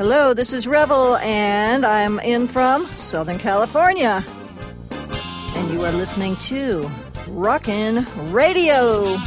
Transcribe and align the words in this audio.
Hello, 0.00 0.32
this 0.32 0.54
is 0.54 0.66
Revel, 0.66 1.16
and 1.16 1.84
I'm 1.84 2.20
in 2.20 2.46
from 2.46 2.88
Southern 2.96 3.36
California. 3.36 4.24
And 4.90 5.70
you 5.70 5.84
are 5.84 5.92
listening 5.92 6.36
to 6.36 6.90
Rawkin' 7.28 8.06
Radio. 8.32 9.18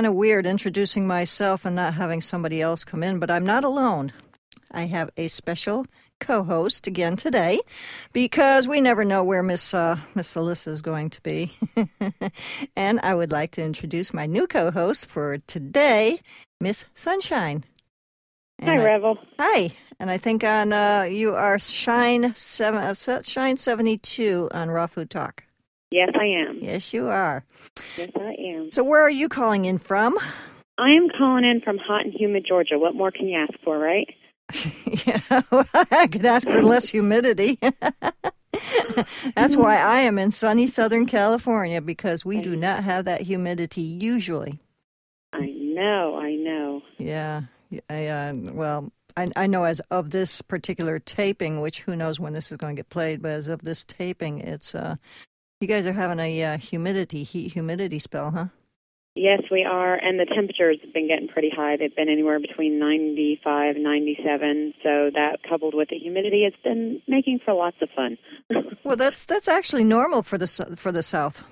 Kind 0.00 0.06
of 0.06 0.14
weird 0.14 0.46
introducing 0.46 1.06
myself 1.06 1.66
and 1.66 1.76
not 1.76 1.92
having 1.92 2.22
somebody 2.22 2.62
else 2.62 2.84
come 2.84 3.02
in, 3.02 3.18
but 3.18 3.30
I'm 3.30 3.44
not 3.44 3.64
alone. 3.64 4.14
I 4.72 4.86
have 4.86 5.10
a 5.18 5.28
special 5.28 5.84
co-host 6.20 6.86
again 6.86 7.16
today 7.16 7.60
because 8.14 8.66
we 8.66 8.80
never 8.80 9.04
know 9.04 9.22
where 9.22 9.42
Miss 9.42 9.74
uh, 9.74 9.98
Miss 10.14 10.34
Alyssa 10.36 10.68
is 10.68 10.80
going 10.80 11.10
to 11.10 11.20
be. 11.20 11.52
and 12.76 12.98
I 13.02 13.14
would 13.14 13.30
like 13.30 13.50
to 13.52 13.62
introduce 13.62 14.14
my 14.14 14.24
new 14.24 14.46
co-host 14.46 15.04
for 15.04 15.36
today, 15.46 16.20
Miss 16.62 16.86
Sunshine. 16.94 17.64
And 18.58 18.70
Hi, 18.70 18.76
I- 18.80 18.82
Revel. 18.82 19.18
Hi, 19.38 19.76
and 19.98 20.10
I 20.10 20.16
think 20.16 20.42
on 20.44 20.72
uh, 20.72 21.02
you 21.10 21.34
are 21.34 21.58
Shine 21.58 22.34
seven 22.34 22.80
uh, 22.80 23.22
Shine 23.22 23.58
seventy 23.58 23.98
two 23.98 24.48
on 24.54 24.70
Raw 24.70 24.86
Food 24.86 25.10
Talk. 25.10 25.44
Yes, 25.90 26.10
I 26.14 26.24
am. 26.24 26.58
Yes, 26.62 26.94
you 26.94 27.08
are. 27.08 27.44
Yes, 27.96 28.10
I 28.16 28.34
am. 28.38 28.70
So 28.72 28.84
where 28.84 29.02
are 29.02 29.10
you 29.10 29.28
calling 29.28 29.64
in 29.64 29.78
from? 29.78 30.16
I 30.78 30.90
am 30.90 31.08
calling 31.18 31.44
in 31.44 31.60
from 31.62 31.78
hot 31.78 32.04
and 32.04 32.14
humid 32.14 32.44
Georgia. 32.46 32.78
What 32.78 32.94
more 32.94 33.10
can 33.10 33.26
you 33.26 33.38
ask 33.38 33.52
for, 33.64 33.78
right? 33.78 34.08
Yeah, 35.06 35.42
well, 35.52 35.64
I 35.92 36.08
could 36.08 36.26
ask 36.26 36.46
for 36.46 36.62
less 36.62 36.88
humidity. 36.88 37.58
That's 39.36 39.56
why 39.56 39.78
I 39.78 40.00
am 40.00 40.18
in 40.18 40.32
sunny 40.32 40.66
Southern 40.66 41.06
California 41.06 41.80
because 41.80 42.24
we 42.24 42.40
do 42.40 42.56
not 42.56 42.82
have 42.82 43.04
that 43.04 43.22
humidity 43.22 43.82
usually. 43.82 44.54
I 45.32 45.46
know, 45.46 46.18
I 46.18 46.34
know. 46.34 46.82
Yeah, 46.98 47.42
I, 47.88 48.06
uh, 48.08 48.34
well, 48.52 48.92
I, 49.16 49.30
I 49.36 49.46
know 49.46 49.64
as 49.64 49.80
of 49.90 50.10
this 50.10 50.42
particular 50.42 50.98
taping, 50.98 51.60
which 51.60 51.82
who 51.82 51.94
knows 51.94 52.18
when 52.18 52.32
this 52.32 52.50
is 52.50 52.56
going 52.56 52.74
to 52.74 52.80
get 52.80 52.90
played, 52.90 53.22
but 53.22 53.30
as 53.30 53.48
of 53.48 53.62
this 53.62 53.84
taping, 53.84 54.40
it's 54.40 54.74
uh, 54.74 54.96
you 55.60 55.66
guys 55.68 55.86
are 55.86 55.92
having 55.92 56.18
a 56.18 56.42
uh, 56.44 56.58
humidity 56.58 57.22
heat 57.22 57.52
humidity 57.52 57.98
spell, 57.98 58.30
huh? 58.30 58.46
Yes, 59.16 59.42
we 59.50 59.64
are, 59.64 59.94
and 59.96 60.18
the 60.20 60.24
temperatures 60.24 60.78
have 60.84 60.94
been 60.94 61.08
getting 61.08 61.28
pretty 61.28 61.50
high. 61.54 61.76
They've 61.76 61.94
been 61.94 62.08
anywhere 62.08 62.38
between 62.38 62.78
95 62.78 63.74
and 63.74 63.84
97, 63.84 64.74
so 64.84 65.10
that 65.12 65.38
coupled 65.48 65.74
with 65.74 65.88
the 65.90 65.96
humidity, 65.98 66.44
it's 66.44 66.56
been 66.62 67.02
making 67.08 67.40
for 67.44 67.52
lots 67.54 67.76
of 67.82 67.88
fun. 67.94 68.16
Well, 68.82 68.96
that's 68.96 69.24
that's 69.24 69.46
actually 69.46 69.84
normal 69.84 70.22
for 70.22 70.38
the 70.38 70.44
s- 70.44 70.60
for 70.76 70.90
the 70.90 71.02
South. 71.02 71.44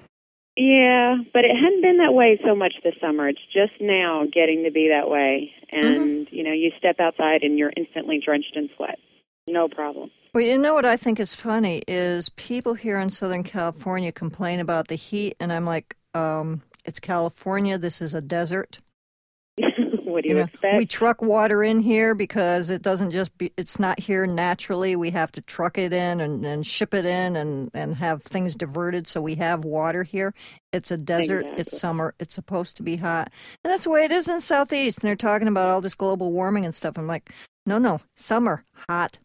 yeah, 0.57 1.17
but 1.35 1.45
it 1.45 1.55
hadn't 1.55 1.83
been 1.83 1.99
that 1.99 2.15
way 2.15 2.41
so 2.43 2.55
much 2.57 2.73
this 2.83 2.95
summer. 3.03 3.29
It's 3.29 3.39
just 3.53 3.75
now 3.81 4.25
getting 4.33 4.65
to 4.65 4.71
be 4.71 4.89
that 4.89 5.11
way. 5.11 5.53
And, 5.71 6.27
you 6.31 6.43
know, 6.43 6.53
you 6.53 6.73
step 6.79 6.97
outside 7.01 7.43
and 7.43 7.59
you're 7.59 7.73
instantly 7.77 8.19
drenched 8.25 8.57
in 8.57 8.71
sweat. 8.77 8.99
No 9.47 9.69
problem. 9.69 10.11
Well, 10.39 10.47
you 10.47 10.57
know 10.57 10.75
what 10.75 10.85
I 10.85 10.97
think 10.97 11.19
is 11.19 11.35
funny 11.35 11.83
is 11.89 12.29
people 12.29 12.75
here 12.75 13.01
in 13.01 13.11
Southern 13.11 13.43
California 13.43 14.13
complain 14.13 14.61
about 14.61 14.87
the 14.87 14.95
heat, 14.95 15.37
and 15.41 15.53
I'm 15.53 15.65
like, 15.65 15.97
um, 16.15 16.63
it's 16.85 17.01
California. 17.01 17.77
This 17.77 18.01
is 18.01 18.15
a 18.15 18.21
desert. 18.21 18.79
what 20.05 20.23
do 20.23 20.29
you, 20.29 20.37
know, 20.37 20.43
expect? 20.43 20.77
we 20.77 20.87
truck 20.87 21.23
water 21.23 21.65
in 21.65 21.81
here 21.81 22.15
because 22.15 22.71
it 22.71 22.83
doesn't 22.83 23.11
just 23.11 23.37
be. 23.37 23.53
It's 23.57 23.81
not 23.81 23.99
here 23.99 24.27
naturally. 24.29 24.95
We 24.95 25.11
have 25.11 25.33
to 25.33 25.41
truck 25.41 25.77
it 25.77 25.93
in 25.93 26.21
and, 26.21 26.47
and 26.47 26.65
ship 26.65 26.95
it 26.95 27.05
in 27.05 27.35
and 27.35 27.69
and 27.75 27.97
have 27.97 28.23
things 28.23 28.55
diverted 28.55 29.09
so 29.09 29.21
we 29.21 29.35
have 29.35 29.65
water 29.65 30.05
here. 30.05 30.33
It's 30.73 30.93
a 30.93 30.97
desert. 30.97 31.47
It's 31.57 31.77
summer. 31.77 32.15
It's 32.21 32.37
supposed 32.37 32.77
to 32.77 32.85
be 32.85 32.95
hot, 32.95 33.33
and 33.65 33.73
that's 33.73 33.83
the 33.83 33.91
way 33.91 34.05
it 34.05 34.13
is 34.13 34.29
in 34.29 34.37
the 34.37 34.41
southeast. 34.41 34.99
And 34.99 35.09
they're 35.09 35.17
talking 35.17 35.49
about 35.49 35.69
all 35.69 35.81
this 35.81 35.97
global 35.97 36.31
warming 36.31 36.65
and 36.65 36.77
stuff. 36.77 36.97
I'm 36.97 37.09
like, 37.09 37.35
no, 37.67 37.79
no, 37.79 38.03
summer, 38.15 38.63
hot. 38.89 39.19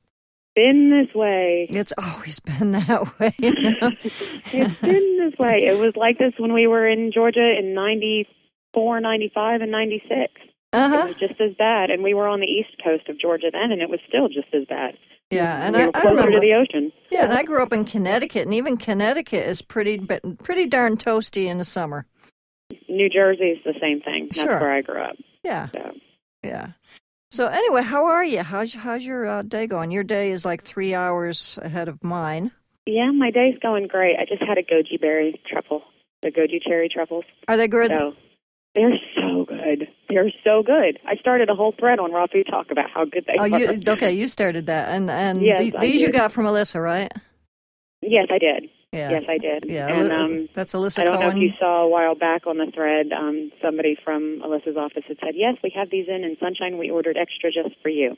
Been 0.55 0.89
this 0.89 1.13
way. 1.15 1.67
It's 1.69 1.93
always 1.97 2.39
been 2.39 2.71
that 2.71 3.19
way. 3.19 3.33
You 3.39 3.51
know? 3.53 3.91
It's 4.03 4.81
been 4.81 5.17
this 5.17 5.37
way. 5.39 5.63
It 5.65 5.79
was 5.79 5.95
like 5.95 6.17
this 6.17 6.33
when 6.37 6.53
we 6.53 6.67
were 6.67 6.87
in 6.87 7.11
Georgia 7.13 7.55
in 7.57 7.73
94, 7.73 9.01
95, 9.01 9.61
and 9.61 9.71
96. 9.71 10.11
It 10.13 10.29
uh-huh. 10.73 11.07
was 11.07 11.15
just 11.17 11.39
as 11.39 11.55
bad. 11.57 11.89
And 11.89 12.03
we 12.03 12.13
were 12.13 12.27
on 12.27 12.39
the 12.39 12.47
east 12.47 12.75
coast 12.83 13.09
of 13.09 13.19
Georgia 13.19 13.47
then, 13.51 13.71
and 13.71 13.81
it 13.81 13.89
was 13.89 13.99
still 14.07 14.27
just 14.27 14.53
as 14.53 14.65
bad. 14.67 14.95
Yeah, 15.31 15.65
and 15.65 15.75
we 15.75 15.81
I, 15.81 15.87
I 15.87 15.91
closer 15.91 16.09
remember. 16.09 16.31
to 16.33 16.39
the 16.39 16.53
ocean. 16.53 16.91
yeah, 17.09 17.23
and 17.23 17.33
I 17.33 17.43
grew 17.43 17.63
up 17.63 17.73
in 17.73 17.85
Connecticut, 17.85 18.43
and 18.43 18.53
even 18.53 18.77
Connecticut 18.77 19.47
is 19.47 19.61
pretty, 19.63 19.97
but 19.97 20.21
pretty 20.39 20.67
darn 20.67 20.95
toasty 20.95 21.45
in 21.45 21.57
the 21.57 21.63
summer. 21.63 22.05
New 22.87 23.09
Jersey 23.09 23.45
is 23.45 23.59
the 23.65 23.73
same 23.81 24.01
thing. 24.01 24.25
That's 24.25 24.41
Sure. 24.41 24.59
where 24.59 24.71
I 24.71 24.81
grew 24.81 25.01
up. 25.01 25.15
Yeah, 25.43 25.69
So. 25.73 25.91
yeah. 26.43 26.67
So 27.33 27.47
anyway, 27.47 27.81
how 27.81 28.05
are 28.05 28.23
you? 28.23 28.43
How's 28.43 28.75
how's 28.75 29.03
your 29.03 29.25
uh, 29.25 29.41
day 29.41 29.65
going? 29.65 29.89
Your 29.89 30.03
day 30.03 30.29
is 30.29 30.45
like 30.45 30.61
three 30.61 30.93
hours 30.93 31.57
ahead 31.63 31.89
of 31.89 32.03
mine. 32.03 32.51
Yeah, 32.85 33.09
my 33.09 33.31
day's 33.31 33.57
going 33.59 33.87
great. 33.87 34.17
I 34.19 34.25
just 34.25 34.43
had 34.43 34.59
a 34.59 34.61
goji 34.61 35.01
berry 35.01 35.41
truffle, 35.49 35.81
the 36.21 36.29
goji 36.29 36.61
cherry 36.61 36.89
truffles. 36.89 37.23
Are 37.47 37.57
they 37.57 37.67
good? 37.67 37.89
So 37.89 38.13
they're 38.75 38.99
so 39.15 39.45
good. 39.45 39.87
They're 40.09 40.31
so 40.43 40.61
good. 40.61 40.99
I 41.07 41.15
started 41.15 41.49
a 41.49 41.55
whole 41.55 41.73
thread 41.79 41.97
on 41.97 42.11
Raw 42.11 42.27
Food 42.31 42.45
Talk 42.51 42.69
about 42.69 42.91
how 42.93 43.03
good 43.05 43.25
they 43.25 43.33
Oh, 43.39 43.43
are. 43.45 43.47
you 43.59 43.79
okay? 43.87 44.13
You 44.13 44.27
started 44.27 44.67
that, 44.67 44.89
and 44.89 45.09
and 45.09 45.41
Yes, 45.41 45.57
the- 45.59 45.73
these 45.79 46.03
you 46.03 46.11
got 46.11 46.31
from 46.31 46.45
Alyssa, 46.45 46.83
right? 46.83 47.11
Yes, 48.03 48.27
I 48.29 48.37
did. 48.37 48.69
Yeah, 48.93 49.09
Yes, 49.09 49.23
I 49.27 49.37
did. 49.39 49.65
yeah. 49.67 49.87
And 49.87 50.11
um, 50.13 50.49
that's 50.53 50.73
Alyssa 50.75 50.99
I 50.99 51.03
don't 51.05 51.19
know 51.19 51.29
if 51.29 51.37
you 51.37 51.49
saw 51.59 51.81
a 51.83 51.89
while 51.89 52.13
back 52.15 52.45
on 52.45 52.57
the 52.59 52.71
thread, 52.73 53.07
um, 53.11 53.51
somebody 53.59 53.97
from 54.05 54.39
Alyssa's 54.45 54.77
office 54.77 55.03
had 55.07 55.17
said, 55.19 55.33
"Yes, 55.33 55.55
we 55.63 55.71
have 55.75 55.89
these 55.89 56.05
in, 56.07 56.23
and 56.23 56.37
Sunshine, 56.39 56.77
we 56.77 56.91
ordered 56.91 57.17
extra 57.17 57.51
just 57.51 57.75
for 57.81 57.89
you." 57.89 58.15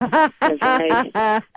I- 0.00 1.42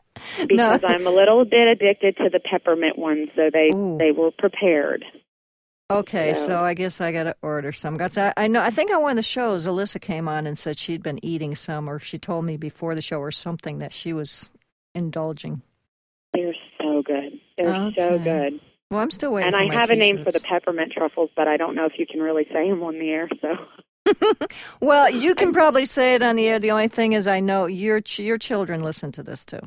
Because 0.48 0.84
I'm 0.84 1.08
a 1.08 1.10
little 1.10 1.46
bit 1.46 1.68
addicted 1.70 2.18
to 2.18 2.30
the 2.30 2.40
peppermint 2.42 2.98
ones, 3.00 3.30
so 3.36 3.50
they 3.52 3.70
Ooh. 3.74 3.98
they 3.98 4.12
were 4.12 4.30
prepared. 4.32 5.06
Okay, 5.90 6.34
so 6.34 6.48
So- 6.48 6.60
I 6.64 6.74
guess 6.74 7.00
I 7.02 7.12
got 7.14 7.24
to 7.24 7.36
order 7.42 7.72
some. 7.72 7.96
Got 7.98 8.18
I, 8.18 8.34
I 8.36 8.48
know. 8.48 8.62
I 8.62 8.70
think 8.70 8.92
on 8.92 9.02
one 9.02 9.12
of 9.12 9.16
the 9.18 9.24
shows, 9.24 9.66
Alyssa 9.68 10.02
came 10.02 10.28
on 10.28 10.46
and 10.46 10.58
said 10.58 10.78
she'd 10.78 11.02
been 11.02 11.24
eating 11.26 11.56
some, 11.56 11.90
or 11.90 11.98
she 11.98 12.18
told 12.18 12.44
me 12.46 12.58
before 12.58 12.94
the 12.96 13.02
show 13.02 13.20
or 13.20 13.32
something 13.32 13.80
that 13.80 13.94
she 13.94 14.12
was 14.12 14.50
indulging. 14.94 15.62
They're 16.34 16.54
so 16.82 17.02
good. 17.02 17.40
They're 17.64 17.76
Okay. 17.76 17.96
so 17.96 18.20
good. 18.20 18.60
Well, 18.90 19.00
I'm 19.00 19.12
still 19.12 19.32
waiting. 19.34 19.54
and 19.54 19.72
I 19.72 19.74
have 19.76 19.90
a 19.90 19.96
name 19.96 20.24
for 20.24 20.32
the 20.32 20.40
peppermint 20.42 20.92
truffles, 20.92 21.30
but 21.36 21.48
I 21.48 21.56
don't 21.58 21.76
know 21.76 21.86
if 21.86 21.94
you 21.98 22.06
can 22.06 22.20
really 22.20 22.46
say 22.52 22.70
them 22.70 22.84
on 22.84 23.00
the 23.00 23.10
air. 23.10 23.30
So 23.42 23.56
Well, 24.82 25.10
you 25.10 25.36
can 25.36 25.54
probably 25.54 25.86
say 25.86 26.16
it 26.16 26.22
on 26.24 26.36
the 26.36 26.48
air. 26.48 26.60
The 26.60 26.72
only 26.72 26.88
thing 26.90 27.14
is, 27.14 27.28
I 27.28 27.40
know 27.40 27.68
your 27.68 28.02
ch- 28.02 28.20
your 28.20 28.38
children 28.38 28.82
listen 28.82 29.12
to 29.14 29.24
this 29.24 29.46
too. 29.46 29.60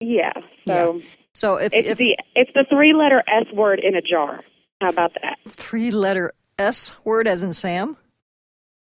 yeah, 0.00 0.32
so 0.68 1.00
So 1.34 1.56
if 1.56 1.72
it's 1.72 1.88
if 1.88 1.98
the 1.98 2.16
it's 2.36 2.50
the 2.54 2.64
three 2.70 2.92
letter 2.92 3.22
S 3.26 3.52
word 3.52 3.80
in 3.80 3.96
a 3.96 4.02
jar. 4.02 4.40
How 4.80 4.88
about 4.88 5.12
that? 5.22 5.38
three 5.48 5.90
letter 5.90 6.32
S 6.58 6.92
word 7.04 7.26
as 7.26 7.42
in 7.42 7.52
Sam. 7.52 7.96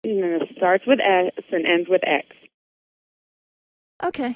It 0.04 0.50
starts 0.58 0.86
with 0.86 1.00
S 1.00 1.32
and 1.52 1.66
ends 1.66 1.88
with 1.90 2.02
X. 2.06 2.28
Okay. 4.04 4.36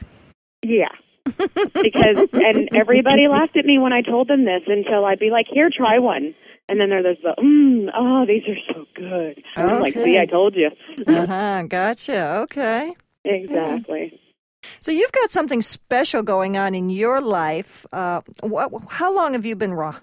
Yeah. 0.63 0.87
Because 1.27 2.17
and 2.33 2.69
everybody 2.75 3.27
laughed 3.27 3.57
at 3.57 3.65
me 3.65 3.77
when 3.79 3.93
I 3.93 4.01
told 4.01 4.27
them 4.27 4.45
this 4.45 4.61
until 4.67 5.05
I'd 5.05 5.19
be 5.19 5.29
like, 5.29 5.45
"Here, 5.51 5.69
try 5.75 5.99
one," 5.99 6.33
and 6.69 6.79
then 6.79 6.89
there- 6.89 7.03
there's 7.03 7.21
the, 7.23 7.35
mm, 7.39 7.89
"Oh, 7.95 8.25
these 8.25 8.43
are 8.47 8.73
so 8.73 8.85
good." 8.95 9.43
I'm 9.55 9.81
like, 9.81 9.93
"See, 9.93 10.17
I 10.19 10.25
told 10.25 10.55
you." 10.55 10.69
Uh 11.05 11.25
huh. 11.25 11.63
Gotcha. 11.67 12.37
Okay. 12.43 12.93
exactly. 13.25 14.19
So 14.79 14.91
you've 14.91 15.11
got 15.11 15.31
something 15.31 15.61
special 15.61 16.23
going 16.23 16.57
on 16.57 16.73
in 16.75 16.89
your 16.89 17.21
life. 17.21 17.85
Uh, 17.93 18.21
what, 18.41 18.71
how 18.89 19.13
long 19.15 19.33
have 19.33 19.45
you 19.45 19.55
been 19.55 19.73
raw? 19.73 19.97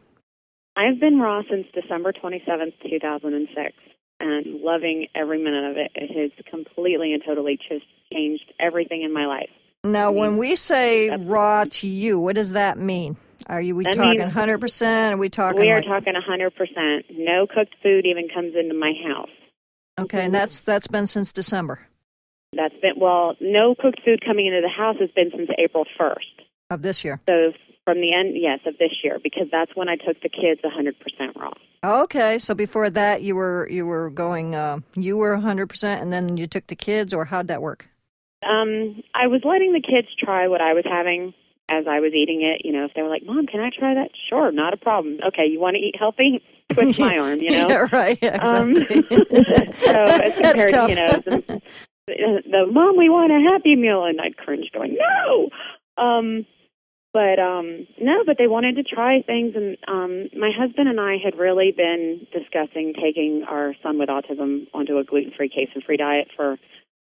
I've 0.77 0.99
been 1.01 1.19
raw 1.21 1.43
since 1.51 1.67
December 1.75 2.13
27th, 2.13 2.73
2006, 2.89 3.73
and 4.21 4.61
loving 4.63 5.07
every 5.15 5.39
minute 5.43 5.71
of 5.71 5.77
it. 5.77 5.91
It 5.95 6.11
has 6.19 6.31
completely 6.51 7.13
and 7.13 7.23
totally 7.25 7.59
just 7.69 7.85
changed 8.13 8.53
everything 8.59 9.03
in 9.03 9.13
my 9.13 9.27
life. 9.27 9.51
Now, 9.85 10.11
when 10.11 10.39
we 10.39 10.57
say 10.57 11.11
Absolutely. 11.11 11.33
raw 11.33 11.65
to 11.69 11.87
you, 11.87 12.19
what 12.19 12.35
does 12.35 12.53
that 12.53 12.79
mean? 12.79 13.17
Are 13.47 13.61
you 13.61 13.77
we 13.77 13.85
That 13.85 13.95
talking 13.95 14.21
hundred 14.31 14.59
percent? 14.59 15.15
Are 15.15 15.19
we 15.19 15.29
talking 15.29 15.61
we 15.61 15.71
are 15.71 15.83
like 15.83 16.05
talking 16.05 16.15
100%. 16.15 17.03
No 17.19 17.47
cooked 17.47 17.75
food 17.83 18.07
even 18.07 18.29
comes 18.35 18.55
into 18.59 18.75
my 18.75 18.95
house. 19.07 19.29
okay? 19.99 20.25
And 20.25 20.35
that's 20.35 20.61
that's 20.61 20.87
been 20.87 21.07
since 21.07 21.31
December 21.33 21.81
That's 22.55 22.75
been, 22.81 22.95
well, 22.97 23.37
no 23.43 23.75
cooked 23.79 24.01
food 24.03 24.25
coming 24.25 24.47
into 24.47 24.63
the 24.63 24.71
house 24.71 24.97
has 24.99 25.11
been 25.11 25.31
since 25.37 25.51
April 25.59 25.85
1st. 26.01 26.47
of 26.71 26.81
this 26.81 27.05
year. 27.05 27.21
So 27.29 27.53
from 27.85 28.01
the 28.01 28.15
end, 28.15 28.35
yes, 28.35 28.61
of 28.65 28.79
this 28.79 28.93
year, 29.03 29.19
because 29.23 29.49
that's 29.53 29.73
when 29.75 29.91
I 29.91 29.97
took 29.97 30.19
the 30.23 30.31
kids 30.31 30.63
100% 30.65 31.37
raw. 31.37 31.53
Okay, 31.85 32.39
so 32.39 32.55
before 32.55 32.89
that, 32.89 33.21
you 33.21 33.37
were 33.37 33.69
you 33.71 33.85
were 33.85 34.09
going 34.09 34.55
uh, 34.55 34.79
you 34.95 35.19
were 35.19 35.37
hundred 35.37 35.67
percent, 35.67 36.01
and 36.01 36.11
then 36.11 36.39
you 36.39 36.47
took 36.47 36.67
the 36.69 36.77
kids, 36.77 37.13
or 37.13 37.27
how'd 37.27 37.49
that 37.49 37.61
work? 37.61 37.89
Um, 38.45 39.03
I 39.15 39.27
was 39.27 39.43
letting 39.45 39.73
the 39.73 39.81
kids 39.81 40.09
try 40.19 40.49
what 40.49 40.61
I 40.61 40.75
was 40.75 40.85
having 40.85 41.35
as 41.69 41.87
I 41.89 42.01
was 42.01 42.13
eating 42.13 42.43
it. 42.43 42.65
You 42.65 42.73
know, 42.73 42.85
if 42.85 42.93
they 42.95 43.03
were 43.03 43.09
like, 43.09 43.25
"Mom, 43.25 43.47
can 43.47 43.61
I 43.61 43.71
try 43.71 43.95
that?" 43.95 44.11
Sure, 44.29 44.53
not 44.53 44.75
a 44.75 44.77
problem. 44.77 45.19
Okay, 45.27 45.47
you 45.47 45.61
want 45.61 45.77
to 45.77 45.81
eat 45.81 45.97
healthy? 45.99 46.43
Twist 46.73 46.99
my 46.99 47.17
arm. 47.19 47.41
You 47.41 47.51
know, 47.59 47.69
yeah, 47.69 47.87
right. 47.93 48.45
Um, 48.45 48.77
Exactly. 48.77 49.73
so 49.73 49.93
as 49.93 50.35
compared 50.35 50.71
to 50.71 50.87
you 50.89 50.95
know 50.95 51.21
the, 51.27 51.63
the 52.07 52.67
mom, 52.71 52.97
we 52.97 53.09
want 53.09 53.33
a 53.33 53.41
happy 53.41 53.77
meal, 53.77 54.05
and 54.05 54.21
I'd 54.21 54.37
cringe, 54.37 54.71
going, 54.73 54.97
"No." 54.97 55.49
Um, 55.97 56.47
but 57.15 57.39
um, 57.39 57.87
no, 58.01 58.25
but 58.27 58.39
they 58.39 58.49
wanted 58.49 58.75
to 58.75 58.83
try 58.83 59.23
things, 59.23 59.55
and 59.55 59.77
um, 59.87 60.29
my 60.37 60.51
husband 60.51 60.89
and 60.89 61.01
I 61.01 61.17
had 61.23 61.39
really 61.39 61.73
been 61.75 62.27
discussing 62.33 62.93
taking 63.01 63.45
our 63.49 63.73
son 63.85 63.99
with 64.01 64.09
autism 64.09 64.67
onto 64.75 64.99
a 64.99 65.05
gluten-free, 65.05 65.49
casein-free 65.49 65.97
diet 65.97 66.29
for 66.35 66.59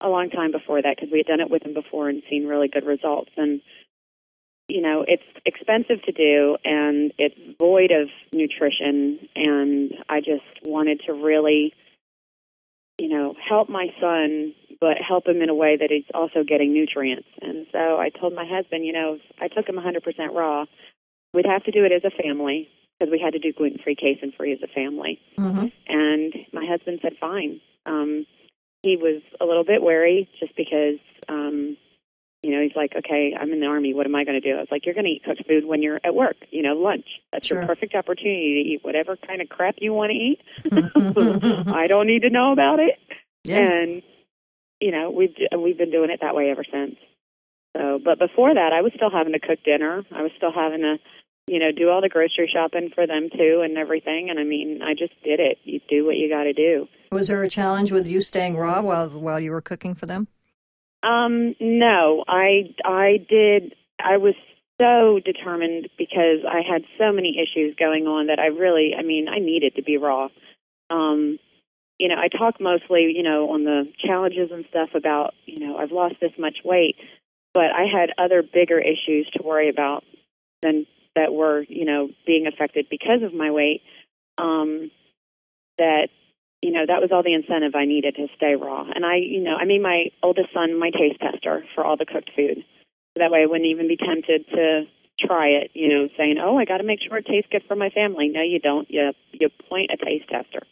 a 0.01 0.09
long 0.09 0.31
time 0.31 0.53
before 0.53 0.83
that 0.83 0.97
because 0.97 1.11
we 1.11 1.19
had 1.19 1.27
done 1.27 1.41
it 1.41 1.51
with 1.51 1.65
him 1.65 1.75
before 1.75 2.09
and 2.09 2.23
seen 2.29 2.47
really 2.47 2.69
good 2.69 2.87
results. 2.87 3.31
And 3.37 3.61
you 4.69 4.83
know, 4.83 5.05
it's 5.07 5.23
expensive 5.45 6.03
to 6.03 6.13
do, 6.13 6.57
and 6.65 7.13
it's 7.19 7.37
void 7.59 7.93
of 7.93 8.09
nutrition. 8.33 9.29
And 9.37 9.93
I 10.09 10.21
just 10.21 10.43
wanted 10.65 11.03
to 11.07 11.13
really, 11.13 11.73
you 12.99 13.09
know, 13.09 13.35
help 13.49 13.69
my 13.69 13.89
son, 14.01 14.55
but 14.81 14.97
help 15.07 15.29
him 15.29 15.41
in 15.41 15.51
a 15.51 15.55
way 15.55 15.77
that 15.77 15.91
he's 15.91 16.11
also 16.13 16.43
getting 16.43 16.73
nutrients. 16.73 17.29
And 17.41 17.67
so 17.71 17.79
I 17.99 18.09
told 18.09 18.35
my 18.35 18.45
husband, 18.45 18.85
you 18.85 18.93
know, 18.93 19.19
I 19.41 19.49
took 19.49 19.69
him 19.69 19.77
100% 19.77 20.35
raw, 20.35 20.65
we'd 21.33 21.47
have 21.47 21.63
to 21.65 21.71
do 21.71 21.85
it 21.85 21.93
as 21.93 22.03
a 22.05 22.23
family 22.23 22.69
because 22.99 23.13
we 23.13 23.21
had 23.21 23.35
to 23.35 23.39
do 23.39 23.53
gluten-free, 23.53 23.95
casein-free 23.95 24.53
as 24.53 24.59
a 24.65 24.73
family. 24.73 25.21
hmm 25.37 25.67
And 25.87 26.35
my 26.53 26.67
husband 26.67 26.99
said, 27.03 27.13
fine. 27.21 27.61
Um, 27.85 28.27
he 28.87 28.97
was 28.97 29.21
a 29.41 29.44
little 29.44 29.65
bit 29.65 29.83
wary 29.83 30.29
just 30.38 30.55
because, 30.56 30.99
um, 31.29 31.77
you 32.43 32.50
know, 32.55 32.62
he's 32.62 32.77
like, 32.77 32.93
okay, 32.97 33.35
I'm 33.38 33.50
in 33.53 33.59
the 33.61 33.67
army. 33.67 33.93
What 33.94 34.06
am 34.06 34.15
I 34.15 34.25
going 34.25 34.41
to 34.41 34.47
do? 34.49 34.56
I 34.56 34.61
was 34.61 34.69
like, 34.71 34.87
you're 34.87 34.94
going 34.94 35.06
to 35.06 35.11
eat 35.11 35.25
cooked 35.25 35.43
food 35.49 35.65
when 35.65 35.83
you're 35.83 36.00
at 36.05 36.15
work, 36.15 36.37
you 36.50 36.62
know, 36.62 36.75
lunch. 36.75 37.06
That's 37.33 37.47
Sure. 37.49 37.59
your 37.59 37.67
perfect 37.67 37.94
opportunity 37.97 38.62
to 38.62 38.69
eat 38.71 38.81
whatever 38.85 39.17
kind 39.17 39.43
of 39.43 39.49
crap 39.49 39.77
you 39.79 39.93
want 39.93 40.12
to 40.12 40.17
eat. 40.17 40.41
I 41.75 41.87
don't 41.88 42.06
need 42.06 42.23
to 42.23 42.31
know 42.31 42.53
about 42.53 42.79
it. 42.79 42.94
yeah. 43.43 43.59
And, 43.59 44.03
you 44.81 44.93
know, 44.93 45.11
we've, 45.11 45.35
we've 45.59 45.79
been 45.79 45.91
doing 45.91 46.11
it 46.11 46.21
that 46.23 46.35
way 46.37 46.50
ever 46.50 46.65
since. 46.71 46.94
So, 47.77 47.99
but 48.05 48.19
before 48.19 48.55
that, 48.55 48.73
I 48.73 48.83
was 48.83 48.93
still 48.94 49.11
having 49.11 49.33
to 49.33 49.41
cook 49.41 49.59
dinner. 49.65 50.05
I 50.15 50.23
was 50.23 50.31
still 50.37 50.53
having 50.53 50.81
to, 50.83 50.97
you 51.47 51.59
know, 51.61 51.71
do 51.71 51.91
all 51.91 52.01
the 52.01 52.09
grocery 52.09 52.51
shopping 52.53 52.91
for 52.95 53.07
them 53.07 53.29
too 53.31 53.63
and 53.65 53.77
everything. 53.79 54.31
And 54.31 54.39
I 54.39 54.45
mean, 54.45 54.81
I 54.83 54.95
just 54.95 55.13
did 55.23 55.41
it. 55.41 55.59
You 55.65 55.81
do 55.89 56.05
what 56.05 56.17
you 56.17 56.29
got 56.29 56.45
to 56.45 56.53
do. 56.53 56.89
Was 57.13 57.29
there 57.29 57.43
a 57.43 57.49
challenge 57.49 57.93
with 57.93 58.09
you 58.09 58.21
staying 58.21 58.57
raw 58.57 58.81
while 58.83 59.09
while 59.09 59.41
you 59.41 59.53
were 59.53 59.61
cooking 59.61 59.95
for 59.95 60.07
them? 60.07 60.29
Um, 61.03 61.55
no, 61.61 62.25
I 62.27 62.75
I 62.85 63.25
did. 63.29 63.75
I 64.01 64.17
was 64.17 64.35
so 64.81 65.21
determined 65.25 65.89
because 65.97 66.41
I 66.47 66.61
had 66.69 66.83
so 66.99 67.13
many 67.13 67.39
issues 67.39 67.77
going 67.79 68.07
on 68.07 68.27
that 68.27 68.39
I 68.39 68.47
really, 68.47 68.93
I 68.99 69.03
mean, 69.03 69.29
I 69.29 69.39
needed 69.39 69.77
to 69.77 69.83
be 69.83 69.97
raw. 69.97 70.29
Um, 70.91 71.39
you 71.99 72.09
know, 72.09 72.17
I 72.17 72.29
talk 72.29 72.61
mostly, 72.61 73.13
you 73.17 73.23
know, 73.23 73.51
on 73.51 73.65
the 73.65 73.85
challenges 74.05 74.51
and 74.53 74.67
stuff 74.69 74.91
about, 74.95 75.33
you 75.47 75.61
know, 75.61 75.79
I've 75.79 75.93
lost 75.93 76.17
this 76.21 76.33
much 76.39 76.59
weight, 76.63 76.97
but 77.55 77.73
I 77.73 77.87
had 77.91 78.11
other 78.19 78.43
bigger 78.43 78.79
issues 78.79 79.31
to 79.35 79.43
worry 79.43 79.71
about 79.71 80.05
than 80.61 80.87
that 81.17 81.35
were, 81.35 81.65
you 81.69 81.85
know, 81.85 82.11
being 82.25 82.47
affected 82.47 82.87
because 82.89 83.23
of 83.23 83.35
my 83.35 83.51
weight. 83.51 83.83
Um, 84.39 84.91
that 85.79 86.09
you 86.63 86.73
know, 86.73 86.85
that 86.87 87.01
was 87.01 87.11
all 87.13 87.23
the 87.23 87.35
incentive 87.35 87.75
I 87.75 87.85
needed 87.85 88.17
to 88.17 88.29
stay 88.37 88.55
raw. 88.57 88.87
And 88.95 89.05
I, 89.05 89.17
you 89.17 89.43
know, 89.43 89.57
I 89.57 89.65
made 89.67 89.83
my 89.83 90.07
oldest 90.23 90.53
son 90.53 90.79
my 90.79 90.91
taste 90.91 91.21
tester 91.21 91.65
for 91.75 91.85
all 91.85 91.97
the 91.97 92.07
cooked 92.07 92.31
food. 92.35 92.65
So 93.15 93.21
that 93.21 93.31
way 93.31 93.43
I 93.43 93.47
wouldn't 93.47 93.69
even 93.69 93.89
be 93.89 93.97
tempted 93.97 94.49
to 94.49 94.85
try 95.21 95.49
it, 95.49 95.71
you 95.75 95.89
know, 95.89 96.09
saying, 96.17 96.39
oh, 96.43 96.59
I 96.59 96.65
got 96.65 96.79
to 96.79 96.85
make 96.85 97.01
sure 97.07 97.19
it 97.19 97.27
tastes 97.27 97.49
good 97.53 97.62
for 97.69 97.77
my 97.77 97.91
family. 97.91 98.29
No, 98.29 98.43
you 98.43 98.59
don't. 98.59 98.91
You, 98.91 99.12
you 99.33 99.49
point 99.69 99.91
a 99.93 100.05
taste 100.05 100.29
tester. 100.29 100.62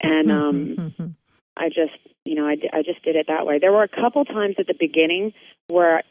And 0.00 0.30
um, 0.30 1.14
I 1.56 1.68
just, 1.68 1.96
you 2.24 2.34
know, 2.34 2.46
I, 2.46 2.56
I 2.72 2.82
just 2.82 3.02
did 3.02 3.16
it 3.16 3.26
that 3.28 3.46
way. 3.46 3.58
There 3.58 3.72
were 3.72 3.82
a 3.82 3.88
couple 3.88 4.24
times 4.24 4.56
at 4.58 4.66
the 4.66 4.76
beginning 4.78 5.32
where, 5.68 6.02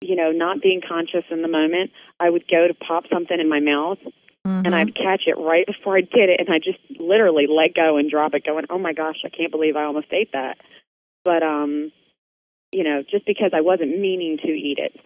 you 0.00 0.16
know, 0.16 0.30
not 0.30 0.62
being 0.62 0.80
conscious 0.86 1.24
in 1.30 1.42
the 1.42 1.48
moment, 1.48 1.90
I 2.20 2.30
would 2.30 2.48
go 2.48 2.68
to 2.68 2.74
pop 2.74 3.04
something 3.10 3.38
in 3.38 3.48
my 3.48 3.60
mouth 3.60 3.98
Mm-hmm. 4.46 4.64
and 4.64 4.74
I'd 4.76 4.94
catch 4.94 5.22
it 5.26 5.36
right 5.38 5.66
before 5.66 5.96
I 5.96 6.02
did 6.02 6.30
it, 6.30 6.38
and 6.38 6.48
I 6.50 6.58
just 6.58 6.78
literally 7.00 7.46
let 7.48 7.74
go 7.74 7.96
and 7.96 8.08
drop 8.08 8.32
it, 8.34 8.46
going, 8.46 8.64
"Oh 8.70 8.78
my 8.78 8.92
gosh, 8.92 9.16
I 9.24 9.28
can't 9.28 9.50
believe 9.50 9.74
I 9.74 9.82
almost 9.82 10.06
ate 10.12 10.30
that." 10.34 10.58
But 11.24 11.42
um, 11.42 11.90
you 12.70 12.84
know, 12.84 13.02
just 13.02 13.26
because 13.26 13.50
I 13.52 13.60
wasn't 13.60 13.98
meaning 13.98 14.38
to 14.44 14.48
eat 14.48 14.78
it, 14.78 15.00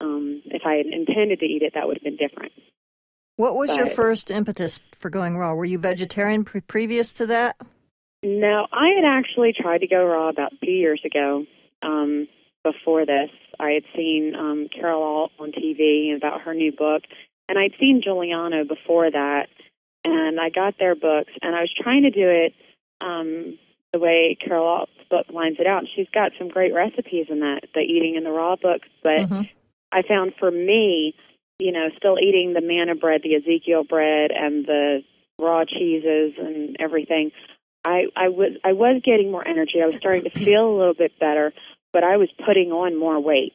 um, 0.00 0.42
if 0.46 0.62
I 0.64 0.74
had 0.74 0.86
intended 0.86 1.40
to 1.40 1.44
eat 1.44 1.62
it, 1.62 1.72
that 1.74 1.88
would 1.88 1.96
have 1.96 2.04
been 2.04 2.16
different. 2.16 2.52
what 3.34 3.56
was 3.56 3.76
your 3.76 3.86
first 3.86 4.30
impetus 4.30 4.78
for 4.96 5.10
going 5.10 5.36
raw? 5.36 5.54
Were 5.54 5.64
you 5.64 5.78
vegetarian 5.78 6.44
pre- 6.44 6.60
previous 6.60 7.12
to 7.14 7.26
that? 7.26 7.56
No, 8.22 8.68
I 8.72 8.90
had 8.94 9.04
actually 9.04 9.54
tried 9.60 9.78
to 9.78 9.88
go 9.88 10.04
raw 10.04 10.28
about 10.28 10.52
two 10.64 10.70
years 10.70 11.00
ago. 11.04 11.46
Um, 11.82 12.28
before 12.64 13.06
this, 13.06 13.30
I 13.60 13.70
had 13.70 13.84
seen 13.94 14.34
um, 14.34 14.68
Carol 14.74 15.02
Alt 15.02 15.32
on 15.38 15.52
TV 15.52 16.16
about 16.16 16.40
her 16.40 16.54
new 16.54 16.72
book, 16.72 17.02
and 17.48 17.58
I'd 17.58 17.74
seen 17.78 18.00
Juliano 18.02 18.64
before 18.64 19.10
that, 19.10 19.48
and 20.04 20.40
I 20.40 20.48
got 20.48 20.78
their 20.78 20.96
books, 20.96 21.32
and 21.42 21.54
I 21.54 21.60
was 21.60 21.72
trying 21.80 22.02
to 22.02 22.10
do 22.10 22.28
it 22.28 22.54
um, 23.00 23.58
the 23.92 23.98
way 24.00 24.36
Carol 24.40 24.66
Alt's 24.66 24.92
book 25.10 25.26
lines 25.32 25.58
it 25.60 25.66
out. 25.66 25.80
And 25.80 25.88
she's 25.94 26.08
got 26.12 26.32
some 26.38 26.48
great 26.48 26.74
recipes 26.74 27.26
in 27.28 27.40
that, 27.40 27.60
the 27.74 27.80
Eating 27.80 28.16
in 28.16 28.24
the 28.24 28.32
Raw 28.32 28.56
book, 28.56 28.82
but 29.02 29.28
Mhm. 29.28 29.48
I 29.92 30.02
found 30.02 30.34
for 30.36 30.50
me, 30.50 31.14
you 31.58 31.70
know, 31.70 31.88
still 31.96 32.18
eating 32.18 32.52
the 32.54 32.60
manna 32.60 32.96
bread, 32.96 33.22
the 33.22 33.36
Ezekiel 33.36 33.84
bread, 33.84 34.32
and 34.32 34.66
the 34.66 35.04
raw 35.38 35.64
cheeses 35.64 36.34
and 36.38 36.76
everything. 36.80 37.30
I 37.84 38.06
I 38.16 38.28
was 38.28 38.52
I 38.64 38.72
was 38.72 39.02
getting 39.04 39.30
more 39.30 39.46
energy. 39.46 39.80
I 39.82 39.86
was 39.86 39.96
starting 39.96 40.24
to 40.24 40.30
feel 40.30 40.66
a 40.66 40.76
little 40.76 40.94
bit 40.94 41.18
better, 41.18 41.52
but 41.94 42.04
I 42.04 42.18
was 42.18 42.28
putting 42.44 42.72
on 42.72 42.98
more 42.98 43.18
weight. 43.22 43.54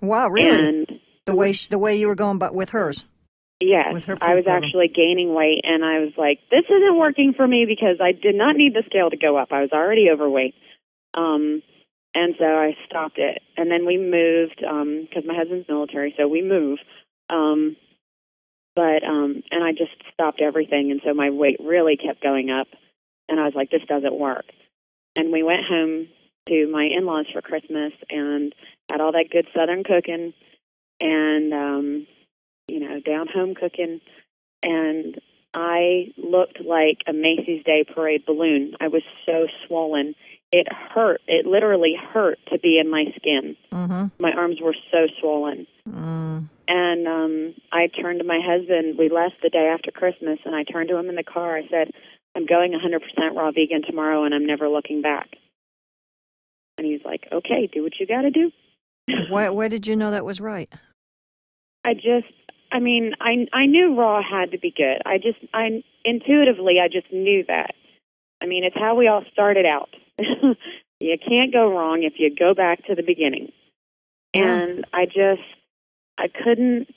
Wow, 0.00 0.28
really? 0.28 0.68
And 0.68 1.00
the 1.24 1.34
way 1.34 1.52
sh- 1.52 1.68
the 1.68 1.78
way 1.78 1.96
you 1.96 2.06
were 2.06 2.14
going, 2.14 2.38
but 2.38 2.54
with 2.54 2.70
hers. 2.70 3.04
yes, 3.58 3.92
With 3.92 4.04
her 4.04 4.18
I 4.20 4.36
was 4.36 4.46
actually 4.46 4.88
gaining 4.94 5.34
weight, 5.34 5.62
and 5.64 5.84
I 5.84 5.98
was 6.00 6.12
like, 6.16 6.38
this 6.50 6.64
isn't 6.68 6.96
working 6.96 7.32
for 7.34 7.48
me 7.48 7.64
because 7.66 7.96
I 8.00 8.12
did 8.12 8.36
not 8.36 8.54
need 8.54 8.74
the 8.74 8.84
scale 8.86 9.10
to 9.10 9.16
go 9.16 9.36
up. 9.36 9.48
I 9.50 9.62
was 9.62 9.70
already 9.72 10.10
overweight. 10.12 10.54
Um, 11.14 11.62
and 12.14 12.34
so 12.38 12.44
I 12.44 12.76
stopped 12.86 13.18
it. 13.18 13.42
And 13.56 13.70
then 13.70 13.86
we 13.86 13.96
moved 13.96 14.56
because 14.56 15.24
my 15.26 15.34
husband's 15.34 15.68
military, 15.68 16.14
so 16.18 16.28
we 16.28 16.42
moved. 16.42 16.84
Um, 17.30 17.76
but 18.74 19.02
um, 19.02 19.42
and 19.50 19.64
I 19.64 19.72
just 19.72 19.96
stopped 20.12 20.42
everything, 20.42 20.90
and 20.90 21.00
so 21.02 21.14
my 21.14 21.30
weight 21.30 21.56
really 21.64 21.96
kept 21.96 22.22
going 22.22 22.50
up. 22.50 22.68
And 23.28 23.40
I 23.40 23.44
was 23.44 23.54
like, 23.56 23.70
this 23.70 23.82
doesn't 23.88 24.14
work. 24.14 24.44
And 25.16 25.32
we 25.32 25.42
went 25.42 25.64
home 25.68 26.08
to 26.46 26.68
my 26.70 26.84
in-laws 26.84 27.26
for 27.32 27.42
Christmas 27.42 27.92
and 28.10 28.54
had 28.90 29.00
all 29.00 29.12
that 29.12 29.30
good 29.30 29.46
Southern 29.54 29.84
cooking, 29.84 30.32
and 31.00 31.52
um, 31.52 32.06
you 32.68 32.80
know, 32.80 33.00
down 33.00 33.28
home 33.28 33.54
cooking, 33.54 34.00
and 34.62 35.20
I 35.54 36.12
looked 36.18 36.60
like 36.60 36.98
a 37.06 37.12
Macy's 37.12 37.64
Day 37.64 37.84
Parade 37.84 38.26
balloon. 38.26 38.74
I 38.80 38.88
was 38.88 39.02
so 39.24 39.46
swollen. 39.66 40.14
It 40.52 40.68
hurt. 40.70 41.22
It 41.26 41.46
literally 41.46 41.94
hurt 42.12 42.38
to 42.52 42.58
be 42.58 42.78
in 42.78 42.90
my 42.90 43.06
skin. 43.16 43.56
Mm-hmm. 43.72 44.22
My 44.22 44.32
arms 44.32 44.58
were 44.60 44.76
so 44.92 45.06
swollen. 45.18 45.66
Mm. 45.88 46.48
And 46.68 47.08
um 47.08 47.54
I 47.72 47.88
turned 47.88 48.20
to 48.20 48.24
my 48.24 48.40
husband. 48.44 48.98
We 48.98 49.08
left 49.08 49.36
the 49.42 49.48
day 49.48 49.70
after 49.72 49.90
Christmas, 49.90 50.38
and 50.44 50.54
I 50.54 50.64
turned 50.64 50.88
to 50.90 50.96
him 50.96 51.08
in 51.08 51.16
the 51.16 51.24
car. 51.24 51.56
I 51.56 51.66
said, 51.68 51.90
"I'm 52.34 52.46
going 52.46 52.72
100% 52.72 53.34
raw 53.34 53.50
vegan 53.50 53.82
tomorrow, 53.82 54.24
and 54.24 54.34
I'm 54.34 54.46
never 54.46 54.68
looking 54.68 55.00
back." 55.02 55.36
And 56.78 56.86
he's 56.86 57.04
like, 57.04 57.26
"Okay, 57.32 57.68
do 57.72 57.82
what 57.82 57.92
you 57.98 58.06
got 58.06 58.22
to 58.22 58.30
do." 58.30 58.50
Why, 59.28 59.48
why 59.50 59.68
did 59.68 59.86
you 59.86 59.94
know 59.94 60.10
that 60.10 60.24
was 60.24 60.40
right? 60.40 60.68
I 61.84 61.94
just, 61.94 62.32
I 62.72 62.80
mean, 62.80 63.12
I 63.20 63.46
I 63.52 63.66
knew 63.66 63.94
raw 63.96 64.20
had 64.20 64.50
to 64.50 64.58
be 64.58 64.72
good. 64.76 65.00
I 65.06 65.18
just, 65.18 65.38
I 65.54 65.84
intuitively, 66.04 66.80
I 66.82 66.88
just 66.88 67.12
knew 67.12 67.44
that. 67.46 67.74
I 68.42 68.46
mean, 68.46 68.64
it's 68.64 68.76
how 68.76 68.96
we 68.96 69.06
all 69.06 69.22
started 69.32 69.64
out. 69.64 69.90
you 70.18 71.16
can't 71.26 71.52
go 71.52 71.70
wrong 71.70 72.02
if 72.02 72.14
you 72.18 72.34
go 72.34 72.54
back 72.54 72.84
to 72.86 72.94
the 72.94 73.02
beginning. 73.02 73.52
Yeah. 74.34 74.56
And 74.56 74.84
I 74.92 75.06
just, 75.06 75.42
I 76.18 76.26
couldn't, 76.28 76.88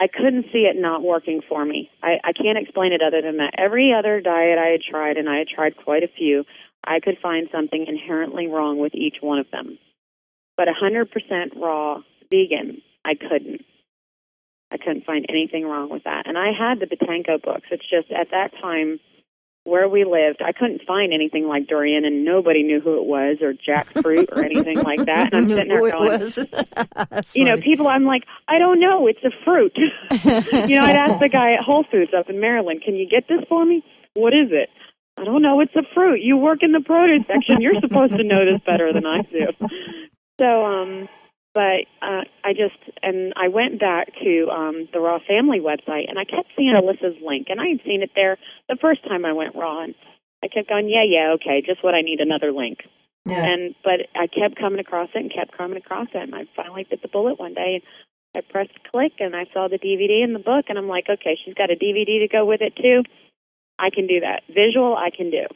I 0.00 0.06
couldn't 0.08 0.46
see 0.50 0.60
it 0.60 0.80
not 0.80 1.02
working 1.02 1.42
for 1.46 1.62
me. 1.64 1.90
I, 2.02 2.16
I 2.24 2.32
can't 2.32 2.56
explain 2.56 2.92
it 2.92 3.02
other 3.06 3.20
than 3.20 3.36
that. 3.36 3.54
Every 3.58 3.92
other 3.92 4.22
diet 4.22 4.58
I 4.58 4.68
had 4.68 4.80
tried, 4.80 5.18
and 5.18 5.28
I 5.28 5.36
had 5.36 5.48
tried 5.48 5.76
quite 5.76 6.02
a 6.02 6.08
few, 6.08 6.44
I 6.82 7.00
could 7.00 7.18
find 7.22 7.48
something 7.52 7.84
inherently 7.86 8.46
wrong 8.46 8.78
with 8.78 8.94
each 8.94 9.16
one 9.20 9.38
of 9.38 9.50
them. 9.50 9.78
But 10.56 10.68
100% 10.68 11.06
raw 11.56 11.98
vegan, 12.30 12.80
I 13.04 13.14
couldn't. 13.14 13.62
I 14.72 14.78
couldn't 14.78 15.04
find 15.04 15.26
anything 15.28 15.66
wrong 15.66 15.90
with 15.90 16.04
that. 16.04 16.26
And 16.26 16.38
I 16.38 16.52
had 16.58 16.80
the 16.80 16.86
Boutenko 16.86 17.42
books. 17.42 17.66
It's 17.70 17.88
just 17.88 18.10
at 18.10 18.30
that 18.30 18.52
time 18.62 19.00
where 19.70 19.88
we 19.88 20.04
lived, 20.04 20.42
I 20.42 20.52
couldn't 20.52 20.82
find 20.86 21.12
anything 21.12 21.46
like 21.46 21.68
durian, 21.68 22.04
and 22.04 22.24
nobody 22.24 22.62
knew 22.62 22.80
who 22.80 22.96
it 22.98 23.06
was 23.06 23.38
or 23.40 23.54
jackfruit 23.54 24.32
or 24.32 24.44
anything 24.44 24.80
like 24.80 25.04
that. 25.06 25.32
And 25.32 25.36
I'm 25.36 25.48
sitting 25.48 25.68
there 25.68 25.90
going, 25.90 26.20
you 27.34 27.44
know, 27.44 27.56
people. 27.56 27.88
I'm 27.88 28.04
like, 28.04 28.24
I 28.48 28.58
don't 28.58 28.80
know. 28.80 29.06
It's 29.06 29.22
a 29.24 29.30
fruit. 29.44 29.72
you 30.68 30.76
know, 30.76 30.84
I'd 30.84 30.96
ask 30.96 31.20
the 31.20 31.28
guy 31.28 31.52
at 31.54 31.64
Whole 31.64 31.84
Foods 31.90 32.12
up 32.16 32.28
in 32.28 32.40
Maryland, 32.40 32.82
"Can 32.84 32.96
you 32.96 33.08
get 33.08 33.28
this 33.28 33.46
for 33.48 33.64
me? 33.64 33.84
What 34.14 34.34
is 34.34 34.50
it?" 34.50 34.68
I 35.16 35.24
don't 35.24 35.42
know. 35.42 35.60
It's 35.60 35.74
a 35.76 35.82
fruit. 35.94 36.20
You 36.22 36.36
work 36.36 36.62
in 36.62 36.72
the 36.72 36.80
produce 36.80 37.26
section. 37.26 37.60
You're 37.60 37.80
supposed 37.80 38.16
to 38.16 38.24
know 38.24 38.44
this 38.50 38.60
better 38.64 38.92
than 38.92 39.06
I 39.06 39.22
do. 39.22 39.48
So, 40.40 40.64
um, 40.64 41.08
but 41.54 41.86
uh, 42.02 42.22
I 42.44 42.52
just 42.52 42.78
and 43.02 43.32
I 43.36 43.48
went 43.48 43.80
back 43.80 44.08
to 44.22 44.48
um, 44.50 44.88
the 44.92 45.00
Raw 45.00 45.18
Family 45.26 45.58
website, 45.58 46.08
and 46.08 46.18
I 46.18 46.24
kept 46.24 46.48
seeing 46.56 46.74
Alyssa's 46.74 47.18
link, 47.24 47.48
and 47.50 47.60
I 47.60 47.66
had 47.68 47.80
seen 47.84 48.02
it 48.02 48.10
there 48.14 48.38
the 48.68 48.78
first 48.80 49.02
time 49.04 49.24
I 49.24 49.32
went 49.32 49.56
Raw, 49.56 49.82
and 49.82 49.94
I 50.42 50.48
kept 50.48 50.68
going, 50.68 50.88
yeah, 50.88 51.04
yeah, 51.04 51.34
okay, 51.34 51.62
just 51.64 51.82
what 51.84 51.94
I 51.94 52.02
need 52.02 52.20
another 52.20 52.52
link. 52.52 52.78
Yeah. 53.26 53.44
And 53.44 53.74
but 53.84 54.06
I 54.14 54.26
kept 54.26 54.58
coming 54.58 54.80
across 54.80 55.10
it 55.14 55.18
and 55.18 55.32
kept 55.32 55.56
coming 55.56 55.76
across 55.76 56.08
it, 56.14 56.22
and 56.22 56.34
I 56.34 56.46
finally 56.56 56.86
bit 56.88 57.02
the 57.02 57.08
bullet 57.08 57.38
one 57.38 57.54
day. 57.54 57.82
And 57.82 58.44
I 58.44 58.52
pressed 58.52 58.78
click, 58.90 59.12
and 59.18 59.34
I 59.34 59.46
saw 59.52 59.68
the 59.68 59.78
DVD 59.78 60.24
in 60.24 60.32
the 60.32 60.38
book, 60.38 60.66
and 60.68 60.78
I'm 60.78 60.88
like, 60.88 61.06
okay, 61.10 61.36
she's 61.44 61.54
got 61.54 61.70
a 61.70 61.76
DVD 61.76 62.20
to 62.20 62.28
go 62.30 62.46
with 62.46 62.60
it 62.62 62.76
too. 62.76 63.02
I 63.78 63.90
can 63.90 64.06
do 64.06 64.20
that. 64.20 64.42
Visual, 64.48 64.96
I 64.96 65.10
can 65.14 65.30
do. 65.30 65.46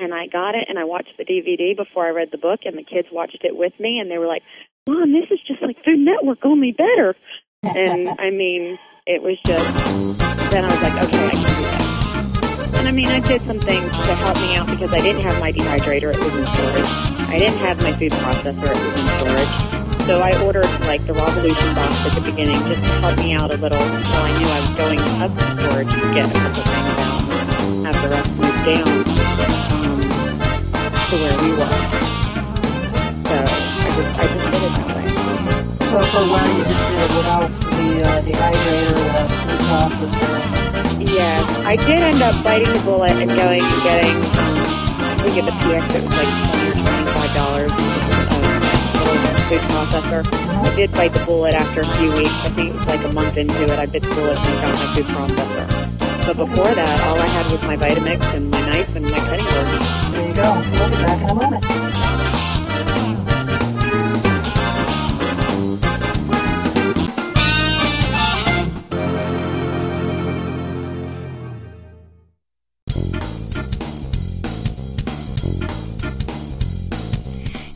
And 0.00 0.14
I 0.14 0.26
got 0.26 0.54
it, 0.54 0.66
and 0.68 0.78
I 0.78 0.84
watched 0.84 1.14
the 1.18 1.24
DVD 1.24 1.76
before 1.76 2.06
I 2.06 2.10
read 2.10 2.30
the 2.30 2.38
book, 2.38 2.60
and 2.64 2.78
the 2.78 2.84
kids 2.84 3.08
watched 3.10 3.42
it 3.42 3.56
with 3.56 3.72
me, 3.78 3.98
and 3.98 4.10
they 4.10 4.18
were 4.18 4.28
like, 4.28 4.42
"Mom, 4.88 5.12
this 5.12 5.30
is 5.30 5.38
just 5.46 5.60
like 5.60 5.76
Food 5.84 6.00
Network, 6.00 6.38
only 6.44 6.72
better." 6.72 7.14
And 7.62 8.08
I 8.18 8.30
mean, 8.30 8.78
it 9.06 9.22
was 9.22 9.36
just. 9.44 9.68
Then 10.50 10.64
I 10.64 10.68
was 10.68 10.82
like, 10.82 10.96
okay, 11.04 11.26
I 11.26 11.30
can 11.30 11.44
do 11.44 11.62
that. 11.62 12.74
And 12.78 12.88
I 12.88 12.92
mean, 12.92 13.08
I 13.08 13.20
did 13.20 13.42
some 13.42 13.60
things 13.60 13.84
to 13.84 14.14
help 14.14 14.36
me 14.40 14.56
out 14.56 14.66
because 14.66 14.94
I 14.94 14.98
didn't 14.98 15.20
have 15.22 15.38
my 15.40 15.52
dehydrator; 15.52 16.14
it 16.14 16.18
was 16.18 16.34
in 16.34 16.46
storage. 16.54 16.90
I 17.28 17.36
didn't 17.38 17.58
have 17.58 17.82
my 17.82 17.92
food 17.92 18.12
processor; 18.12 18.64
it 18.64 18.80
was 18.80 18.94
in 18.96 19.06
storage. 19.20 19.68
So 20.08 20.20
I 20.20 20.32
ordered 20.42 20.64
like 20.88 21.04
the 21.04 21.12
Revolution 21.12 21.74
box 21.74 21.94
at 22.06 22.14
the 22.14 22.22
beginning 22.22 22.56
just 22.64 22.80
to 22.80 22.88
help 23.04 23.18
me 23.18 23.34
out 23.34 23.50
a 23.50 23.58
little 23.58 23.76
until 23.76 24.22
I 24.24 24.38
knew 24.38 24.48
I 24.48 24.60
was 24.60 24.74
going 24.80 25.00
up 25.20 25.32
to 25.36 25.44
storage 25.60 25.92
to 25.92 26.14
get 26.14 26.30
a 26.30 26.38
couple 26.38 26.62
things 26.62 26.98
out 27.04 27.22
and 27.28 27.86
have 27.86 28.02
the 28.02 28.08
rest 28.08 28.30
moved 28.40 28.64
down 28.64 28.88
um, 29.76 30.00
to 31.10 31.16
where 31.16 31.36
we 31.42 31.50
were. 31.58 32.17
So 33.98 34.04
just 34.04 34.14
I 34.14 34.26
just 34.30 34.46
did 34.54 34.62
it 34.62 34.72
that 34.78 34.88
way. 34.94 35.06
So 35.90 35.98
for 36.14 36.22
a 36.22 36.30
while 36.30 36.46
you 36.54 36.62
just 36.70 36.86
did 36.86 37.02
it 37.02 37.10
without 37.18 37.50
the 37.50 37.88
uh, 38.06 38.22
dehydrator, 38.22 38.94
without 38.94 39.26
the 39.26 39.38
food 39.42 39.58
processor. 39.66 41.02
Yes, 41.02 41.42
I 41.66 41.74
did 41.74 41.98
end 42.06 42.22
up 42.22 42.38
biting 42.44 42.70
the 42.70 42.78
bullet 42.86 43.18
and 43.18 43.26
going 43.26 43.58
and 43.58 43.82
getting. 43.82 44.14
Um, 44.14 44.54
I 45.02 45.18
think 45.26 45.42
at 45.42 45.46
the 45.50 45.56
PX 45.66 45.82
it 45.98 46.06
was 46.06 46.14
like 46.14 46.30
twenty 46.46 46.62
or 46.70 46.74
twenty-five 46.78 47.32
dollars. 47.34 47.74
Food 49.50 49.66
processor. 49.66 50.22
I 50.30 50.76
did 50.76 50.92
bite 50.92 51.12
the 51.12 51.24
bullet 51.26 51.54
after 51.54 51.80
a 51.82 51.88
few 51.98 52.14
weeks. 52.14 52.38
I 52.46 52.50
think 52.54 52.70
it 52.70 52.74
was 52.78 52.86
like 52.86 53.02
a 53.02 53.12
month 53.12 53.36
into 53.36 53.64
it. 53.64 53.78
I 53.82 53.86
bit 53.86 54.02
the 54.02 54.14
bullet 54.14 54.38
and 54.38 54.62
got 54.62 54.78
my 54.78 54.94
food 54.94 55.06
processor. 55.10 55.66
But 56.22 56.36
before 56.36 56.70
that, 56.70 57.00
all 57.02 57.18
I 57.18 57.26
had 57.26 57.50
was 57.50 57.62
my 57.62 57.74
Vitamix 57.74 58.22
and 58.32 58.48
my 58.48 58.60
knife 58.62 58.94
and 58.94 59.10
my 59.10 59.18
cutting 59.26 59.42
board. 59.42 60.14
There 60.14 60.28
you 60.28 60.34
go. 60.38 60.54
We'll 60.70 60.86
be 60.86 61.02
back 61.02 61.18
in 61.18 61.30
a 61.30 61.34
moment. 61.34 62.17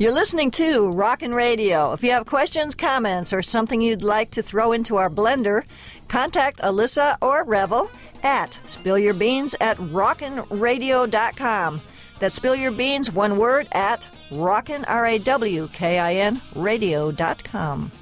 You're 0.03 0.13
listening 0.13 0.51
to 0.53 0.93
Rawkin' 0.93 1.33
Radio. 1.33 1.93
If 1.93 2.03
you 2.03 2.11
have 2.11 2.27
questions, 2.27 2.75
comments, 2.75 3.33
or 3.33 3.41
something 3.41 3.81
you'd 3.81 4.03
like 4.03 4.33
to 4.33 4.43
throw 4.43 4.73
into 4.73 4.97
our 4.97 5.09
blender, 5.09 5.63
contact 6.09 6.59
Alyssa 6.59 7.17
or 7.23 7.45
Revel 7.45 7.89
at 8.25 8.59
spillyourbeans 8.67 9.55
at 9.61 9.77
rawkinradio.com. 9.77 11.81
That's 12.19 12.35
spill 12.35 12.57
your 12.57 12.73
beans, 12.73 13.13
one 13.13 13.37
word, 13.37 13.69
at 13.71 14.09
rawkin, 14.33 14.85
R-A-W-K-I-N, 14.89 16.43
radio.com. 16.57 17.93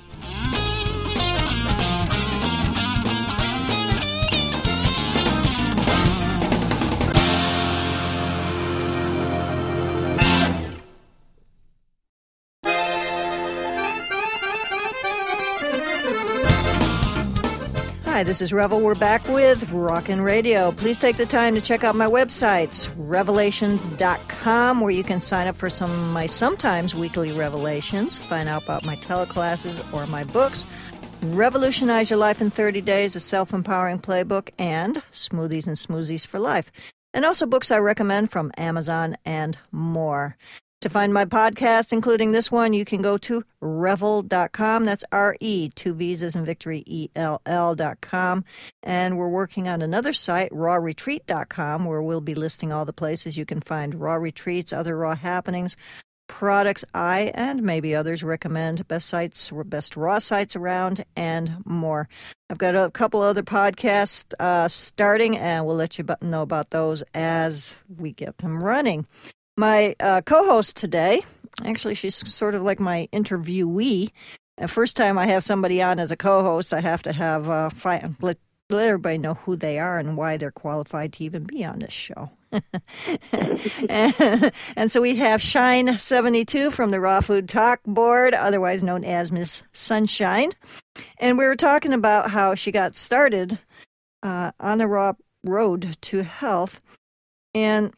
Hi, 18.20 18.24
this 18.24 18.42
is 18.42 18.52
Revel. 18.52 18.82
We're 18.82 18.94
back 18.94 19.26
with 19.28 19.64
Rawkin' 19.70 20.22
Radio. 20.22 20.72
Please 20.72 20.98
take 20.98 21.16
the 21.16 21.24
time 21.24 21.54
to 21.54 21.60
check 21.62 21.84
out 21.84 21.94
my 21.94 22.04
websites, 22.04 22.86
revelations.com, 22.98 24.80
where 24.82 24.90
you 24.90 25.02
can 25.02 25.22
sign 25.22 25.46
up 25.46 25.56
for 25.56 25.70
some 25.70 25.90
of 25.90 26.12
my 26.12 26.26
sometimes 26.26 26.94
weekly 26.94 27.32
revelations, 27.32 28.18
find 28.18 28.46
out 28.46 28.64
about 28.64 28.84
my 28.84 28.94
teleclasses 28.96 29.82
or 29.94 30.06
my 30.08 30.24
books, 30.24 30.66
Revolutionize 31.22 32.10
Your 32.10 32.18
Life 32.18 32.42
in 32.42 32.50
30 32.50 32.82
Days, 32.82 33.16
a 33.16 33.20
self 33.20 33.54
empowering 33.54 34.00
playbook, 34.00 34.50
and 34.58 34.96
Smoothies 35.10 35.66
and 35.66 35.76
Smoothies 35.76 36.26
for 36.26 36.38
Life. 36.38 36.70
And 37.14 37.24
also 37.24 37.46
books 37.46 37.70
I 37.70 37.78
recommend 37.78 38.30
from 38.30 38.52
Amazon 38.58 39.16
and 39.24 39.56
more. 39.72 40.36
To 40.80 40.88
find 40.88 41.12
my 41.12 41.26
podcast, 41.26 41.92
including 41.92 42.32
this 42.32 42.50
one, 42.50 42.72
you 42.72 42.86
can 42.86 43.02
go 43.02 43.18
to 43.18 43.44
revvell.com. 43.62 44.86
That's 44.86 45.04
R 45.12 45.36
E, 45.38 45.68
two 45.68 45.92
V's 45.92 46.22
as 46.22 46.34
in 46.34 46.46
victory, 46.46 46.82
E 46.86 47.10
L 47.14 47.42
L.com. 47.44 48.44
And 48.82 49.18
we're 49.18 49.28
working 49.28 49.68
on 49.68 49.82
another 49.82 50.14
site, 50.14 50.50
rawretreat.com, 50.52 51.84
where 51.84 52.00
we'll 52.00 52.22
be 52.22 52.34
listing 52.34 52.72
all 52.72 52.86
the 52.86 52.94
places 52.94 53.36
you 53.36 53.44
can 53.44 53.60
find 53.60 53.94
raw 53.94 54.14
retreats, 54.14 54.72
other 54.72 54.96
raw 54.96 55.14
happenings, 55.14 55.76
products 56.28 56.82
I 56.94 57.30
and 57.34 57.62
maybe 57.62 57.94
others 57.94 58.24
recommend, 58.24 58.88
best 58.88 59.06
sites, 59.06 59.52
best 59.66 59.98
raw 59.98 60.18
sites 60.18 60.56
around, 60.56 61.04
and 61.14 61.62
more. 61.66 62.08
I've 62.48 62.56
got 62.56 62.74
a 62.74 62.90
couple 62.90 63.20
other 63.20 63.42
podcasts 63.42 64.32
uh, 64.40 64.66
starting, 64.66 65.36
and 65.36 65.66
we'll 65.66 65.76
let 65.76 65.98
you 65.98 66.06
know 66.22 66.40
about 66.40 66.70
those 66.70 67.02
as 67.12 67.76
we 67.98 68.12
get 68.12 68.38
them 68.38 68.64
running. 68.64 69.06
My 69.56 69.94
uh, 70.00 70.22
co 70.22 70.46
host 70.46 70.76
today, 70.76 71.22
actually, 71.64 71.94
she's 71.94 72.14
sort 72.14 72.54
of 72.54 72.62
like 72.62 72.80
my 72.80 73.08
interviewee. 73.12 74.10
The 74.56 74.68
first 74.68 74.96
time 74.96 75.18
I 75.18 75.26
have 75.26 75.42
somebody 75.42 75.82
on 75.82 75.98
as 75.98 76.10
a 76.10 76.16
co 76.16 76.42
host, 76.42 76.74
I 76.74 76.80
have 76.80 77.02
to 77.04 77.12
have 77.12 77.50
uh, 77.50 77.70
fi- 77.70 78.10
let, 78.20 78.38
let 78.70 78.88
everybody 78.88 79.18
know 79.18 79.34
who 79.34 79.56
they 79.56 79.78
are 79.78 79.98
and 79.98 80.16
why 80.16 80.36
they're 80.36 80.50
qualified 80.50 81.12
to 81.14 81.24
even 81.24 81.44
be 81.44 81.64
on 81.64 81.80
this 81.80 81.92
show. 81.92 82.30
and, 82.52 84.52
and 84.76 84.90
so 84.90 85.00
we 85.00 85.16
have 85.16 85.42
Shine 85.42 85.98
72 85.98 86.70
from 86.70 86.90
the 86.90 87.00
Raw 87.00 87.20
Food 87.20 87.48
Talk 87.48 87.80
Board, 87.86 88.34
otherwise 88.34 88.82
known 88.82 89.04
as 89.04 89.32
Miss 89.32 89.62
Sunshine. 89.72 90.50
And 91.18 91.38
we 91.38 91.44
were 91.44 91.56
talking 91.56 91.92
about 91.92 92.30
how 92.30 92.54
she 92.54 92.70
got 92.70 92.94
started 92.94 93.58
uh, 94.22 94.52
on 94.60 94.78
the 94.78 94.86
raw 94.86 95.14
road 95.44 95.96
to 96.02 96.22
health. 96.22 96.82
And 97.54 97.92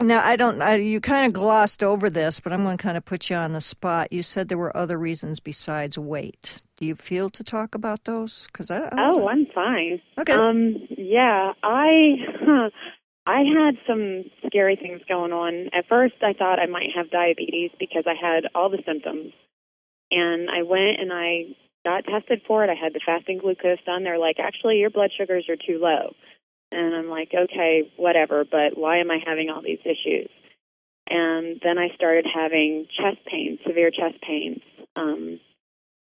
now 0.00 0.24
I 0.24 0.36
don't. 0.36 0.60
I, 0.60 0.76
you 0.76 1.00
kind 1.00 1.26
of 1.26 1.32
glossed 1.32 1.82
over 1.82 2.10
this, 2.10 2.40
but 2.40 2.52
I'm 2.52 2.62
going 2.64 2.76
to 2.76 2.82
kind 2.82 2.96
of 2.96 3.04
put 3.04 3.30
you 3.30 3.36
on 3.36 3.52
the 3.52 3.60
spot. 3.60 4.12
You 4.12 4.22
said 4.22 4.48
there 4.48 4.58
were 4.58 4.76
other 4.76 4.98
reasons 4.98 5.40
besides 5.40 5.96
weight. 5.98 6.60
Do 6.76 6.86
you 6.86 6.94
feel 6.96 7.30
to 7.30 7.44
talk 7.44 7.74
about 7.74 8.04
those? 8.04 8.48
Because 8.48 8.70
I, 8.70 8.80
I 8.80 8.90
Oh, 8.98 9.26
I'm 9.26 9.46
fine. 9.54 10.00
Okay. 10.18 10.32
Um, 10.32 10.76
yeah, 10.90 11.52
I 11.62 12.16
huh, 12.40 12.70
I 13.26 13.42
had 13.42 13.76
some 13.86 14.24
scary 14.46 14.76
things 14.76 15.00
going 15.08 15.32
on. 15.32 15.70
At 15.72 15.86
first, 15.88 16.14
I 16.22 16.32
thought 16.32 16.58
I 16.58 16.66
might 16.66 16.90
have 16.94 17.10
diabetes 17.10 17.70
because 17.78 18.04
I 18.06 18.14
had 18.20 18.44
all 18.54 18.70
the 18.70 18.82
symptoms, 18.86 19.32
and 20.10 20.50
I 20.50 20.62
went 20.62 21.00
and 21.00 21.12
I 21.12 21.54
got 21.84 22.04
tested 22.04 22.42
for 22.46 22.64
it. 22.64 22.70
I 22.70 22.74
had 22.74 22.92
the 22.92 23.00
fasting 23.04 23.38
glucose 23.38 23.78
done. 23.86 24.04
They're 24.04 24.18
like, 24.18 24.36
actually, 24.38 24.78
your 24.78 24.90
blood 24.90 25.10
sugars 25.16 25.46
are 25.48 25.56
too 25.56 25.78
low, 25.80 26.14
and 26.74 26.94
I'm 26.94 27.08
like, 27.08 27.32
okay, 27.34 27.90
whatever. 27.96 28.44
But 28.44 28.76
why 28.76 28.98
am 28.98 29.10
I 29.10 29.18
having 29.24 29.50
all 29.50 29.62
these 29.62 29.80
issues? 29.84 30.28
And 31.08 31.60
then 31.62 31.78
I 31.78 31.94
started 31.94 32.26
having 32.32 32.86
chest 32.96 33.24
pains, 33.26 33.60
severe 33.66 33.90
chest 33.90 34.20
pains. 34.22 34.60
Um, 34.96 35.38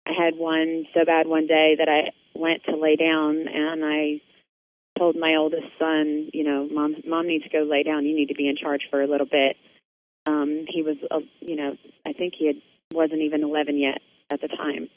I 0.07 0.13
had 0.13 0.35
one 0.37 0.87
so 0.95 1.05
bad 1.05 1.27
one 1.27 1.47
day 1.47 1.77
that 1.79 1.89
I 1.89 2.11
went 2.35 2.65
to 2.65 2.77
lay 2.77 2.97
down 2.97 3.47
and 3.49 3.85
I 3.85 4.21
told 4.99 5.17
my 5.17 5.37
oldest 5.37 5.69
son, 5.79 6.29
you 6.33 6.45
know, 6.45 6.69
mom, 6.71 6.97
mom 7.07 7.27
needs 7.27 7.45
to 7.45 7.51
go 7.51 7.63
lay 7.63 7.83
down. 7.83 8.05
You 8.05 8.15
need 8.15 8.29
to 8.29 8.35
be 8.35 8.49
in 8.49 8.57
charge 8.57 8.83
for 8.91 9.01
a 9.01 9.07
little 9.07 9.27
bit. 9.27 9.57
Um, 10.27 10.67
he 10.69 10.83
was, 10.83 10.97
uh, 11.11 11.21
you 11.41 11.57
know, 11.57 11.77
I 12.05 12.13
think 12.13 12.35
he 12.37 12.47
had, 12.47 12.57
wasn't 12.93 13.23
even 13.23 13.45
11 13.45 13.79
yet 13.79 14.01
at 14.29 14.41
the 14.41 14.49
time. 14.49 14.89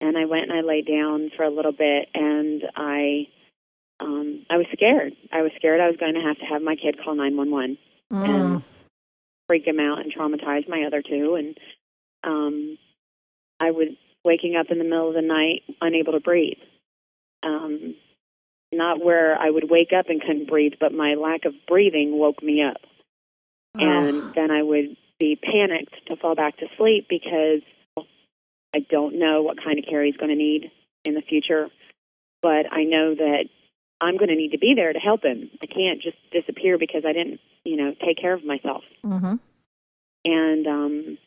And 0.00 0.16
I 0.16 0.26
went 0.26 0.50
and 0.50 0.52
I 0.52 0.60
laid 0.60 0.86
down 0.86 1.30
for 1.36 1.42
a 1.42 1.50
little 1.50 1.72
bit 1.72 2.08
and 2.14 2.62
I 2.76 3.28
um, 4.00 4.44
I 4.50 4.56
was 4.56 4.66
scared. 4.72 5.12
I 5.32 5.42
was 5.42 5.52
scared 5.56 5.80
I 5.80 5.88
was 5.88 5.96
going 5.96 6.14
to 6.14 6.20
have 6.20 6.38
to 6.38 6.44
have 6.44 6.62
my 6.62 6.76
kid 6.76 6.98
call 7.02 7.14
911 7.14 7.78
Mm. 8.12 8.28
and 8.28 8.62
freak 9.48 9.66
him 9.66 9.80
out 9.80 9.98
and 10.00 10.12
traumatize 10.14 10.68
my 10.68 10.84
other 10.86 11.02
two. 11.02 11.36
And 11.36 11.56
um, 12.22 12.78
I 13.58 13.70
was 13.70 13.88
waking 14.24 14.56
up 14.56 14.66
in 14.70 14.78
the 14.78 14.84
middle 14.84 15.08
of 15.08 15.14
the 15.14 15.22
night 15.22 15.62
unable 15.80 16.12
to 16.12 16.20
breathe. 16.20 16.58
Um, 17.42 17.94
not 18.72 19.02
where 19.02 19.38
I 19.38 19.48
would 19.48 19.70
wake 19.70 19.92
up 19.96 20.10
and 20.10 20.20
couldn't 20.20 20.48
breathe, 20.48 20.74
but 20.78 20.92
my 20.92 21.14
lack 21.14 21.44
of 21.46 21.54
breathing 21.66 22.18
woke 22.18 22.42
me 22.42 22.62
up. 22.62 22.76
Oh. 23.76 23.80
And 23.80 24.34
then 24.34 24.50
I 24.50 24.62
would 24.62 24.96
be 25.18 25.36
panicked 25.36 25.94
to 26.08 26.16
fall 26.16 26.34
back 26.34 26.58
to 26.58 26.66
sleep 26.76 27.06
because 27.08 27.62
I 28.74 28.80
don't 28.90 29.18
know 29.18 29.42
what 29.42 29.62
kind 29.62 29.78
of 29.78 29.86
care 29.88 30.04
he's 30.04 30.16
going 30.16 30.30
to 30.30 30.36
need 30.36 30.70
in 31.04 31.14
the 31.14 31.22
future. 31.22 31.68
But 32.42 32.66
I 32.70 32.84
know 32.84 33.14
that 33.14 33.44
I'm 34.04 34.16
going 34.16 34.28
to 34.28 34.36
need 34.36 34.52
to 34.52 34.58
be 34.58 34.74
there 34.76 34.92
to 34.92 34.98
help 34.98 35.24
him. 35.24 35.50
I 35.62 35.66
can't 35.66 36.00
just 36.02 36.16
disappear 36.30 36.78
because 36.78 37.04
I 37.06 37.12
didn't, 37.12 37.40
you 37.64 37.76
know, 37.76 37.94
take 38.04 38.18
care 38.18 38.34
of 38.34 38.44
myself. 38.44 38.84
hmm 39.02 39.34
And 40.24 40.66
um, 40.66 41.18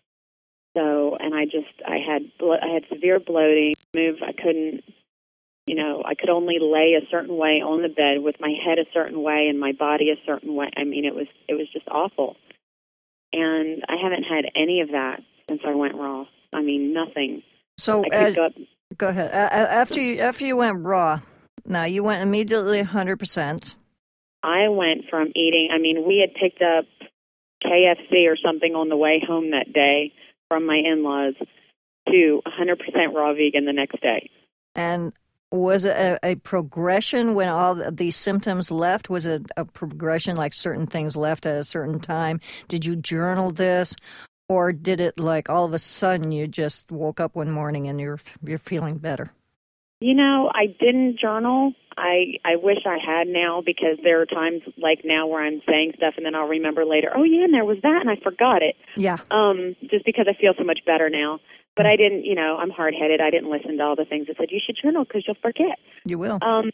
so, 0.76 1.18
and 1.20 1.34
I 1.34 1.46
just, 1.46 1.74
I 1.86 1.98
had, 1.98 2.32
blo- 2.40 2.60
I 2.62 2.68
had 2.68 2.84
severe 2.92 3.20
bloating. 3.20 3.74
Move, 3.96 4.18
I 4.22 4.32
couldn't, 4.32 4.84
you 5.66 5.76
know, 5.76 6.04
I 6.06 6.14
could 6.16 6.30
only 6.30 6.58
lay 6.62 6.94
a 6.94 7.06
certain 7.10 7.36
way 7.36 7.62
on 7.62 7.82
the 7.82 7.90
bed 7.90 8.22
with 8.22 8.36
my 8.40 8.54
head 8.64 8.78
a 8.80 8.86
certain 8.94 9.22
way 9.24 9.48
and 9.50 9.60
my 9.60 9.72
body 9.72 10.12
a 10.12 10.26
certain 10.26 10.54
way. 10.56 10.70
I 10.78 10.84
mean, 10.84 11.04
it 11.06 11.16
was, 11.16 11.28
it 11.48 11.56
was 11.56 11.68
just 11.74 11.88
awful. 11.88 12.38
And 13.34 13.84
I 13.90 13.96
haven't 14.02 14.24
had 14.24 14.46
any 14.56 14.82
of 14.82 14.92
that 14.92 15.22
since 15.50 15.62
I 15.66 15.74
went 15.74 15.96
raw. 15.96 16.26
I 16.54 16.62
mean, 16.62 16.94
nothing. 16.94 17.44
So 17.78 18.04
I 18.12 18.16
as, 18.16 18.36
go 18.36 18.46
up. 18.46 18.54
go 18.98 19.08
ahead. 19.10 19.32
A- 19.32 19.54
after 19.54 20.00
you 20.02 20.20
after 20.20 20.46
you 20.46 20.58
went 20.58 20.84
raw, 20.84 21.20
now 21.68 21.84
you 21.84 22.04
went 22.04 22.24
immediately 22.24 22.80
100 22.80 23.18
percent. 23.18 23.76
I 24.44 24.70
went 24.70 25.06
from 25.10 25.28
eating. 25.36 25.70
I 25.74 25.78
mean, 25.80 26.08
we 26.08 26.20
had 26.20 26.34
picked 26.40 26.62
up 26.62 26.86
KFC 27.64 28.28
or 28.28 28.38
something 28.38 28.74
on 28.76 28.90
the 28.90 28.98
way 28.98 29.22
home 29.26 29.52
that 29.52 29.74
day 29.74 30.14
from 30.48 30.66
my 30.66 30.78
in-laws 30.78 31.34
to 32.08 32.42
100% 32.46 33.14
raw 33.14 33.34
vegan 33.34 33.66
the 33.66 33.74
next 33.74 34.02
day. 34.02 34.30
And 34.76 35.12
was 35.52 35.86
it 35.86 35.96
a, 35.98 36.20
a 36.24 36.36
progression 36.36 37.34
when 37.34 37.50
all 37.50 37.76
the- 37.76 37.92
these 37.92 38.16
symptoms 38.16 38.72
left? 38.72 39.10
Was 39.10 39.26
it 39.26 39.44
a 39.58 39.66
progression 39.66 40.36
like 40.36 40.54
certain 40.54 40.88
things 40.88 41.18
left 41.18 41.46
at 41.46 41.58
a 41.58 41.64
certain 41.64 42.00
time? 42.00 42.40
Did 42.68 42.86
you 42.86 42.96
journal 42.96 43.52
this, 43.52 43.96
or 44.50 44.72
did 44.72 45.02
it 45.02 45.20
like 45.20 45.50
all 45.50 45.66
of 45.66 45.74
a 45.74 45.80
sudden 45.80 46.32
you 46.32 46.48
just 46.48 46.92
woke 46.92 47.20
up 47.20 47.36
one 47.36 47.52
morning 47.52 47.88
and 47.88 48.00
you're 48.00 48.20
you're 48.46 48.58
feeling 48.58 48.98
better? 48.98 49.32
You 50.00 50.14
know, 50.14 50.52
I 50.54 50.68
didn't 50.68 51.20
journal. 51.20 51.74
I 51.98 52.38
I 52.46 52.56
wish 52.56 52.78
I 52.86 52.98
had 53.04 53.28
now 53.28 53.64
because 53.66 53.98
there 54.04 54.22
are 54.22 54.28
times 54.28 54.62
like 54.78 55.02
now 55.04 55.26
where 55.26 55.44
I'm 55.44 55.62
saying 55.68 55.94
stuff 55.98 56.14
and 56.18 56.26
then 56.26 56.36
I'll 56.36 56.48
remember 56.48 56.86
later. 56.86 57.12
Oh 57.16 57.24
yeah, 57.24 57.46
and 57.46 57.54
there 57.54 57.66
was 57.66 57.78
that, 57.82 58.02
and 58.02 58.10
I 58.10 58.16
forgot 58.24 58.62
it. 58.62 58.76
Yeah. 58.96 59.18
Um, 59.32 59.76
just 59.90 60.06
because 60.06 60.28
I 60.30 60.40
feel 60.40 60.54
so 60.58 60.64
much 60.64 60.80
better 60.86 61.10
now. 61.10 61.40
But 61.76 61.86
I 61.88 61.96
didn't. 61.96 62.26
You 62.26 62.36
know, 62.36 62.58
I'm 62.58 62.70
hard 62.70 62.94
headed. 63.00 63.22
I 63.22 63.32
didn't 63.32 63.50
listen 63.50 63.78
to 63.78 63.84
all 63.84 63.96
the 63.96 64.06
things 64.06 64.28
that 64.28 64.38
said 64.38 64.50
you 64.52 64.60
should 64.64 64.78
journal 64.82 65.04
because 65.04 65.24
you'll 65.26 65.38
forget. 65.42 65.80
You 66.06 66.20
will. 66.20 66.38
Um, 66.42 66.70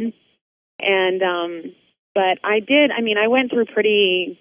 and 0.79 1.23
um, 1.23 1.75
but 2.13 2.39
I 2.43 2.59
did. 2.59 2.91
I 2.91 3.01
mean, 3.01 3.17
I 3.17 3.27
went 3.27 3.51
through 3.51 3.65
pretty 3.65 4.37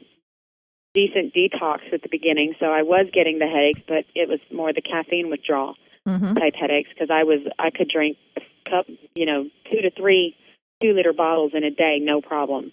decent 0.94 1.34
detox 1.34 1.92
at 1.92 2.02
the 2.02 2.08
beginning, 2.10 2.54
so 2.58 2.66
I 2.66 2.82
was 2.82 3.06
getting 3.12 3.38
the 3.38 3.46
headaches, 3.46 3.80
but 3.86 4.04
it 4.14 4.28
was 4.28 4.40
more 4.52 4.72
the 4.72 4.82
caffeine 4.82 5.30
withdrawal 5.30 5.76
hmm 6.04 6.34
type 6.34 6.54
headaches 6.58 6.90
because 6.92 7.10
I 7.10 7.22
was 7.22 7.38
I 7.60 7.70
could 7.70 7.88
drink 7.88 8.16
cup, 8.68 8.86
you 9.14 9.26
know, 9.26 9.44
two 9.70 9.82
to 9.82 9.90
three 9.90 10.36
two 10.82 10.92
liter 10.92 11.12
bottles 11.12 11.52
in 11.54 11.64
a 11.64 11.70
day, 11.70 11.98
no 12.00 12.20
problem. 12.20 12.72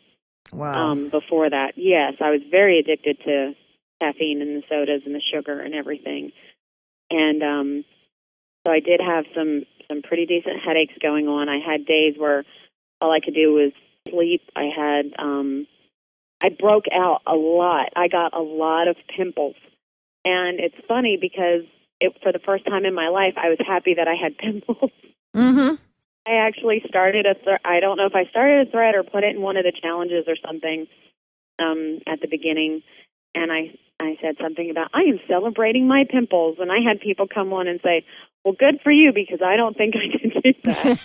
Wow. 0.51 0.91
Um, 0.91 1.10
before 1.10 1.50
that, 1.50 1.74
yes, 1.75 2.13
I 2.19 2.31
was 2.31 2.41
very 2.50 2.79
addicted 2.79 3.19
to 3.25 3.53
caffeine 4.01 4.41
and 4.41 4.58
the 4.58 4.63
sodas 4.67 5.03
and 5.05 5.13
the 5.13 5.22
sugar 5.22 5.59
and 5.59 5.75
everything, 5.75 6.31
and 7.11 7.44
um, 7.44 7.85
so 8.66 8.74
I 8.74 8.79
did 8.79 9.00
have 9.00 9.25
some 9.35 9.63
some 9.87 10.01
pretty 10.01 10.25
decent 10.25 10.59
headaches 10.66 10.94
going 11.01 11.27
on. 11.27 11.50
I 11.50 11.59
had 11.59 11.85
days 11.85 12.16
where 12.18 12.44
all 13.01 13.11
I 13.11 13.20
could 13.24 13.35
do 13.35 13.53
was 13.53 13.72
sleep. 14.09 14.42
I 14.55 14.70
had 14.75 15.13
um, 15.20 15.68
I 16.42 16.50
broke 16.50 16.85
out 16.92 17.22
a 17.27 17.35
lot. 17.35 17.90
I 17.96 18.07
got 18.07 18.33
a 18.33 18.42
lot 18.42 18.87
of 18.87 18.96
pimples, 19.16 19.55
and 20.25 20.59
it's 20.59 20.75
funny 20.87 21.18
because 21.20 21.63
it, 22.00 22.13
for 22.24 22.31
the 22.31 22.40
first 22.40 22.66
time 22.66 22.85
in 22.85 22.94
my 22.94 23.09
life, 23.09 23.33
I 23.37 23.50
was 23.50 23.59
happy 23.66 23.96
that 23.96 24.07
I 24.07 24.16
had 24.16 24.37
pimples. 24.40 24.92
hmm 25.35 25.75
I 26.27 26.36
actually 26.46 26.84
started 26.88 27.25
a 27.25 27.34
th- 27.34 27.62
I 27.66 27.79
don't 27.79 27.98
know 27.98 28.05
if 28.05 28.16
I 28.16 28.25
started 28.29 28.68
a 28.68 28.72
thread 28.72 28.96
or 28.96 29.03
put 29.03 29.24
it 29.24 29.36
in 29.36 29.42
one 29.42 29.58
of 29.58 29.64
the 29.64 29.72
challenges 29.72 30.25
or 30.27 30.36
something 30.46 30.88
um, 31.60 32.00
at 32.08 32.22
the 32.22 32.27
beginning, 32.27 32.82
and 33.36 33.51
I 33.51 33.74
I 34.00 34.18
said 34.22 34.36
something 34.42 34.70
about 34.70 34.90
I 34.94 35.01
am 35.01 35.20
celebrating 35.27 35.88
my 35.88 36.05
pimples, 36.10 36.58
and 36.60 36.72
I 36.72 36.79
had 36.86 37.00
people 37.01 37.27
come 37.27 37.51
on 37.53 37.68
and 37.68 37.79
say, 37.84 38.05
"Well, 38.44 38.53
good 38.58 38.79
for 38.84 38.92
you," 38.92 39.12
because 39.14 39.40
I 39.44 39.55
don't 39.58 39.75
think 39.75 39.96
I 39.96 40.18
can 40.18 40.29
do 40.29 40.53
that. 40.66 41.00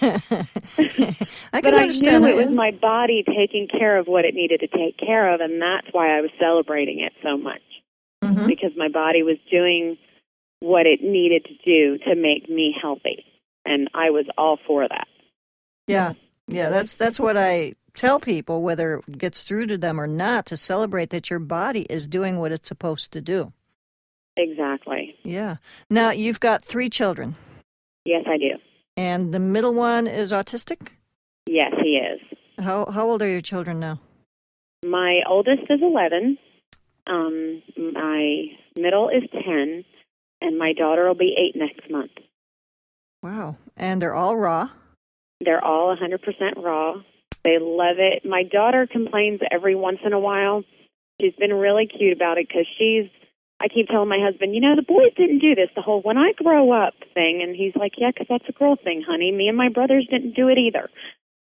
I 1.52 1.60
but 1.60 1.74
I 1.74 1.86
knew 1.86 2.20
that. 2.20 2.30
it 2.30 2.36
was 2.36 2.50
my 2.54 2.70
body 2.70 3.24
taking 3.26 3.66
care 3.68 3.98
of 3.98 4.06
what 4.06 4.24
it 4.24 4.34
needed 4.34 4.60
to 4.60 4.66
take 4.68 4.96
care 4.98 5.32
of, 5.32 5.40
and 5.40 5.60
that's 5.60 5.88
why 5.92 6.16
I 6.16 6.20
was 6.20 6.30
celebrating 6.38 7.00
it 7.00 7.12
so 7.22 7.36
much 7.36 7.62
Mhm. 8.22 8.46
because 8.46 8.72
my 8.76 8.88
body 8.88 9.22
was 9.22 9.38
doing 9.50 9.96
what 10.60 10.86
it 10.86 11.02
needed 11.02 11.44
to 11.44 11.54
do 11.64 11.98
to 11.98 12.14
make 12.14 12.48
me 12.48 12.74
healthy, 12.80 13.24
and 13.64 13.88
I 13.94 14.10
was 14.10 14.26
all 14.38 14.58
for 14.66 14.86
that. 14.88 15.06
Yeah, 15.86 16.12
yeah. 16.48 16.68
That's 16.70 16.94
that's 16.94 17.18
what 17.20 17.36
I 17.36 17.74
tell 17.92 18.18
people, 18.20 18.62
whether 18.62 19.00
it 19.06 19.18
gets 19.18 19.42
through 19.44 19.66
to 19.66 19.78
them 19.78 20.00
or 20.00 20.06
not, 20.06 20.46
to 20.46 20.56
celebrate 20.56 21.10
that 21.10 21.30
your 21.30 21.38
body 21.38 21.82
is 21.90 22.06
doing 22.06 22.38
what 22.38 22.52
it's 22.52 22.68
supposed 22.68 23.12
to 23.12 23.20
do. 23.20 23.52
Exactly. 24.36 25.14
Yeah. 25.22 25.56
Now 25.90 26.10
you've 26.10 26.40
got 26.40 26.64
three 26.64 26.88
children, 26.88 27.36
Yes, 28.04 28.24
I 28.26 28.36
do. 28.36 28.50
and 28.96 29.32
the 29.32 29.38
middle 29.38 29.74
one 29.74 30.06
is 30.06 30.32
autistic. 30.32 30.88
Yes, 31.46 31.72
he 31.82 31.98
is. 31.98 32.20
How 32.58 32.86
how 32.90 33.08
old 33.08 33.22
are 33.22 33.28
your 33.28 33.40
children 33.40 33.78
now? 33.80 34.00
My 34.84 35.20
oldest 35.28 35.62
is 35.70 35.80
11. 35.80 36.36
Um, 37.06 37.62
my 37.76 38.46
middle 38.76 39.08
is 39.08 39.22
10, 39.32 39.84
and 40.40 40.58
my 40.58 40.72
daughter 40.72 41.06
will 41.06 41.14
be 41.14 41.34
8 41.54 41.56
next 41.58 41.90
month. 41.90 42.10
Wow. 43.24 43.56
And 43.74 44.02
they're 44.02 44.14
all 44.14 44.36
raw. 44.36 44.68
They're 45.40 45.64
all 45.64 45.96
100% 45.96 46.62
raw. 46.62 46.96
They 47.42 47.56
love 47.58 47.96
it. 47.98 48.24
My 48.28 48.42
daughter 48.42 48.86
complains 48.86 49.40
every 49.50 49.74
once 49.74 49.98
in 50.04 50.12
a 50.12 50.20
while. 50.20 50.62
She's 51.18 51.34
been 51.38 51.54
really 51.54 51.86
cute 51.86 52.14
about 52.14 52.36
it 52.36 52.46
because 52.48 52.66
she's. 52.78 53.10
I 53.60 53.68
keep 53.68 53.86
telling 53.88 54.08
my 54.10 54.18
husband, 54.20 54.54
you 54.54 54.60
know, 54.60 54.76
the 54.76 54.82
boys 54.82 55.14
didn't 55.16 55.38
do 55.38 55.54
this, 55.54 55.70
the 55.74 55.80
whole 55.80 56.02
when 56.02 56.18
I 56.18 56.32
grow 56.36 56.70
up 56.72 56.92
thing. 57.14 57.40
And 57.42 57.56
he's 57.56 57.74
like, 57.74 57.92
yeah, 57.96 58.10
'cause 58.12 58.26
that's 58.28 58.48
a 58.48 58.52
girl 58.52 58.76
thing, 58.76 59.02
honey. 59.06 59.32
Me 59.32 59.48
and 59.48 59.56
my 59.56 59.70
brothers 59.70 60.06
didn't 60.10 60.34
do 60.34 60.48
it 60.48 60.58
either. 60.58 60.90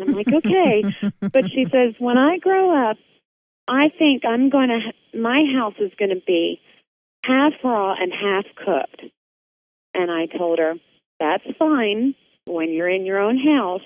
I'm 0.02 0.14
like, 0.14 0.28
okay. 0.28 0.84
but 1.22 1.50
she 1.50 1.66
says, 1.66 1.94
when 2.00 2.18
I 2.18 2.40
grow 2.40 2.90
up, 2.90 2.98
I 3.70 3.90
think 3.98 4.26
I'm 4.26 4.50
going 4.50 4.70
to, 4.70 5.18
my 5.18 5.44
house 5.56 5.76
is 5.80 5.92
going 5.98 6.10
to 6.10 6.22
be 6.26 6.60
half 7.24 7.54
raw 7.64 7.94
and 7.94 8.12
half 8.12 8.46
cooked. 8.56 9.14
And 9.94 10.12
I 10.12 10.26
told 10.26 10.60
her, 10.60 10.74
that's 11.20 11.44
fine 11.58 12.16
when 12.46 12.72
you're 12.72 12.90
in 12.90 13.06
your 13.06 13.20
own 13.20 13.38
house. 13.38 13.82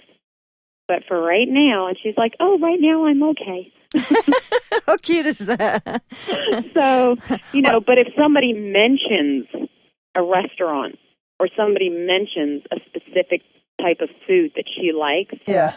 But 0.87 1.03
for 1.07 1.19
right 1.19 1.47
now, 1.47 1.87
and 1.87 1.97
she's 2.01 2.15
like, 2.17 2.33
oh, 2.39 2.59
right 2.59 2.79
now 2.79 3.05
I'm 3.05 3.23
okay. 3.23 3.71
how 4.85 4.97
cute 4.97 5.25
is 5.25 5.45
that? 5.45 6.03
so, 6.73 7.15
you 7.53 7.61
know, 7.61 7.79
but 7.79 7.97
if 7.97 8.07
somebody 8.17 8.53
mentions 8.53 9.45
a 10.15 10.23
restaurant 10.23 10.95
or 11.39 11.47
somebody 11.55 11.89
mentions 11.89 12.63
a 12.71 12.77
specific 12.87 13.41
type 13.81 14.01
of 14.01 14.09
food 14.27 14.51
that 14.55 14.65
she 14.67 14.91
likes, 14.91 15.35
yeah. 15.47 15.75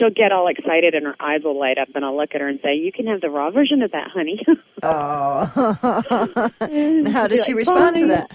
she'll 0.00 0.10
get 0.10 0.32
all 0.32 0.48
excited 0.48 0.94
and 0.94 1.06
her 1.06 1.16
eyes 1.20 1.40
will 1.44 1.58
light 1.58 1.78
up 1.78 1.88
and 1.94 2.04
I'll 2.04 2.16
look 2.16 2.30
at 2.34 2.40
her 2.40 2.48
and 2.48 2.60
say, 2.62 2.74
You 2.74 2.92
can 2.92 3.06
have 3.06 3.20
the 3.20 3.30
raw 3.30 3.50
version 3.50 3.82
of 3.82 3.92
that, 3.92 4.10
honey. 4.12 4.44
Oh. 4.82 5.46
how 7.10 7.26
does 7.26 7.38
She's 7.38 7.46
she 7.46 7.52
like, 7.52 7.58
respond 7.58 7.96
to 7.96 8.06
that? 8.08 8.30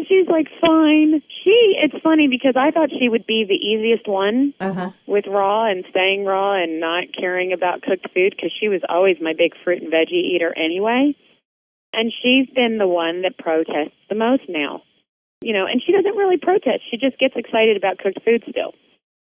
She's 0.00 0.26
like, 0.28 0.46
Fine. 0.60 1.22
She 1.44 1.76
it's 1.82 1.94
funny 2.02 2.28
because 2.28 2.54
I 2.56 2.70
thought 2.70 2.90
she 2.98 3.08
would 3.08 3.26
be 3.26 3.44
the 3.46 3.54
easiest 3.54 4.08
one 4.08 4.54
Uh 4.60 4.72
huh. 4.72 4.90
with 5.06 5.26
raw 5.28 5.70
and 5.70 5.84
staying 5.90 6.24
raw 6.24 6.54
and 6.60 6.80
not 6.80 7.04
caring 7.18 7.52
about 7.52 7.82
cooked 7.82 8.06
food 8.14 8.34
because 8.34 8.52
she 8.58 8.68
was 8.68 8.80
always 8.88 9.16
my 9.20 9.32
big 9.36 9.52
fruit 9.64 9.82
and 9.82 9.92
veggie 9.92 10.12
eater 10.34 10.52
anyway. 10.56 11.14
And 11.92 12.12
she's 12.22 12.48
been 12.54 12.78
the 12.78 12.88
one 12.88 13.22
that 13.22 13.36
protests 13.38 13.94
the 14.08 14.14
most 14.14 14.42
now. 14.48 14.82
You 15.42 15.52
know, 15.52 15.66
and 15.66 15.82
she 15.84 15.92
doesn't 15.92 16.16
really 16.16 16.38
protest. 16.38 16.82
She 16.90 16.96
just 16.96 17.18
gets 17.18 17.34
excited 17.36 17.76
about 17.76 17.98
cooked 17.98 18.20
food 18.24 18.44
still. 18.48 18.72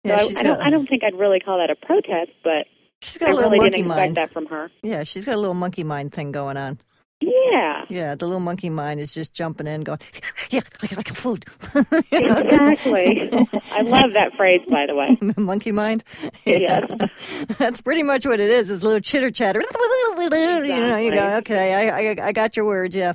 Yeah, 0.04 0.18
so 0.18 0.38
I, 0.38 0.40
I 0.40 0.44
don't 0.44 0.62
I 0.62 0.70
don't 0.70 0.88
think 0.88 1.04
I'd 1.04 1.18
really 1.18 1.40
call 1.40 1.58
that 1.60 1.70
a 1.70 1.76
protest, 1.76 2.32
but 2.44 2.68
she's 3.02 3.18
got 3.18 3.30
I 3.30 3.32
a 3.32 3.36
little 3.36 3.52
really 3.52 3.58
monkey 3.66 3.78
didn't 3.78 3.92
expect 3.92 4.06
mind. 4.08 4.16
that 4.18 4.32
from 4.34 4.46
her. 4.48 4.72
Yeah, 4.82 5.04
she's 5.04 5.26
got 5.26 5.36
a 5.36 5.40
little 5.40 5.54
monkey 5.56 5.84
mind 5.84 6.14
thing 6.14 6.32
going 6.32 6.58
on. 6.58 6.78
Yeah. 7.24 7.86
Yeah, 7.90 8.16
the 8.16 8.26
little 8.26 8.40
monkey 8.40 8.70
mind 8.70 9.00
is 9.00 9.14
just 9.14 9.34
jumping 9.34 9.68
in, 9.68 9.82
going, 9.82 10.00
"Yeah, 10.50 10.62
I 10.82 10.88
got, 10.88 11.10
I 11.10 11.14
food." 11.14 11.46
Exactly. 12.12 13.30
I 13.72 13.82
love 13.82 14.14
that 14.14 14.32
phrase, 14.36 14.62
by 14.70 14.86
the 14.88 14.96
way. 14.96 15.18
monkey 15.38 15.72
mind. 15.72 16.04
Yes. 16.46 16.84
That's 17.58 17.82
pretty 17.82 18.04
much 18.04 18.26
what 18.26 18.40
it 18.40 18.50
is. 18.50 18.70
It's 18.70 18.84
a 18.84 18.86
little 18.86 19.00
chitter 19.02 19.32
chatter. 19.32 19.62
You 20.20 20.30
know, 20.30 20.98
you 20.98 21.12
go, 21.12 21.36
okay, 21.38 21.74
I, 21.90 22.12
I, 22.12 22.28
I 22.28 22.32
got 22.32 22.56
your 22.58 22.66
words. 22.66 22.96
Yeah, 22.96 23.14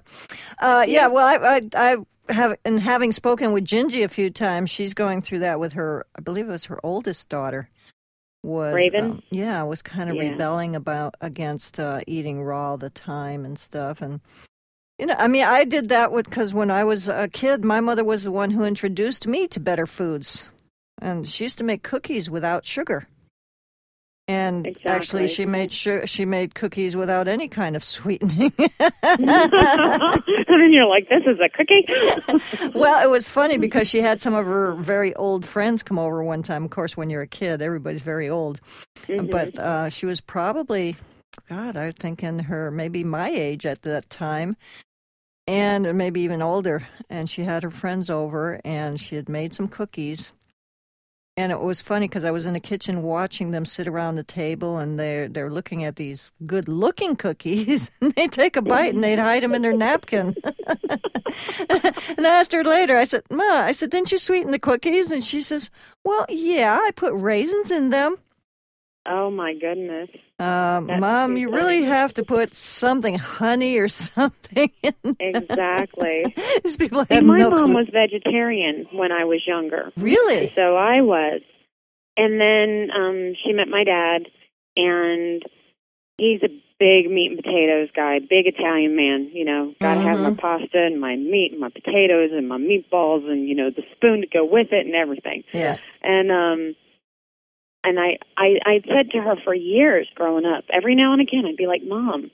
uh, 0.59 0.85
yeah. 0.87 0.99
Yeah. 0.99 1.07
Well, 1.09 1.27
I, 1.27 1.61
I, 1.75 1.97
I 2.29 2.33
have, 2.33 2.57
and 2.65 2.81
having 2.81 3.13
spoken 3.13 3.53
with 3.53 3.65
Gingy 3.65 4.05
a 4.05 4.09
few 4.09 4.31
times, 4.31 4.71
she's 4.71 4.95
going 4.95 5.23
through 5.23 5.41
that 5.41 5.61
with 5.61 5.75
her. 5.75 6.07
I 6.17 6.21
believe 6.21 6.49
it 6.49 6.53
was 6.53 6.67
her 6.67 6.79
oldest 6.85 7.29
daughter. 7.29 7.69
Was 8.43 8.75
Raven? 8.75 9.05
um, 9.05 9.23
yeah, 9.31 9.63
was 9.65 9.83
kind 9.83 10.09
of 10.09 10.17
Yeah. 10.17 10.31
rebelling 10.31 10.77
about 10.77 11.15
against 11.21 11.81
uh, 11.81 12.01
eating 12.07 12.43
raw 12.43 12.71
all 12.71 12.77
the 12.79 12.91
time 12.91 13.45
and 13.45 13.59
stuff, 13.59 14.01
and 14.01 14.21
you 14.99 15.07
know, 15.07 15.15
I 15.19 15.29
mean, 15.29 15.45
I 15.45 15.65
did 15.65 15.89
that 15.91 16.11
with 16.13 16.27
because 16.27 16.53
when 16.55 16.71
I 16.71 16.85
was 16.85 17.09
a 17.09 17.29
kid, 17.29 17.65
my 17.65 17.81
mother 17.81 18.05
was 18.05 18.25
the 18.25 18.33
one 18.33 18.51
who 18.51 18.65
introduced 18.65 19.27
me 19.27 19.47
to 19.49 19.61
better 19.61 19.87
foods, 19.87 20.51
and 21.01 21.27
she 21.27 21.45
used 21.45 21.59
to 21.59 21.65
make 21.65 21.83
cookies 21.83 22.29
without 22.31 22.65
sugar. 22.65 23.05
And 24.29 24.77
actually, 24.85 25.27
she 25.27 25.47
made 25.47 25.73
sure 25.73 26.07
she 26.07 26.27
made 26.27 26.55
cookies 26.55 26.95
without 26.95 27.29
any 27.29 27.49
kind 27.49 27.75
of 27.75 27.83
sweetening. 27.83 28.53
and 28.59 29.27
then 29.27 30.71
you're 30.71 30.87
like, 30.87 31.09
this 31.09 31.23
is 31.27 31.39
a 31.41 31.49
cookie? 31.49 32.73
well, 32.79 33.03
it 33.03 33.11
was 33.11 33.27
funny 33.27 33.57
because 33.57 33.89
she 33.89 34.03
had 34.03 34.21
some 34.21 34.35
of 34.35 34.45
her 34.45 34.75
very 34.75 35.15
old 35.15 35.47
friends 35.47 35.83
come 35.83 35.99
over 35.99 36.23
one 36.23 36.43
time. 36.43 36.65
Of 36.65 36.71
course, 36.71 36.95
when 36.95 37.09
you're 37.09 37.23
a 37.23 37.27
kid, 37.27 37.63
everybody's 37.63 38.03
very 38.03 38.29
old. 38.29 38.61
Mhm. 39.07 39.31
But 39.31 39.59
uh, 39.59 39.89
she 39.89 40.05
was 40.05 40.21
probably, 40.21 40.97
God, 41.49 41.77
I 41.79 41.91
think 41.93 42.23
in 42.23 42.39
her 42.41 42.71
maybe 42.71 43.05
my 43.05 43.31
age 43.31 43.65
at 43.65 43.81
that 43.83 44.11
time, 44.11 44.59
and 45.47 45.97
maybe 45.97 46.21
even 46.21 46.43
older. 46.43 46.87
And 47.09 47.31
she 47.31 47.45
had 47.45 47.63
her 47.63 47.71
friends 47.71 48.11
over, 48.11 48.61
and 48.63 49.01
she 49.01 49.17
had 49.17 49.31
made 49.31 49.55
some 49.55 49.69
cookies. 49.69 50.33
And 51.39 51.53
it 51.53 51.61
was 51.61 51.81
funny 51.81 52.09
because 52.09 52.25
I 52.25 52.33
was 52.33 52.47
in 52.47 52.55
the 52.55 52.59
kitchen 52.59 53.05
watching 53.05 53.53
them 53.53 53.65
sit 53.65 53.87
around 53.87 54.17
the 54.17 54.25
table, 54.25 54.79
and 54.79 54.99
they're 54.99 55.29
they're 55.29 55.53
looking 55.53 55.85
at 55.85 55.95
these 55.95 56.33
good-looking 56.45 57.15
cookies. 57.15 57.93
and 58.01 58.13
they 58.15 58.27
take 58.27 58.57
a 58.57 58.61
bite 58.61 58.93
and 58.93 59.05
they'd 59.05 59.21
hide 59.21 59.45
them 59.45 59.55
in 59.55 59.63
their 59.63 59.73
napkin. 59.73 60.35
and 60.45 62.27
I 62.27 62.41
asked 62.41 62.53
her 62.53 62.65
later. 62.65 62.97
I 62.97 63.05
said, 63.05 63.23
"Ma, 63.31 63.45
I 63.45 63.71
said, 63.71 63.91
didn't 63.91 64.11
you 64.11 64.19
sweeten 64.19 64.51
the 64.51 64.59
cookies?" 64.59 65.13
And 65.13 65.23
she 65.23 65.41
says, 65.41 65.71
"Well, 66.05 66.27
yeah, 66.29 66.77
I 66.77 66.91
put 66.91 67.15
raisins 67.15 67.71
in 67.71 67.91
them." 67.91 68.17
Oh, 69.09 69.31
my 69.31 69.55
goodness. 69.55 70.09
Um, 70.39 70.87
Mom, 71.01 71.37
you 71.37 71.49
funny. 71.49 71.61
really 71.63 71.83
have 71.85 72.15
to 72.15 72.25
put 72.25 72.55
something, 72.55 73.17
honey 73.17 73.77
or 73.79 73.89
something. 73.89 74.71
In 74.83 74.95
Exactly. 75.19 76.35
These 76.65 76.77
people 76.77 77.05
have 77.11 77.25
my 77.25 77.39
no 77.39 77.51
mom 77.51 77.65
clue. 77.65 77.75
was 77.75 77.87
vegetarian 77.93 78.87
when 78.93 79.11
I 79.13 79.25
was 79.25 79.43
younger. 79.47 79.93
really. 79.97 80.53
So 80.55 80.77
I 80.77 81.01
was. 81.01 81.41
And 82.17 82.41
then 82.41 82.91
um 82.95 83.35
she 83.45 83.53
met 83.53 83.69
my 83.69 83.85
dad 83.85 84.23
and 84.77 85.43
he's 86.19 86.43
a 86.43 86.49
big 86.79 87.11
meat 87.11 87.31
and 87.33 87.37
potatoes 87.43 87.89
guy, 87.95 88.19
big 88.21 88.47
Italian 88.47 88.95
man, 88.97 89.31
you 89.33 89.45
know. 89.45 89.75
Gotta 89.81 90.01
have 90.01 90.19
my 90.21 90.31
Mhm. 90.31 90.39
pasta 90.39 90.79
and 90.85 91.01
my 91.01 91.17
meat 91.17 91.51
and 91.53 91.61
my 91.61 91.69
potatoes 91.71 92.31
and 92.33 92.49
my 92.49 92.59
meatballs 92.59 93.29
and, 93.29 93.49
you 93.49 93.55
know, 93.55 93.71
the 93.71 93.83
spoon 93.97 94.21
to 94.21 94.27
go 94.29 94.45
with 94.45 94.73
it 94.73 94.87
and 94.87 94.95
everything. 94.95 95.43
Yeah. 95.53 95.79
And 96.03 96.31
um 96.31 96.75
and 97.85 97.99
I, 97.99 98.19
I 98.37 98.59
I 98.65 98.81
said 98.87 99.11
to 99.13 99.21
her 99.21 99.37
for 99.45 99.55
years 99.55 100.09
growing 100.15 100.45
up, 100.45 100.65
every 100.73 100.95
now 100.95 101.13
and 101.13 101.23
again 101.23 101.45
I'd 101.47 101.57
be 101.57 101.67
like, 101.67 101.83
Mom, 101.85 102.31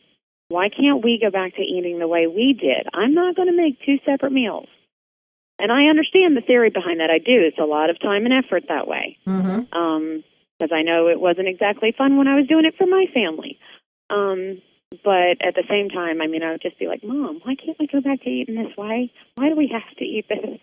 why 0.49 0.69
can't 0.69 1.05
we 1.05 1.19
go 1.21 1.31
back 1.31 1.57
to 1.57 1.63
eating 1.63 1.99
the 1.99 2.09
way 2.09 2.27
we 2.27 2.53
did? 2.53 2.87
I'm 2.93 3.15
not 3.15 3.37
gonna 3.37 3.53
make 3.53 3.79
two 3.85 3.99
separate 4.05 4.33
meals. 4.33 4.69
And 5.59 5.71
I 5.71 5.87
understand 5.87 6.37
the 6.37 6.41
theory 6.41 6.71
behind 6.71 6.99
that. 7.01 7.11
I 7.11 7.19
do. 7.19 7.41
It's 7.47 7.59
a 7.59 7.65
lot 7.65 7.89
of 7.89 8.01
time 8.01 8.25
and 8.25 8.35
effort 8.35 8.65
that 8.69 8.89
way. 8.89 9.19
Mm-hmm. 9.27 9.73
Um, 9.73 10.25
because 10.59 10.73
I 10.75 10.83
know 10.83 11.09
it 11.09 11.21
wasn't 11.21 11.49
exactly 11.49 11.95
fun 11.97 12.17
when 12.17 12.29
I 12.29 12.37
was 12.37 12.47
doing 12.47 12.65
it 12.65 12.75
for 12.77 12.87
my 12.87 13.07
family. 13.13 13.59
Um, 14.11 14.63
but 15.03 15.43
at 15.43 15.55
the 15.55 15.65
same 15.69 15.89
time, 15.89 16.21
I 16.21 16.27
mean, 16.27 16.43
I 16.43 16.53
would 16.53 16.63
just 16.63 16.79
be 16.79 16.87
like, 16.87 17.03
Mom, 17.03 17.41
why 17.43 17.55
can't 17.57 17.79
we 17.79 17.87
go 17.87 18.01
back 18.01 18.23
to 18.23 18.31
eating 18.31 18.55
this 18.55 18.77
way? 18.77 19.13
Why 19.35 19.49
do 19.49 19.57
we 19.57 19.69
have 19.73 19.97
to 19.99 20.05
eat 20.05 20.27
this? 20.29 20.61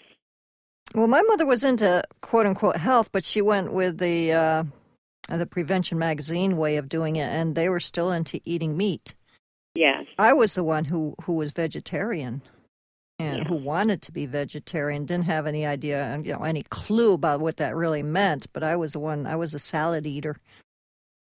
Well, 0.94 1.08
my 1.08 1.22
mother 1.22 1.46
was 1.46 1.64
into 1.64 2.04
quote 2.22 2.46
unquote 2.46 2.78
health, 2.78 3.12
but 3.12 3.24
she 3.24 3.42
went 3.42 3.72
with 3.72 3.98
the 4.00 4.34
uh, 4.34 4.64
the 5.30 5.46
Prevention 5.46 5.98
Magazine 5.98 6.58
way 6.58 6.78
of 6.78 6.90
doing 6.90 7.16
it, 7.16 7.30
and 7.30 7.56
they 7.56 7.70
were 7.70 7.80
still 7.80 8.12
into 8.12 8.42
eating 8.46 8.76
meat. 8.76 9.14
Yes. 9.76 10.06
I 10.20 10.34
was 10.34 10.54
the 10.54 10.64
one 10.66 10.86
who 10.86 11.16
who 11.24 11.34
was 11.34 11.52
vegetarian 11.52 12.42
and 13.20 13.44
Yeah. 13.44 13.48
who 13.48 13.56
wanted 13.56 14.02
to 14.04 14.12
be 14.12 14.26
vegetarian, 14.26 15.06
didn't 15.06 15.26
have 15.26 15.48
any 15.48 15.66
idea, 15.66 16.04
and 16.04 16.26
you 16.26 16.34
know, 16.34 16.44
any 16.44 16.64
clue 16.64 17.14
about 17.14 17.40
what 17.40 17.58
that 17.58 17.76
really 17.76 18.04
meant. 18.04 18.48
But 18.52 18.64
I 18.64 18.76
was 18.76 18.94
the 18.94 19.00
one. 19.00 19.26
I 19.26 19.38
was 19.38 19.54
a 19.54 19.60
salad 19.60 20.06
eater, 20.06 20.36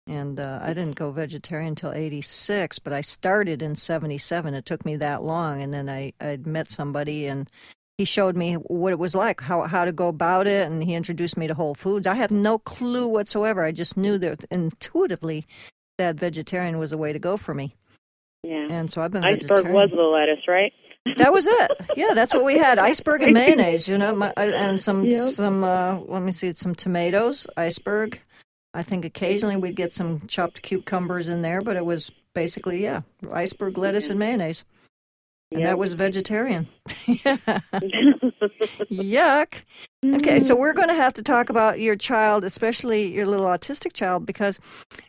and 0.05 0.39
uh, 0.39 0.59
I 0.61 0.73
didn't 0.75 0.95
go 0.95 1.09
vegetarian 1.11 1.69
until 1.69 1.91
'86. 1.91 2.77
But 2.79 2.93
I 2.93 3.01
started 3.01 3.63
in 3.63 3.73
'77. 3.75 4.53
It 4.53 4.65
took 4.65 4.85
me 4.85 4.95
that 4.97 5.23
long, 5.23 5.63
and 5.63 5.73
then 5.73 5.89
I 5.89 6.13
I 6.21 6.37
met 6.37 6.69
somebody 6.69 7.25
and. 7.25 7.49
He 7.97 8.03
showed 8.05 8.35
me 8.35 8.53
what 8.55 8.91
it 8.91 8.99
was 8.99 9.15
like, 9.15 9.39
how 9.41 9.61
how 9.63 9.85
to 9.85 9.93
go 9.93 10.09
about 10.09 10.47
it, 10.47 10.67
and 10.69 10.83
he 10.83 10.93
introduced 10.93 11.37
me 11.37 11.47
to 11.47 11.53
Whole 11.53 11.75
Foods. 11.75 12.07
I 12.07 12.15
had 12.15 12.29
no 12.31 12.57
clue 12.57 13.07
whatsoever. 13.07 13.63
I 13.63 13.71
just 13.71 13.95
knew 13.95 14.17
that 14.17 14.43
intuitively 14.51 15.45
that 15.97 16.15
vegetarian 16.17 16.77
was 16.77 16.89
the 16.89 16.97
way 16.97 17.13
to 17.13 17.19
go 17.19 17.37
for 17.37 17.53
me. 17.53 17.75
Yeah. 18.43 18.67
And 18.69 18.91
so 18.91 19.01
I've 19.01 19.11
been 19.11 19.23
Iceberg 19.23 19.49
vegetarian. 19.49 19.73
was 19.75 19.89
the 19.91 20.01
lettuce, 20.03 20.45
right? 20.47 20.73
That 21.17 21.31
was 21.31 21.47
it. 21.47 21.71
Yeah, 21.95 22.13
that's 22.13 22.33
what 22.33 22.43
we 22.43 22.57
had: 22.57 22.79
iceberg 22.91 23.23
and 23.23 23.33
mayonnaise. 23.33 23.87
You 23.87 23.97
know, 23.97 24.13
my, 24.13 24.33
and 24.35 24.81
some 24.81 25.05
Yep. 25.05 25.31
some. 25.31 25.63
Uh, 25.63 25.99
let 26.07 26.21
me 26.21 26.31
see, 26.33 26.51
some 26.53 26.75
tomatoes, 26.75 27.47
iceberg. 27.55 28.19
I 28.73 28.81
think 28.81 29.05
occasionally 29.05 29.55
we'd 29.55 29.77
get 29.77 29.93
some 29.93 30.27
chopped 30.27 30.61
cucumbers 30.63 31.29
in 31.29 31.41
there, 31.43 31.61
but 31.61 31.77
it 31.77 31.85
was 31.85 32.11
basically 32.33 32.83
yeah, 32.83 33.01
iceberg, 33.31 33.77
lettuce, 33.77 34.09
and 34.09 34.19
mayonnaise. 34.19 34.65
And 35.55 35.61
Yep. 35.61 35.69
that 35.69 35.77
was 35.77 35.93
vegetarian. 35.93 36.67
Yuck. 38.91 39.61
Okay, 40.05 40.41
so 40.41 40.53
hmm. 40.53 40.59
we're 40.59 40.73
going 40.73 40.89
to 40.89 40.93
have 40.95 41.13
to 41.13 41.23
talk 41.23 41.49
about 41.49 41.79
your 41.79 41.95
child, 41.95 42.43
especially 42.43 43.13
your 43.13 43.25
little 43.25 43.45
autistic 43.45 43.93
child, 43.93 44.25
because 44.25 44.59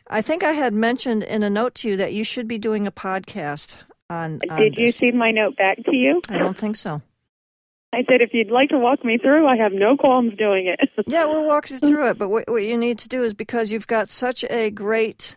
I 0.09 0.21
think 0.21 0.43
I 0.43 0.53
had 0.53 0.73
mentioned 0.73 1.23
in 1.23 1.43
a 1.43 1.49
note 1.49 1.75
to 1.75 1.89
you 1.89 1.97
that 1.97 2.13
you 2.13 2.23
should 2.23 2.47
be 2.47 2.57
doing 2.57 2.87
a 2.87 2.93
podcast 2.93 3.79
on. 4.09 4.39
on 4.49 4.57
Did 4.57 4.77
you 4.77 4.85
this. 4.85 4.95
see 4.95 5.11
my 5.11 5.31
note 5.31 5.57
back 5.57 5.83
to 5.83 5.93
you? 5.93 6.21
I 6.29 6.37
don't 6.37 6.55
think 6.55 6.77
so. 6.77 7.01
I 7.91 8.05
said 8.09 8.21
if 8.21 8.33
you'd 8.33 8.49
like 8.49 8.69
to 8.69 8.79
walk 8.79 9.03
me 9.03 9.17
through, 9.17 9.47
I 9.47 9.57
have 9.57 9.73
no 9.73 9.97
qualms 9.97 10.33
doing 10.37 10.67
it. 10.67 10.89
Yeah, 11.07 11.25
we'll 11.25 11.45
walk 11.45 11.69
you 11.69 11.77
through 11.85 12.11
it. 12.11 12.17
But 12.17 12.29
what, 12.29 12.45
what 12.47 12.63
you 12.63 12.77
need 12.77 12.99
to 12.99 13.09
do 13.09 13.25
is 13.25 13.33
because 13.33 13.73
you've 13.73 13.87
got 13.87 14.07
such 14.07 14.45
a 14.49 14.69
great, 14.69 15.35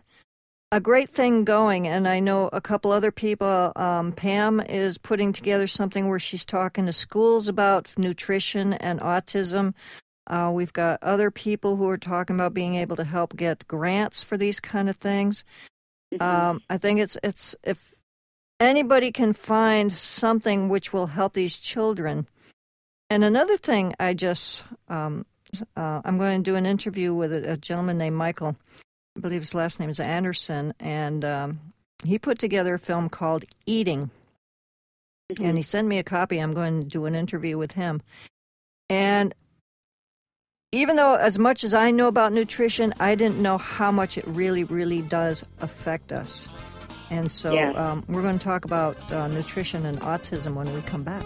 a 0.71 0.79
great 0.79 1.09
thing 1.09 1.43
going, 1.43 1.87
and 1.87 2.07
I 2.07 2.19
know 2.19 2.49
a 2.53 2.61
couple 2.61 2.91
other 2.91 3.11
people. 3.11 3.73
Um, 3.75 4.13
Pam 4.13 4.61
is 4.61 4.97
putting 4.97 5.33
together 5.33 5.67
something 5.67 6.07
where 6.07 6.19
she's 6.19 6.45
talking 6.45 6.85
to 6.85 6.93
schools 6.93 7.49
about 7.49 7.91
nutrition 7.97 8.73
and 8.73 8.99
autism. 9.01 9.73
Uh, 10.27 10.49
we've 10.53 10.71
got 10.71 11.03
other 11.03 11.29
people 11.29 11.75
who 11.75 11.89
are 11.89 11.97
talking 11.97 12.35
about 12.35 12.53
being 12.53 12.75
able 12.75 12.95
to 12.95 13.03
help 13.03 13.35
get 13.35 13.67
grants 13.67 14.23
for 14.23 14.37
these 14.37 14.59
kind 14.59 14.89
of 14.89 14.95
things. 14.95 15.43
Um, 16.19 16.61
I 16.69 16.77
think 16.77 16.99
it's 16.99 17.17
it's 17.23 17.55
if 17.63 17.93
anybody 18.59 19.11
can 19.11 19.33
find 19.33 19.91
something 19.91 20.69
which 20.69 20.93
will 20.93 21.07
help 21.07 21.33
these 21.33 21.59
children. 21.59 22.27
And 23.09 23.25
another 23.25 23.57
thing, 23.57 23.93
I 23.99 24.13
just 24.13 24.63
um, 24.87 25.25
uh, 25.75 26.01
I'm 26.05 26.17
going 26.17 26.43
to 26.43 26.51
do 26.51 26.55
an 26.55 26.65
interview 26.65 27.13
with 27.13 27.33
a, 27.33 27.53
a 27.53 27.57
gentleman 27.57 27.97
named 27.97 28.15
Michael. 28.15 28.55
I 29.17 29.19
believe 29.19 29.41
his 29.41 29.53
last 29.55 29.79
name 29.79 29.89
is 29.89 29.99
Anderson, 29.99 30.73
and 30.79 31.25
um, 31.25 31.59
he 32.05 32.17
put 32.17 32.39
together 32.39 32.75
a 32.75 32.79
film 32.79 33.09
called 33.09 33.43
Eating. 33.65 34.09
And 35.39 35.57
he 35.57 35.63
sent 35.63 35.87
me 35.87 35.97
a 35.97 36.03
copy. 36.03 36.39
I'm 36.39 36.53
going 36.53 36.83
to 36.83 36.87
do 36.87 37.05
an 37.05 37.15
interview 37.15 37.57
with 37.57 37.73
him. 37.73 38.01
And 38.89 39.33
even 40.73 40.95
though, 40.97 41.15
as 41.15 41.39
much 41.39 41.63
as 41.63 41.73
I 41.73 41.91
know 41.91 42.07
about 42.07 42.33
nutrition, 42.33 42.93
I 42.99 43.15
didn't 43.15 43.39
know 43.39 43.57
how 43.57 43.91
much 43.91 44.17
it 44.17 44.25
really, 44.27 44.63
really 44.65 45.01
does 45.01 45.43
affect 45.59 46.11
us. 46.11 46.49
And 47.09 47.31
so 47.31 47.53
Yeah. 47.53 47.71
um, 47.71 48.05
we're 48.07 48.21
going 48.21 48.39
to 48.39 48.43
talk 48.43 48.65
about 48.65 48.97
uh, 49.11 49.27
nutrition 49.27 49.85
and 49.85 49.99
autism 50.01 50.53
when 50.53 50.73
we 50.73 50.81
come 50.81 51.03
back. 51.03 51.25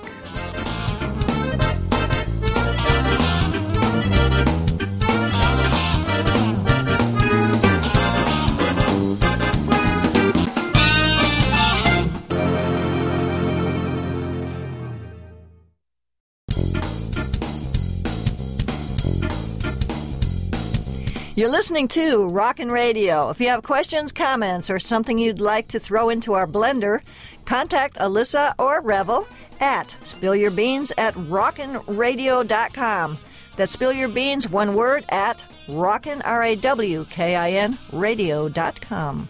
You're 21.38 21.52
listening 21.52 21.90
to 21.90 22.30
Rawkin' 22.30 22.72
Radio. 22.72 23.30
If 23.30 23.42
you 23.42 23.50
have 23.50 23.62
questions, 23.62 24.14
comments, 24.14 24.70
or 24.70 24.80
something 24.80 25.20
you'd 25.20 25.42
like 25.42 25.68
to 25.70 25.80
throw 25.80 26.08
into 26.08 26.32
our 26.32 26.48
blender, 26.48 27.02
contact 27.44 27.98
Alyssa 27.98 28.54
or 28.58 28.80
Revel 28.80 29.28
at 29.60 29.98
spillyourbeans 30.04 30.94
at 30.98 31.14
rawkinradio.com. 31.16 33.18
That's 33.58 33.74
spill 33.74 33.92
your 33.92 34.08
beans, 34.08 34.50
one 34.50 34.76
word, 34.76 35.04
at 35.10 35.44
rawkin, 35.68 36.22
R-A-W-K-I-N, 36.24 37.80
radio.com. 37.92 39.28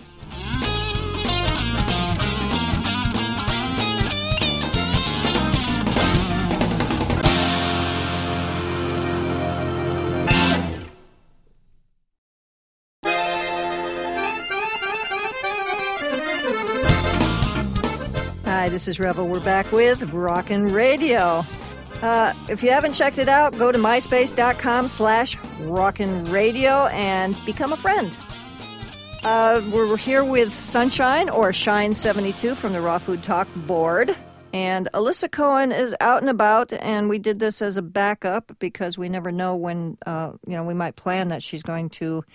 this 18.76 18.90
is 18.90 19.00
Revel. 19.00 19.30
We're 19.30 19.40
back 19.40 19.72
with 19.72 20.02
Rawkin' 20.02 20.74
Radio. 20.74 21.46
Uh, 22.02 22.34
if 22.50 22.62
you 22.62 22.72
haven't 22.72 22.92
checked 22.92 23.20
it 23.20 23.30
out, 23.30 23.58
go 23.58 23.72
to 23.72 23.78
myspace.com 23.78 24.90
slash 24.90 25.38
rawkin' 25.62 26.30
radio 26.30 26.88
and 26.88 27.38
become 27.46 27.72
a 27.72 27.78
friend. 27.78 28.18
Uh, 29.24 29.62
we're 29.72 29.96
here 29.96 30.26
with 30.26 30.52
Sunshine 30.52 31.30
or 31.30 31.52
Shine72 31.52 32.58
from 32.58 32.74
the 32.74 32.82
Raw 32.82 32.98
Food 32.98 33.24
Talk 33.24 33.48
board. 33.56 34.14
And 34.52 34.90
Alyssa 34.94 35.32
Cohen 35.32 35.72
is 35.72 35.96
out 36.02 36.20
and 36.20 36.30
about, 36.30 36.74
and 36.74 37.08
we 37.08 37.18
did 37.18 37.40
this 37.40 37.62
as 37.62 37.78
a 37.78 37.82
backup 37.82 38.52
because 38.60 38.98
we 38.98 39.08
never 39.08 39.32
know 39.32 39.56
when, 39.56 39.98
uh, 40.06 40.34
you 40.46 40.52
know, 40.52 40.66
we 40.66 40.74
might 40.74 40.98
plan 40.98 41.30
that 41.30 41.42
she's 41.42 41.64
going 41.64 41.92
to 41.92 42.26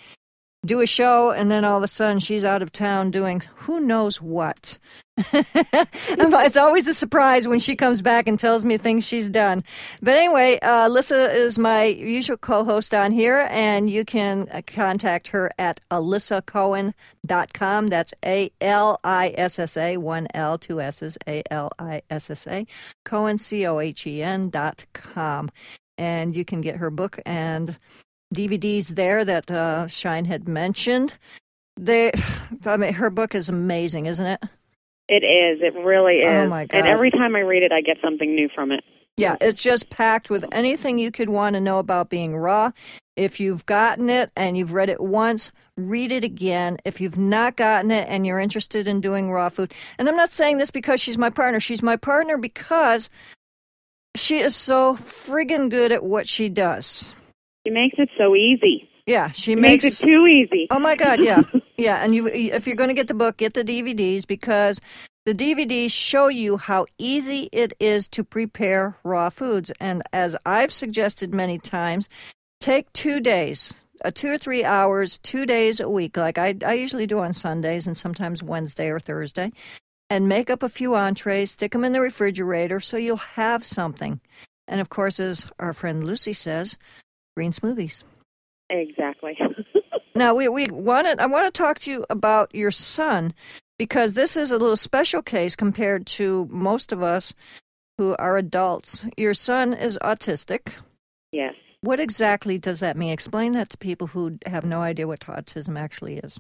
do 0.64 0.80
a 0.80 0.86
show, 0.86 1.30
and 1.30 1.50
then 1.50 1.64
all 1.64 1.78
of 1.78 1.82
a 1.82 1.88
sudden 1.88 2.18
she's 2.18 2.44
out 2.44 2.62
of 2.62 2.70
town 2.72 3.10
doing 3.10 3.42
who 3.56 3.80
knows 3.80 4.20
what. 4.20 4.78
it's 5.32 6.56
always 6.56 6.88
a 6.88 6.94
surprise 6.94 7.46
when 7.46 7.58
she 7.58 7.76
comes 7.76 8.00
back 8.02 8.26
and 8.26 8.38
tells 8.38 8.64
me 8.64 8.78
things 8.78 9.06
she's 9.06 9.28
done. 9.28 9.62
But 10.00 10.16
anyway, 10.16 10.58
uh, 10.62 10.88
Alyssa 10.88 11.34
is 11.34 11.58
my 11.58 11.84
usual 11.84 12.36
co 12.36 12.64
host 12.64 12.94
on 12.94 13.12
here, 13.12 13.46
and 13.50 13.90
you 13.90 14.04
can 14.04 14.48
uh, 14.50 14.62
contact 14.66 15.28
her 15.28 15.50
at 15.58 15.80
alyssacohen.com. 15.90 17.88
That's 17.88 18.14
A 18.24 18.50
L 18.60 19.00
I 19.04 19.34
S 19.36 19.58
S 19.58 19.76
A, 19.76 19.96
one 19.98 20.26
L, 20.34 20.58
two 20.58 20.80
S's, 20.80 21.18
A 21.26 21.42
L 21.50 21.70
I 21.78 22.02
S 22.10 22.30
S 22.30 22.46
A, 22.46 22.64
Cohen, 23.04 23.38
C 23.38 23.66
O 23.66 23.78
H 23.78 24.06
E 24.06 24.22
N 24.22 24.48
dot 24.50 24.84
com. 24.92 25.50
And 25.98 26.34
you 26.34 26.46
can 26.46 26.62
get 26.62 26.76
her 26.76 26.90
book 26.90 27.18
and 27.26 27.76
DVDs 28.34 28.88
there 28.88 29.24
that 29.24 29.50
uh, 29.50 29.86
Shine 29.86 30.24
had 30.24 30.48
mentioned. 30.48 31.14
They, 31.78 32.12
I 32.66 32.76
mean, 32.76 32.94
her 32.94 33.10
book 33.10 33.34
is 33.34 33.48
amazing, 33.48 34.06
isn't 34.06 34.26
it? 34.26 34.42
It 35.08 35.24
is. 35.24 35.60
It 35.60 35.74
really 35.74 36.18
is. 36.18 36.46
Oh 36.46 36.48
my 36.48 36.66
god! 36.66 36.78
And 36.78 36.86
every 36.86 37.10
time 37.10 37.34
I 37.34 37.40
read 37.40 37.64
it, 37.64 37.72
I 37.72 37.80
get 37.80 37.96
something 38.00 38.32
new 38.32 38.48
from 38.54 38.70
it. 38.70 38.84
Yeah, 39.16 39.36
it's 39.40 39.62
just 39.62 39.90
packed 39.90 40.30
with 40.30 40.44
anything 40.52 40.98
you 40.98 41.10
could 41.10 41.28
want 41.28 41.54
to 41.54 41.60
know 41.60 41.78
about 41.78 42.08
being 42.08 42.36
raw. 42.36 42.70
If 43.16 43.40
you've 43.40 43.66
gotten 43.66 44.08
it 44.08 44.30
and 44.36 44.56
you've 44.56 44.72
read 44.72 44.88
it 44.88 45.00
once, 45.00 45.52
read 45.76 46.12
it 46.12 46.24
again. 46.24 46.78
If 46.84 47.00
you've 47.00 47.18
not 47.18 47.56
gotten 47.56 47.90
it 47.90 48.08
and 48.08 48.24
you're 48.24 48.38
interested 48.38 48.86
in 48.86 49.00
doing 49.00 49.30
raw 49.30 49.48
food, 49.48 49.74
and 49.98 50.08
I'm 50.08 50.16
not 50.16 50.30
saying 50.30 50.58
this 50.58 50.70
because 50.70 51.00
she's 51.00 51.18
my 51.18 51.28
partner. 51.28 51.60
She's 51.60 51.82
my 51.82 51.96
partner 51.96 52.38
because 52.38 53.10
she 54.16 54.38
is 54.38 54.56
so 54.56 54.94
friggin' 54.94 55.70
good 55.70 55.92
at 55.92 56.04
what 56.04 56.28
she 56.28 56.48
does. 56.48 57.20
She 57.66 57.72
makes 57.72 57.96
it 57.98 58.08
so 58.16 58.34
easy. 58.34 58.88
Yeah, 59.06 59.30
she 59.30 59.54
makes, 59.54 59.84
makes, 59.84 60.02
it 60.02 60.06
too 60.06 60.26
easy. 60.26 60.66
Oh 60.70 60.78
my 60.78 60.94
God, 60.94 61.22
yeah, 61.22 61.42
yeah. 61.76 62.02
And 62.02 62.14
you, 62.14 62.26
if 62.28 62.66
you're 62.66 62.76
going 62.76 62.88
to 62.88 62.94
get 62.94 63.08
the 63.08 63.14
book, 63.14 63.38
get 63.38 63.54
the 63.54 63.64
DVDs 63.64 64.26
because 64.26 64.80
the 65.26 65.34
DVDs 65.34 65.90
show 65.90 66.28
you 66.28 66.56
how 66.56 66.86
easy 66.96 67.48
it 67.52 67.72
is 67.78 68.08
to 68.08 68.24
prepare 68.24 68.96
raw 69.04 69.28
foods. 69.28 69.70
And 69.80 70.02
as 70.12 70.36
I've 70.46 70.72
suggested 70.72 71.34
many 71.34 71.58
times, 71.58 72.08
take 72.60 72.92
two 72.92 73.20
days, 73.20 73.74
uh, 74.04 74.10
two 74.14 74.32
or 74.32 74.38
three 74.38 74.64
hours, 74.64 75.18
two 75.18 75.44
days 75.44 75.80
a 75.80 75.88
week, 75.88 76.16
like 76.16 76.38
I, 76.38 76.54
I 76.64 76.74
usually 76.74 77.06
do 77.06 77.18
on 77.18 77.32
Sundays 77.32 77.86
and 77.86 77.96
sometimes 77.96 78.42
Wednesday 78.42 78.88
or 78.88 79.00
Thursday, 79.00 79.50
and 80.08 80.28
make 80.28 80.50
up 80.50 80.62
a 80.62 80.68
few 80.68 80.94
entrees, 80.94 81.50
stick 81.50 81.72
them 81.72 81.84
in 81.84 81.92
the 81.92 82.00
refrigerator 82.00 82.80
so 82.80 82.96
you'll 82.96 83.16
have 83.16 83.64
something. 83.64 84.20
And 84.68 84.80
of 84.80 84.88
course, 84.88 85.20
as 85.20 85.50
our 85.58 85.72
friend 85.72 86.04
Lucy 86.04 86.32
says, 86.32 86.78
green 87.36 87.52
smoothies. 87.52 88.04
Exactly. 88.68 89.38
now 90.14 90.34
we 90.34 90.48
we 90.48 90.66
wanted 90.68 91.18
I 91.18 91.26
want 91.26 91.52
to 91.52 91.58
talk 91.58 91.78
to 91.80 91.90
you 91.90 92.04
about 92.10 92.54
your 92.54 92.70
son 92.70 93.34
because 93.78 94.14
this 94.14 94.36
is 94.36 94.52
a 94.52 94.58
little 94.58 94.76
special 94.76 95.22
case 95.22 95.56
compared 95.56 96.06
to 96.06 96.46
most 96.50 96.92
of 96.92 97.02
us 97.02 97.34
who 97.98 98.14
are 98.18 98.36
adults. 98.36 99.06
Your 99.16 99.34
son 99.34 99.72
is 99.72 99.98
autistic. 100.02 100.72
Yes. 101.32 101.54
What 101.82 102.00
exactly 102.00 102.58
does 102.58 102.80
that 102.80 102.96
mean? 102.96 103.12
Explain 103.12 103.52
that 103.52 103.70
to 103.70 103.78
people 103.78 104.06
who 104.06 104.38
have 104.46 104.64
no 104.64 104.82
idea 104.82 105.06
what 105.06 105.20
autism 105.20 105.78
actually 105.78 106.18
is. 106.18 106.38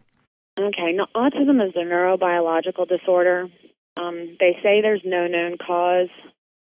Okay, 0.58 0.92
now, 0.92 1.06
autism 1.16 1.66
is 1.66 1.72
a 1.76 1.80
neurobiological 1.84 2.86
disorder. 2.86 3.48
Um, 3.98 4.36
they 4.38 4.58
say 4.62 4.82
there's 4.82 5.00
no 5.04 5.26
known 5.26 5.56
cause. 5.64 6.08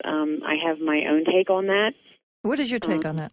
Um, 0.05 0.41
I 0.47 0.55
have 0.67 0.79
my 0.79 1.03
own 1.11 1.25
take 1.25 1.51
on 1.51 1.67
that. 1.67 1.93
What 2.43 2.59
is 2.59 2.71
your 2.71 2.81
take 2.81 3.05
Um, 3.05 3.11
on 3.11 3.17
that? 3.17 3.33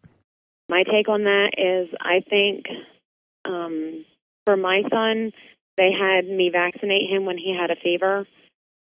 My 0.72 0.84
take 0.84 1.10
on 1.10 1.26
that 1.26 1.52
is 1.58 1.94
I 2.00 2.22
think 2.30 2.64
um, 3.44 4.06
for 4.46 4.56
my 4.56 4.84
son, 4.90 5.34
they 5.76 5.90
had 5.92 6.26
me 6.26 6.50
vaccinate 6.50 7.10
him 7.10 7.26
when 7.26 7.38
he 7.38 7.54
had 7.54 7.72
a 7.72 7.76
fever, 7.76 8.26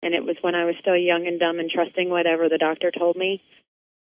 and 0.04 0.13
it 0.13 0.24
was 0.24 0.36
when 0.41 0.54
I 0.54 0.65
was 0.65 0.76
still 0.80 0.96
young 0.96 1.26
and 1.26 1.39
dumb 1.39 1.58
and 1.58 1.72
trusting 1.72 2.08
whatever 2.08 2.50
the 2.50 2.60
doctor 2.60 2.91
told 2.91 3.15
me, 3.17 3.41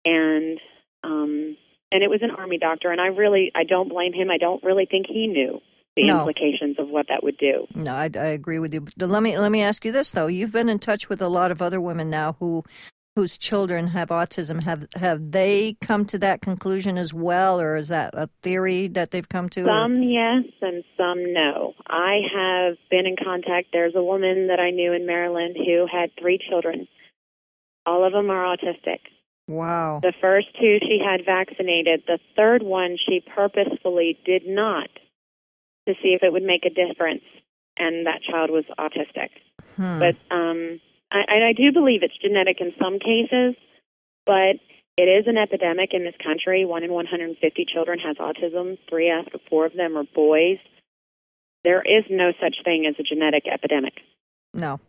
and 0.04 0.60
um, 1.02 1.56
and 1.90 2.04
it 2.04 2.08
was 2.08 2.20
an 2.22 2.30
army 2.30 2.58
doctor, 2.58 2.92
and 2.92 3.00
I 3.00 3.08
really 3.08 3.50
I 3.52 3.64
don't 3.64 3.88
blame 3.88 4.12
him. 4.12 4.30
I 4.30 4.38
don't 4.38 4.62
really 4.62 4.86
think 4.88 5.06
he 5.08 5.26
knew 5.26 5.60
the 5.96 6.06
No. 6.06 6.20
implications 6.20 6.78
of 6.78 6.88
what 6.88 7.06
that 7.08 7.24
would 7.24 7.36
do. 7.36 7.66
No, 7.74 7.96
I, 7.96 8.08
I 8.16 8.26
agree 8.26 8.60
with 8.60 8.74
you. 8.74 8.82
But 8.96 9.08
let 9.08 9.24
me 9.24 9.36
let 9.36 9.50
me 9.50 9.62
ask 9.62 9.84
you 9.84 9.90
this 9.90 10.12
though: 10.12 10.28
You've 10.28 10.52
been 10.52 10.68
in 10.68 10.78
touch 10.78 11.08
with 11.08 11.20
a 11.20 11.28
lot 11.28 11.50
of 11.50 11.60
other 11.60 11.80
women 11.80 12.10
now 12.10 12.36
who 12.38 12.62
whose 13.16 13.38
children 13.38 13.88
have 13.88 14.10
autism. 14.10 14.62
Have 14.62 14.86
have 14.94 15.32
they 15.32 15.76
come 15.80 16.04
to 16.04 16.18
that 16.18 16.42
conclusion 16.42 16.98
as 16.98 17.12
well, 17.12 17.58
or 17.60 17.74
is 17.74 17.88
that 17.88 18.14
a 18.14 18.28
theory 18.42 18.88
that 18.88 19.10
they've 19.10 19.28
come 19.28 19.48
to? 19.48 19.64
Some 19.64 20.02
yes 20.02 20.44
and 20.60 20.84
some 20.96 21.32
no. 21.32 21.72
I 21.88 22.20
have 22.32 22.76
been 22.90 23.06
in 23.06 23.16
contact. 23.16 23.68
There's 23.72 23.94
a 23.96 24.04
woman 24.04 24.48
that 24.48 24.60
I 24.60 24.70
knew 24.70 24.92
in 24.92 25.06
Maryland 25.06 25.56
who 25.56 25.86
had 25.90 26.10
three 26.20 26.38
children. 26.48 26.86
All 27.86 28.04
of 28.04 28.12
them 28.12 28.30
are 28.30 28.56
autistic. 28.56 28.98
wow. 29.48 30.00
The 30.02 30.12
first 30.20 30.48
two 30.60 30.78
she 30.82 31.00
had 31.02 31.24
vaccinated. 31.24 32.02
The 32.06 32.18
third 32.36 32.62
one 32.62 32.98
she 32.98 33.22
purposefully 33.34 34.18
did 34.26 34.42
not 34.46 34.90
to 35.88 35.94
see 36.02 36.08
if 36.08 36.22
it 36.22 36.32
would 36.32 36.42
make 36.42 36.66
a 36.66 36.70
difference, 36.70 37.22
and 37.78 38.06
that 38.06 38.20
child 38.28 38.50
was 38.50 38.64
autistic. 38.78 39.30
Hmm. 39.76 40.00
But 40.00 40.16
um, 40.30 40.80
I, 41.10 41.22
and 41.28 41.44
I 41.44 41.52
do 41.52 41.72
believe 41.72 42.02
it's 42.02 42.16
genetic 42.20 42.60
in 42.60 42.72
some 42.80 42.98
cases, 42.98 43.54
but 44.24 44.56
it 44.96 45.02
is 45.02 45.26
an 45.26 45.36
epidemic 45.36 45.90
in 45.92 46.04
this 46.04 46.14
country. 46.22 46.64
One 46.64 46.82
in 46.82 46.92
150 46.92 47.66
children 47.72 47.98
has 47.98 48.16
autism. 48.16 48.78
Three 48.88 49.10
out 49.10 49.32
of 49.34 49.40
four 49.48 49.66
of 49.66 49.74
them 49.74 49.96
are 49.96 50.04
boys. 50.14 50.58
There 51.64 51.82
is 51.82 52.04
no 52.10 52.32
such 52.40 52.56
thing 52.64 52.86
as 52.88 52.94
a 52.98 53.02
genetic 53.02 53.44
epidemic. 53.52 53.94
no, 54.54 54.80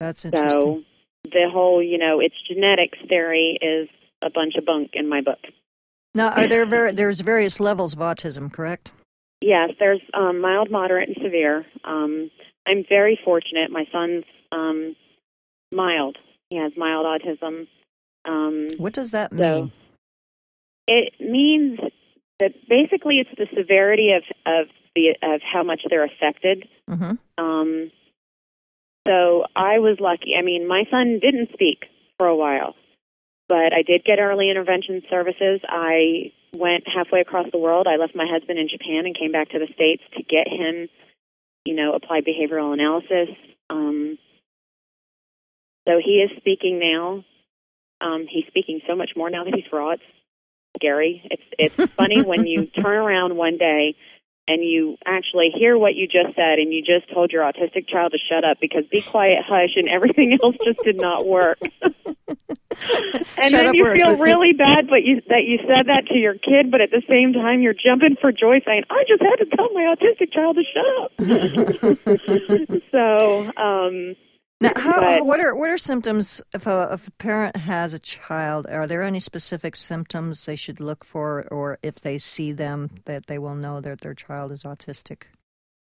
that's 0.00 0.24
interesting. 0.24 0.50
So 0.50 0.82
the 1.24 1.48
whole, 1.52 1.82
you 1.82 1.98
know, 1.98 2.20
it's 2.20 2.34
genetics 2.48 2.98
theory 3.08 3.58
is 3.60 3.88
a 4.22 4.30
bunch 4.30 4.54
of 4.56 4.64
bunk 4.64 4.90
in 4.94 5.08
my 5.08 5.20
book. 5.20 5.38
now, 6.14 6.30
are 6.30 6.46
there 6.46 6.64
ver- 6.66 6.92
there's 6.92 7.20
various 7.20 7.60
levels 7.60 7.92
of 7.92 7.98
autism, 7.98 8.52
correct? 8.52 8.92
Yes, 9.40 9.70
there's 9.78 10.00
um, 10.14 10.40
mild, 10.40 10.70
moderate, 10.70 11.08
and 11.08 11.16
severe. 11.22 11.66
Um, 11.84 12.30
I'm 12.66 12.84
very 12.88 13.18
fortunate. 13.24 13.70
My 13.70 13.84
son's 13.90 14.24
um, 14.52 14.94
mild. 15.72 16.16
He 16.50 16.56
has 16.56 16.72
mild 16.76 17.06
autism. 17.06 17.66
Um, 18.24 18.68
What 18.78 18.92
does 18.92 19.10
that 19.10 19.32
So- 19.32 19.62
mean? 19.62 19.72
it 20.88 21.14
means 21.20 21.78
that 22.40 22.52
basically 22.68 23.18
it's 23.20 23.30
the 23.38 23.46
severity 23.56 24.12
of 24.12 24.22
of 24.46 24.68
the 24.94 25.16
of 25.22 25.40
how 25.42 25.62
much 25.62 25.80
they're 25.88 26.04
affected. 26.04 26.68
hmm 26.88 27.12
Um, 27.38 27.90
so 29.06 29.44
I 29.56 29.78
was 29.78 29.98
lucky. 30.00 30.34
I 30.38 30.42
mean, 30.42 30.66
my 30.68 30.84
son 30.90 31.18
didn't 31.20 31.52
speak 31.52 31.86
for 32.18 32.26
a 32.26 32.36
while, 32.36 32.74
but 33.48 33.72
I 33.72 33.82
did 33.82 34.04
get 34.04 34.18
early 34.20 34.50
intervention 34.50 35.02
services. 35.08 35.60
I 35.68 36.32
went 36.54 36.84
halfway 36.86 37.20
across 37.20 37.46
the 37.50 37.58
world. 37.58 37.86
I 37.86 37.96
left 37.96 38.14
my 38.14 38.26
husband 38.30 38.58
in 38.58 38.68
Japan 38.68 39.06
and 39.06 39.16
came 39.18 39.32
back 39.32 39.48
to 39.50 39.58
the 39.58 39.72
states 39.72 40.02
to 40.16 40.22
get 40.22 40.46
him, 40.46 40.88
you 41.64 41.74
know, 41.74 41.94
applied 41.94 42.24
behavioral 42.26 42.72
analysis. 42.74 43.34
Um, 43.70 44.18
so 45.86 45.98
he 46.04 46.22
is 46.24 46.30
speaking 46.38 46.78
now. 46.78 47.24
Um, 48.00 48.26
he's 48.28 48.46
speaking 48.48 48.80
so 48.88 48.96
much 48.96 49.12
more 49.16 49.30
now 49.30 49.44
that 49.44 49.54
he's 49.54 49.64
raw. 49.72 49.92
It's 49.92 50.02
scary. 50.76 51.22
It's 51.30 51.76
it's 51.76 51.92
funny 51.94 52.22
when 52.22 52.46
you 52.46 52.66
turn 52.66 52.96
around 52.96 53.36
one 53.36 53.58
day 53.58 53.94
and 54.48 54.62
you 54.64 54.96
actually 55.06 55.50
hear 55.56 55.78
what 55.78 55.94
you 55.94 56.06
just 56.06 56.34
said 56.34 56.58
and 56.58 56.72
you 56.72 56.82
just 56.82 57.08
told 57.14 57.30
your 57.30 57.42
autistic 57.44 57.86
child 57.88 58.10
to 58.12 58.18
shut 58.28 58.44
up 58.44 58.58
because 58.60 58.84
be 58.90 59.00
quiet, 59.00 59.38
hush, 59.46 59.76
and 59.76 59.88
everything 59.88 60.36
else 60.42 60.56
just 60.64 60.80
did 60.82 61.00
not 61.00 61.24
work. 61.26 61.58
and 61.62 61.90
Shut 62.74 63.50
then 63.52 63.74
you 63.74 63.84
works. 63.84 64.02
feel 64.02 64.16
really 64.16 64.52
bad, 64.52 64.88
but 64.88 65.04
you 65.04 65.20
that 65.28 65.44
you 65.44 65.58
said 65.58 65.86
that 65.86 66.06
to 66.08 66.18
your 66.18 66.34
kid, 66.34 66.70
but 66.70 66.80
at 66.80 66.90
the 66.90 67.02
same 67.08 67.32
time 67.32 67.60
you're 67.62 67.74
jumping 67.74 68.16
for 68.20 68.32
joy, 68.32 68.60
saying, 68.66 68.82
"I 68.90 69.04
just 69.06 69.22
had 69.22 69.36
to 69.44 69.46
tell 69.56 69.70
my 69.72 69.94
autistic 69.94 70.32
child 70.32 70.56
to 70.56 70.64
shut 70.74 70.86
up." 70.98 71.12
so, 72.90 73.62
um, 73.62 74.16
Now, 74.62 74.72
how, 74.76 75.00
But- 75.00 75.26
what 75.26 75.40
are 75.40 75.54
what 75.54 75.70
are 75.70 75.78
symptoms 75.78 76.40
if 76.54 76.66
a, 76.66 76.90
if 76.92 77.08
a 77.08 77.10
parent 77.12 77.56
has 77.56 77.94
a 77.94 77.98
child? 77.98 78.66
Are 78.66 78.86
there 78.86 79.02
any 79.02 79.20
specific 79.20 79.76
symptoms 79.76 80.46
they 80.46 80.56
should 80.56 80.80
look 80.80 81.04
for, 81.04 81.46
or 81.50 81.78
if 81.82 81.96
they 82.00 82.18
see 82.18 82.52
them, 82.52 82.90
that 83.04 83.26
they 83.26 83.38
will 83.38 83.54
know 83.54 83.80
that 83.80 84.00
their 84.00 84.14
child 84.14 84.52
is 84.52 84.62
autistic? 84.64 85.24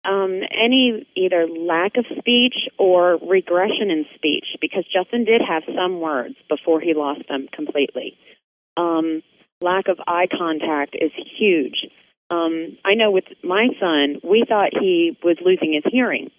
um, 0.03 0.41
any 0.51 1.07
either 1.15 1.47
lack 1.47 1.97
of 1.97 2.05
speech 2.17 2.55
or 2.79 3.17
regression 3.17 3.91
in 3.91 4.05
speech, 4.15 4.45
because 4.59 4.83
Justin 4.91 5.25
did 5.25 5.41
have 5.47 5.63
some 5.75 5.99
words 5.99 6.35
before 6.49 6.79
he 6.81 6.93
lost 6.93 7.21
them 7.29 7.47
completely. 7.53 8.17
Um, 8.77 9.21
lack 9.61 9.87
of 9.87 9.99
eye 10.07 10.27
contact 10.31 10.95
is 10.99 11.11
huge. 11.37 11.87
Um, 12.29 12.77
I 12.85 12.95
know 12.95 13.11
with 13.11 13.25
my 13.43 13.67
son, 13.79 14.21
we 14.23 14.45
thought 14.47 14.69
he 14.79 15.17
was 15.23 15.37
losing 15.43 15.73
his 15.73 15.83
hearing 15.91 16.31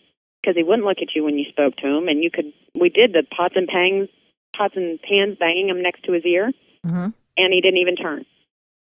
because 0.42 0.56
he 0.56 0.62
wouldn't 0.62 0.86
look 0.86 0.98
at 1.00 1.14
you 1.14 1.24
when 1.24 1.38
you 1.38 1.44
spoke 1.48 1.76
to 1.76 1.86
him, 1.86 2.08
and 2.08 2.22
you 2.22 2.30
could. 2.30 2.52
We 2.74 2.88
did 2.88 3.12
the 3.12 3.22
pots 3.24 3.54
and 3.56 3.68
pans, 3.68 4.08
pots 4.56 4.74
and 4.76 5.00
pans 5.00 5.38
banging 5.38 5.68
him 5.68 5.82
next 5.82 6.04
to 6.04 6.12
his 6.12 6.24
ear, 6.24 6.52
hmm 6.84 7.08
and 7.34 7.52
he 7.52 7.62
didn't 7.62 7.78
even 7.78 7.96
turn. 7.96 8.26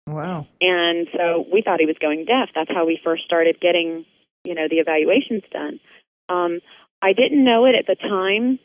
Wow. 0.06 0.46
And 0.60 1.08
so 1.16 1.44
we 1.52 1.62
thought 1.62 1.78
he 1.78 1.86
was 1.86 1.98
going 2.00 2.24
deaf. 2.24 2.48
That's 2.54 2.70
how 2.70 2.86
we 2.86 2.98
first 3.04 3.24
started 3.24 3.60
getting, 3.60 4.06
you 4.44 4.54
know, 4.54 4.66
the 4.68 4.76
evaluations 4.76 5.42
done. 5.52 5.78
Um, 6.28 6.60
I 7.02 7.12
didn't 7.12 7.44
know 7.44 7.66
it 7.66 7.74
at 7.74 7.86
the 7.86 7.96
time 7.96 8.58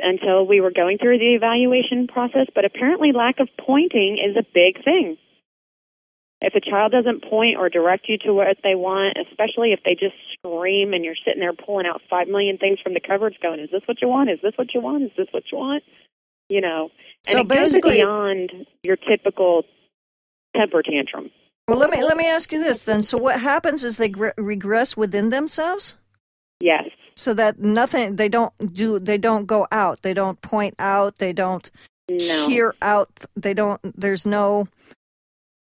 until 0.00 0.46
we 0.46 0.60
were 0.60 0.72
going 0.72 0.98
through 0.98 1.18
the 1.18 1.34
evaluation 1.34 2.08
process, 2.08 2.46
but 2.54 2.64
apparently 2.64 3.12
lack 3.12 3.40
of 3.40 3.48
pointing 3.64 4.18
is 4.18 4.36
a 4.36 4.42
big 4.42 4.82
thing. 4.84 5.16
If 6.44 6.54
a 6.54 6.60
child 6.60 6.92
doesn't 6.92 7.24
point 7.28 7.56
or 7.58 7.68
direct 7.68 8.08
you 8.08 8.18
to 8.18 8.32
what 8.34 8.56
they 8.62 8.74
want, 8.74 9.16
especially 9.30 9.72
if 9.72 9.80
they 9.84 9.94
just 9.94 10.14
scream 10.38 10.92
and 10.92 11.04
you're 11.04 11.14
sitting 11.24 11.40
there 11.40 11.52
pulling 11.52 11.86
out 11.86 12.02
five 12.10 12.28
million 12.28 12.58
things 12.58 12.78
from 12.82 12.94
the 12.94 13.00
cupboards 13.00 13.36
going, 13.40 13.60
Is 13.60 13.70
this 13.72 13.82
what 13.86 14.00
you 14.02 14.08
want? 14.08 14.30
Is 14.30 14.38
this 14.42 14.52
what 14.56 14.74
you 14.74 14.80
want? 14.80 15.04
Is 15.04 15.10
this 15.16 15.28
what 15.32 15.44
you 15.50 15.58
want? 15.58 15.82
You 16.48 16.60
know. 16.60 16.90
And 17.26 17.32
So 17.32 17.38
it 17.40 17.48
goes 17.48 17.58
basically- 17.58 17.96
beyond 17.96 18.52
your 18.82 18.96
typical 18.96 19.64
temper 20.54 20.82
tantrum. 20.82 21.30
Well, 21.66 21.78
let 21.78 21.88
me 21.90 22.02
let 22.02 22.16
me 22.18 22.26
ask 22.26 22.52
you 22.52 22.62
this 22.62 22.82
then. 22.82 23.02
So, 23.02 23.16
what 23.16 23.40
happens 23.40 23.84
is 23.84 23.96
they 23.96 24.10
gre- 24.10 24.36
regress 24.36 24.98
within 24.98 25.30
themselves, 25.30 25.96
Yes. 26.60 26.84
so 27.16 27.32
that 27.32 27.58
nothing 27.58 28.16
they 28.16 28.28
don't 28.28 28.52
do. 28.74 28.98
They 28.98 29.16
don't 29.16 29.46
go 29.46 29.66
out. 29.72 30.02
They 30.02 30.12
don't 30.12 30.38
point 30.42 30.74
out. 30.78 31.16
They 31.16 31.32
don't 31.32 31.70
No. 32.10 32.46
hear 32.48 32.74
out. 32.82 33.08
They 33.34 33.54
don't. 33.54 33.80
There's 33.98 34.26
no. 34.26 34.66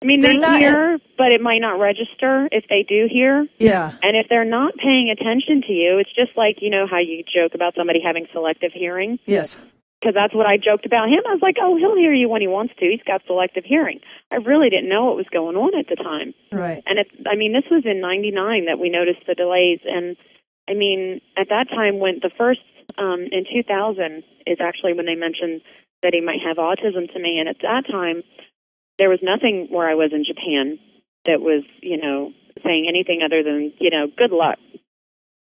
I 0.00 0.06
mean, 0.06 0.20
they're 0.20 0.34
they 0.34 0.38
not- 0.38 0.60
hear, 0.60 0.98
but 1.16 1.32
it 1.32 1.40
might 1.40 1.60
not 1.60 1.80
register 1.80 2.48
if 2.52 2.64
they 2.68 2.84
do 2.88 3.08
hear. 3.10 3.46
Yeah. 3.58 3.92
And 4.02 4.16
if 4.16 4.28
they're 4.28 4.44
not 4.44 4.74
paying 4.76 5.10
attention 5.10 5.62
to 5.66 5.72
you, 5.72 5.98
it's 5.98 6.14
just 6.14 6.36
like, 6.36 6.58
you 6.60 6.70
know, 6.70 6.86
how 6.88 6.98
you 6.98 7.24
joke 7.24 7.54
about 7.54 7.74
somebody 7.74 8.00
having 8.04 8.26
selective 8.32 8.72
hearing. 8.72 9.18
Yes. 9.26 9.58
Because 10.00 10.14
that's 10.14 10.32
what 10.32 10.46
I 10.46 10.56
joked 10.56 10.86
about 10.86 11.08
him. 11.08 11.18
I 11.26 11.34
was 11.34 11.42
like, 11.42 11.56
oh, 11.60 11.76
he'll 11.76 11.96
hear 11.96 12.14
you 12.14 12.28
when 12.28 12.40
he 12.40 12.46
wants 12.46 12.72
to. 12.78 12.86
He's 12.86 13.02
got 13.04 13.22
selective 13.26 13.64
hearing. 13.64 13.98
I 14.30 14.36
really 14.36 14.70
didn't 14.70 14.88
know 14.88 15.06
what 15.06 15.16
was 15.16 15.26
going 15.32 15.56
on 15.56 15.76
at 15.76 15.88
the 15.88 15.96
time. 15.96 16.34
Right. 16.52 16.80
And 16.86 17.00
it, 17.00 17.08
I 17.26 17.34
mean, 17.34 17.52
this 17.52 17.66
was 17.68 17.82
in 17.84 18.00
'99 18.00 18.66
that 18.66 18.78
we 18.78 18.90
noticed 18.90 19.26
the 19.26 19.34
delays. 19.34 19.80
And 19.82 20.16
I 20.70 20.74
mean, 20.74 21.20
at 21.36 21.48
that 21.48 21.66
time, 21.68 21.98
when 21.98 22.20
the 22.22 22.30
first 22.38 22.60
um, 22.96 23.26
in 23.32 23.44
2000 23.50 24.22
is 24.46 24.58
actually 24.60 24.92
when 24.94 25.06
they 25.06 25.16
mentioned 25.16 25.60
that 26.02 26.14
he 26.14 26.20
might 26.20 26.40
have 26.46 26.56
autism 26.56 27.12
to 27.12 27.18
me. 27.18 27.38
And 27.38 27.48
at 27.48 27.58
that 27.62 27.82
time, 27.90 28.22
there 28.98 29.08
was 29.08 29.20
nothing 29.22 29.68
where 29.70 29.88
I 29.88 29.94
was 29.94 30.10
in 30.12 30.24
Japan 30.24 30.78
that 31.24 31.40
was, 31.40 31.62
you 31.82 31.96
know, 31.96 32.32
saying 32.64 32.86
anything 32.88 33.20
other 33.24 33.42
than, 33.42 33.72
you 33.78 33.90
know, 33.90 34.06
good 34.16 34.32
luck. 34.32 34.58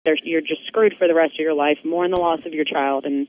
There's, 0.06 0.22
you're 0.24 0.42
just 0.42 0.66
screwed 0.68 0.94
for 0.98 1.08
the 1.08 1.16
rest 1.16 1.34
of 1.34 1.40
your 1.40 1.54
life, 1.54 1.78
mourn 1.84 2.12
the 2.12 2.20
loss 2.20 2.40
of 2.46 2.54
your 2.54 2.66
child, 2.66 3.06
and 3.06 3.28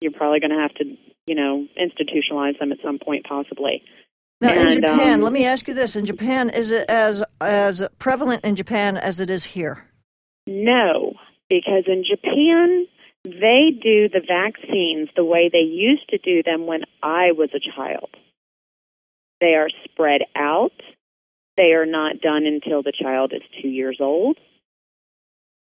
you're 0.00 0.12
probably 0.12 0.40
going 0.40 0.52
to 0.52 0.60
have 0.60 0.74
to, 0.74 0.84
you 1.26 1.34
know, 1.34 1.66
institutionalize 1.78 2.58
them 2.58 2.72
at 2.72 2.78
some 2.82 2.98
point, 2.98 3.26
possibly. 3.26 3.82
Now, 4.40 4.52
in 4.54 4.70
Japan, 4.70 5.14
um, 5.14 5.20
let 5.22 5.32
me 5.32 5.44
ask 5.44 5.68
you 5.68 5.74
this: 5.74 5.96
In 5.96 6.04
Japan, 6.04 6.50
is 6.50 6.70
it 6.70 6.88
as 6.88 7.22
as 7.40 7.82
prevalent 7.98 8.44
in 8.44 8.56
Japan 8.56 8.96
as 8.96 9.20
it 9.20 9.30
is 9.30 9.44
here? 9.44 9.88
No, 10.46 11.14
because 11.48 11.84
in 11.86 12.04
Japan, 12.08 12.86
they 13.24 13.70
do 13.80 14.08
the 14.08 14.20
vaccines 14.26 15.08
the 15.16 15.24
way 15.24 15.48
they 15.50 15.58
used 15.58 16.08
to 16.10 16.18
do 16.18 16.42
them 16.42 16.66
when 16.66 16.82
I 17.02 17.32
was 17.32 17.50
a 17.54 17.60
child. 17.60 18.10
They 19.44 19.56
are 19.56 19.68
spread 19.84 20.22
out. 20.34 20.72
They 21.58 21.72
are 21.74 21.84
not 21.84 22.22
done 22.22 22.46
until 22.46 22.82
the 22.82 22.94
child 22.98 23.34
is 23.34 23.42
two 23.60 23.68
years 23.68 23.98
old. 24.00 24.38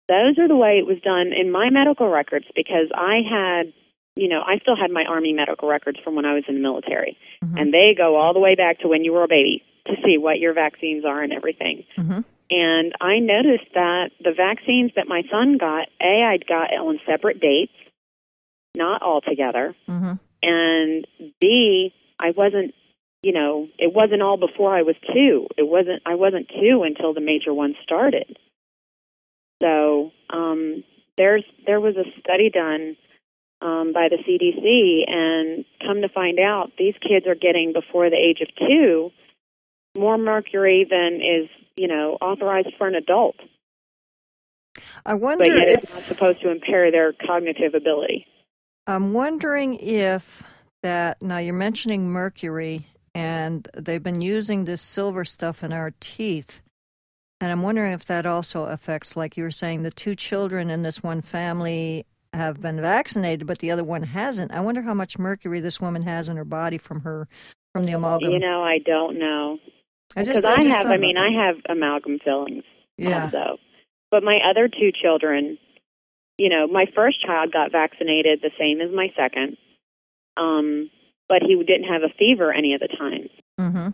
Those 0.06 0.38
are 0.38 0.46
the 0.48 0.54
way 0.54 0.76
it 0.76 0.86
was 0.86 0.98
done 1.02 1.32
in 1.32 1.50
my 1.50 1.70
medical 1.70 2.10
records 2.10 2.44
because 2.54 2.88
I 2.94 3.22
had, 3.24 3.72
you 4.16 4.28
know, 4.28 4.42
I 4.46 4.58
still 4.58 4.76
had 4.76 4.90
my 4.90 5.04
Army 5.08 5.32
medical 5.32 5.66
records 5.66 5.98
from 6.04 6.14
when 6.14 6.26
I 6.26 6.34
was 6.34 6.44
in 6.46 6.56
the 6.56 6.60
military. 6.60 7.16
Mhm. 7.42 7.58
And 7.58 7.72
they 7.72 7.94
go 7.96 8.16
all 8.16 8.34
the 8.34 8.38
way 8.38 8.54
back 8.54 8.80
to 8.80 8.88
when 8.88 9.02
you 9.02 9.14
were 9.14 9.24
a 9.24 9.28
baby 9.28 9.62
to 9.86 9.96
see 10.04 10.18
what 10.18 10.38
your 10.38 10.52
vaccines 10.52 11.06
are 11.06 11.22
and 11.22 11.32
everything. 11.32 11.84
hmm 11.96 12.20
And 12.50 12.92
I 13.00 13.18
noticed 13.18 13.72
that 13.72 14.10
the 14.20 14.32
vaccines 14.32 14.92
that 14.96 15.08
my 15.08 15.22
son 15.30 15.56
got, 15.56 15.88
A, 16.02 16.22
I'd 16.22 16.46
got 16.46 16.70
on 16.74 17.00
separate 17.06 17.40
dates, 17.40 17.72
not 18.74 19.00
all 19.00 19.22
together. 19.22 19.74
hmm 19.86 20.12
And 20.42 21.06
B, 21.40 21.94
I 22.20 22.32
wasn't, 22.32 22.74
you 23.24 23.32
know, 23.32 23.68
it 23.78 23.94
wasn't 23.94 24.20
all 24.20 24.36
before 24.36 24.76
I 24.76 24.82
was 24.82 24.96
two. 25.14 25.46
It 25.56 25.66
wasn't, 25.66 26.02
I 26.04 26.14
wasn't 26.14 26.48
two 26.48 26.82
until 26.84 27.14
the 27.14 27.22
major 27.22 27.54
one 27.54 27.74
started. 27.82 28.36
So, 29.62 30.10
um, 30.28 30.84
there's, 31.16 31.44
there 31.64 31.80
was 31.80 31.96
a 31.96 32.04
study 32.20 32.50
done, 32.50 32.96
um, 33.62 33.94
by 33.94 34.08
the 34.10 34.18
CDC 34.18 35.10
and 35.10 35.64
come 35.80 36.02
to 36.02 36.08
find 36.10 36.38
out 36.38 36.72
these 36.78 36.94
kids 37.00 37.26
are 37.26 37.34
getting 37.34 37.72
before 37.72 38.10
the 38.10 38.16
age 38.16 38.42
of 38.42 38.48
two 38.68 39.10
more 39.96 40.18
mercury 40.18 40.86
than 40.88 41.14
is, 41.22 41.48
you 41.76 41.88
know, 41.88 42.18
authorized 42.20 42.74
for 42.76 42.86
an 42.88 42.94
adult. 42.94 43.36
I 45.06 45.14
wonder 45.14 45.44
But 45.46 45.56
yet 45.56 45.68
it's 45.68 45.94
not 45.94 46.02
supposed 46.02 46.42
to 46.42 46.50
impair 46.50 46.90
their 46.90 47.14
cognitive 47.26 47.74
ability. 47.74 48.26
I'm 48.86 49.14
wondering 49.14 49.76
if 49.76 50.42
that 50.82 51.22
now 51.22 51.38
you're 51.38 51.54
mentioning 51.54 52.10
mercury, 52.10 52.86
and 53.14 53.68
they've 53.74 54.02
been 54.02 54.20
using 54.20 54.64
this 54.64 54.82
silver 54.82 55.24
stuff 55.24 55.62
in 55.62 55.72
our 55.72 55.92
teeth. 56.00 56.60
And 57.40 57.52
I'm 57.52 57.62
wondering 57.62 57.92
if 57.92 58.04
that 58.06 58.26
also 58.26 58.64
affects, 58.64 59.16
like 59.16 59.36
you 59.36 59.44
were 59.44 59.50
saying, 59.50 59.82
the 59.82 59.90
two 59.90 60.14
children 60.14 60.70
in 60.70 60.82
this 60.82 61.02
one 61.02 61.20
family 61.20 62.06
have 62.32 62.60
been 62.60 62.80
vaccinated, 62.80 63.46
but 63.46 63.58
the 63.58 63.70
other 63.70 63.84
one 63.84 64.02
hasn't. 64.02 64.52
I 64.52 64.60
wonder 64.60 64.82
how 64.82 64.94
much 64.94 65.18
mercury 65.18 65.60
this 65.60 65.80
woman 65.80 66.02
has 66.02 66.28
in 66.28 66.36
her 66.36 66.44
body 66.44 66.78
from 66.78 67.02
her 67.02 67.28
from 67.72 67.86
the 67.86 67.92
amalgam. 67.92 68.30
You 68.30 68.38
know, 68.38 68.62
I 68.62 68.78
don't 68.78 69.18
know. 69.18 69.58
I 70.16 70.22
Because 70.22 70.42
just, 70.42 70.44
I, 70.44 70.54
I, 70.54 70.56
just 70.62 70.76
have, 70.76 70.86
I 70.86 70.96
mean, 70.96 71.16
I 71.16 71.46
have 71.46 71.56
amalgam 71.68 72.18
fillings 72.24 72.64
yeah, 72.96 73.24
also. 73.24 73.58
But 74.10 74.22
my 74.22 74.38
other 74.48 74.68
two 74.68 74.90
children, 74.92 75.58
you 76.38 76.48
know, 76.48 76.66
my 76.66 76.86
first 76.94 77.20
child 77.24 77.52
got 77.52 77.72
vaccinated 77.72 78.40
the 78.42 78.50
same 78.58 78.80
as 78.80 78.94
my 78.94 79.08
second, 79.16 79.56
um, 80.36 80.90
but 81.28 81.42
he 81.42 81.56
didn't 81.56 81.88
have 81.88 82.02
a 82.02 82.12
fever 82.18 82.52
any 82.52 82.74
of 82.74 82.80
the 82.80 82.88
time. 82.88 83.28
hmm 83.58 83.88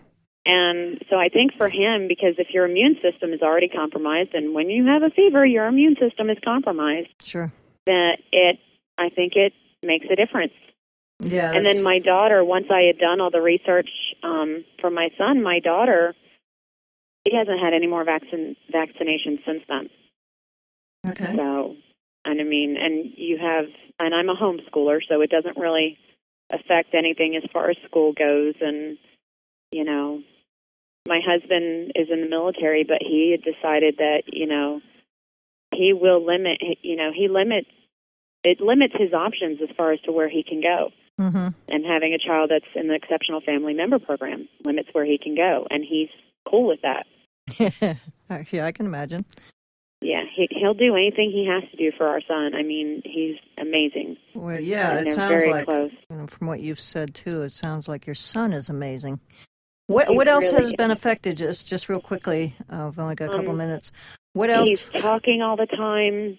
And 0.46 1.02
so 1.08 1.16
I 1.16 1.28
think 1.28 1.52
for 1.56 1.68
him, 1.68 2.08
because 2.08 2.34
if 2.38 2.48
your 2.50 2.64
immune 2.64 2.96
system 3.02 3.32
is 3.32 3.42
already 3.42 3.68
compromised, 3.68 4.34
and 4.34 4.54
when 4.54 4.70
you 4.70 4.86
have 4.86 5.02
a 5.02 5.10
fever, 5.10 5.44
your 5.44 5.66
immune 5.66 5.96
system 6.00 6.30
is 6.30 6.38
compromised, 6.44 7.08
sure, 7.22 7.52
that 7.86 8.18
it, 8.32 8.58
I 8.98 9.10
think 9.10 9.34
it 9.36 9.52
makes 9.82 10.06
a 10.10 10.16
difference. 10.16 10.52
yeah. 11.20 11.52
and 11.52 11.66
then 11.66 11.82
my 11.82 11.98
daughter, 11.98 12.44
once 12.44 12.66
I 12.70 12.82
had 12.82 12.98
done 12.98 13.20
all 13.20 13.30
the 13.30 13.42
research 13.42 13.90
um, 14.22 14.64
for 14.80 14.90
my 14.90 15.10
son, 15.18 15.42
my 15.42 15.60
daughter, 15.60 16.14
he 17.24 17.36
hasn't 17.36 17.60
had 17.60 17.74
any 17.74 17.86
more 17.86 18.04
vaccine 18.04 18.56
vaccinations 18.72 19.44
since 19.44 19.62
then. 19.68 19.90
okay. 21.06 21.36
So, 21.36 21.76
and 22.24 22.40
I 22.40 22.44
mean, 22.44 22.76
and 22.78 23.12
you 23.16 23.38
have, 23.38 23.66
and 23.98 24.14
I'm 24.14 24.28
a 24.28 24.34
homeschooler, 24.34 25.00
so 25.08 25.20
it 25.20 25.30
doesn't 25.30 25.58
really 25.58 25.98
affect 26.52 26.94
anything 26.94 27.36
as 27.36 27.48
far 27.52 27.70
as 27.70 27.76
school 27.86 28.12
goes. 28.12 28.54
And 28.60 28.98
you 29.70 29.84
know, 29.84 30.22
my 31.06 31.20
husband 31.24 31.92
is 31.94 32.08
in 32.10 32.20
the 32.22 32.28
military, 32.28 32.84
but 32.84 32.98
he 33.00 33.30
had 33.32 33.42
decided 33.42 33.96
that 33.98 34.22
you 34.26 34.46
know 34.46 34.80
he 35.74 35.92
will 35.92 36.24
limit. 36.24 36.58
You 36.82 36.96
know, 36.96 37.10
he 37.14 37.28
limits 37.28 37.68
it 38.42 38.60
limits 38.60 38.94
his 38.98 39.12
options 39.12 39.60
as 39.62 39.74
far 39.76 39.92
as 39.92 40.00
to 40.00 40.12
where 40.12 40.28
he 40.28 40.42
can 40.42 40.60
go. 40.60 40.90
mm-hmm. 41.20 41.48
and 41.68 41.84
having 41.84 42.14
a 42.14 42.18
child 42.18 42.50
that's 42.50 42.64
in 42.74 42.88
the 42.88 42.94
exceptional 42.94 43.40
family 43.42 43.74
member 43.74 43.98
program 43.98 44.48
limits 44.64 44.88
where 44.92 45.04
he 45.04 45.18
can 45.18 45.34
go, 45.34 45.66
and 45.70 45.84
he's 45.84 46.08
cool 46.48 46.66
with 46.66 46.80
that. 46.82 47.06
yeah, 48.52 48.64
I 48.64 48.72
can 48.72 48.86
imagine. 48.86 49.24
Yeah, 50.02 50.22
he, 50.34 50.48
he'll 50.50 50.74
do 50.74 50.94
anything 50.96 51.30
he 51.30 51.46
has 51.46 51.68
to 51.70 51.76
do 51.76 51.92
for 51.96 52.06
our 52.06 52.22
son. 52.26 52.54
I 52.54 52.62
mean, 52.62 53.02
he's 53.04 53.36
amazing. 53.58 54.16
Well, 54.34 54.58
yeah, 54.58 54.96
and 54.96 55.06
it 55.08 55.12
sounds 55.12 55.28
very 55.28 55.52
like 55.52 55.66
close. 55.66 55.90
You 56.08 56.16
know, 56.16 56.26
from 56.26 56.46
what 56.46 56.60
you've 56.60 56.80
said 56.80 57.14
too, 57.14 57.42
it 57.42 57.52
sounds 57.52 57.86
like 57.86 58.06
your 58.06 58.14
son 58.14 58.52
is 58.54 58.70
amazing. 58.70 59.20
What 59.88 60.08
He's 60.08 60.16
what 60.16 60.28
else 60.28 60.52
really- 60.52 60.62
has 60.64 60.72
been 60.72 60.90
affected? 60.90 61.36
Just 61.36 61.68
just 61.68 61.88
real 61.88 62.00
quickly, 62.00 62.54
uh, 62.72 62.86
I've 62.86 62.98
only 62.98 63.14
got 63.14 63.28
a 63.28 63.32
couple 63.36 63.50
Um, 63.50 63.58
minutes. 63.58 63.92
What 64.32 64.48
else? 64.48 64.68
He's 64.68 65.02
talking 65.02 65.42
all 65.42 65.56
the 65.56 65.66
time. 65.66 66.38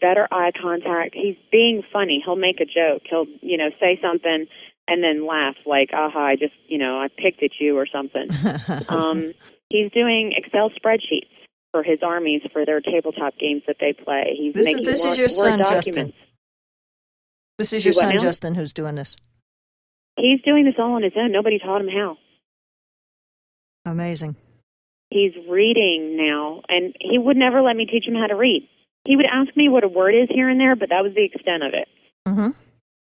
Better 0.00 0.26
eye 0.32 0.52
contact. 0.60 1.14
He's 1.14 1.36
being 1.52 1.82
funny. 1.92 2.22
He'll 2.24 2.34
make 2.36 2.60
a 2.60 2.64
joke. 2.64 3.02
He'll, 3.08 3.26
you 3.42 3.56
know, 3.58 3.70
say 3.78 3.98
something 4.02 4.46
and 4.88 5.04
then 5.04 5.26
laugh 5.26 5.56
like, 5.66 5.90
"Aha! 5.92 6.18
I 6.18 6.36
just, 6.36 6.54
you 6.66 6.78
know, 6.78 6.98
I 6.98 7.08
picked 7.16 7.42
at 7.42 7.60
you 7.60 7.76
or 7.76 7.86
something." 7.86 8.28
um, 8.88 9.34
he's 9.68 9.92
doing 9.92 10.32
Excel 10.36 10.70
spreadsheets 10.70 11.28
for 11.76 11.82
his 11.82 11.98
armies 12.02 12.40
for 12.54 12.64
their 12.64 12.80
tabletop 12.80 13.36
games 13.38 13.62
that 13.66 13.76
they 13.78 13.92
play. 13.92 14.34
He's 14.38 14.54
This 14.54 14.66
is- 14.66 14.72
making 14.74 14.84
this 14.90 15.04
is 15.04 15.18
your 15.18 15.28
son, 15.28 15.58
Word 15.58 15.66
Justin. 15.68 16.12
this 17.58 17.72
is 17.74 17.84
your 17.84 17.92
son 17.92 18.14
now? 18.14 18.20
Justin 18.22 18.54
who's 18.54 18.72
doing 18.72 18.94
this. 18.94 19.14
He's 20.16 20.40
doing 20.40 20.64
this 20.64 20.76
all 20.78 20.92
on 20.94 21.02
his 21.02 21.12
own. 21.16 21.32
Nobody 21.32 21.58
taught 21.58 21.82
him 21.82 21.88
how. 21.88 22.16
Amazing. 23.84 24.36
He's 25.10 25.32
reading 25.48 26.16
now, 26.16 26.62
and 26.68 26.96
he 26.98 27.18
would 27.18 27.36
never 27.36 27.60
let 27.60 27.76
me 27.76 27.84
teach 27.84 28.06
him 28.08 28.14
how 28.14 28.26
to 28.26 28.34
read. 28.36 28.66
He 29.04 29.16
would 29.16 29.26
ask 29.26 29.54
me 29.54 29.68
what 29.68 29.84
a 29.84 29.88
word 29.88 30.14
is 30.14 30.28
here 30.30 30.48
and 30.48 30.58
there, 30.58 30.76
but 30.76 30.88
that 30.88 31.02
was 31.02 31.12
the 31.14 31.24
extent 31.24 31.62
of 31.62 31.74
it. 31.74 31.88
hmm 32.26 32.50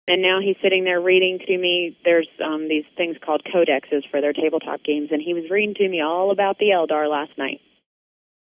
And 0.08 0.22
now 0.22 0.40
he's 0.40 0.56
sitting 0.62 0.84
there 0.84 1.02
reading 1.02 1.40
to 1.48 1.58
me. 1.58 1.98
There's 2.06 2.28
um, 2.46 2.70
these 2.70 2.86
things 2.96 3.18
called 3.26 3.42
codexes 3.44 4.08
for 4.12 4.22
their 4.22 4.34
tabletop 4.34 4.84
games, 4.84 5.10
and 5.12 5.20
he 5.22 5.34
was 5.34 5.50
reading 5.50 5.74
to 5.76 5.90
me 5.90 6.00
all 6.02 6.30
about 6.30 6.60
the 6.60 6.68
Eldar 6.68 7.10
last 7.10 7.36
night 7.40 7.60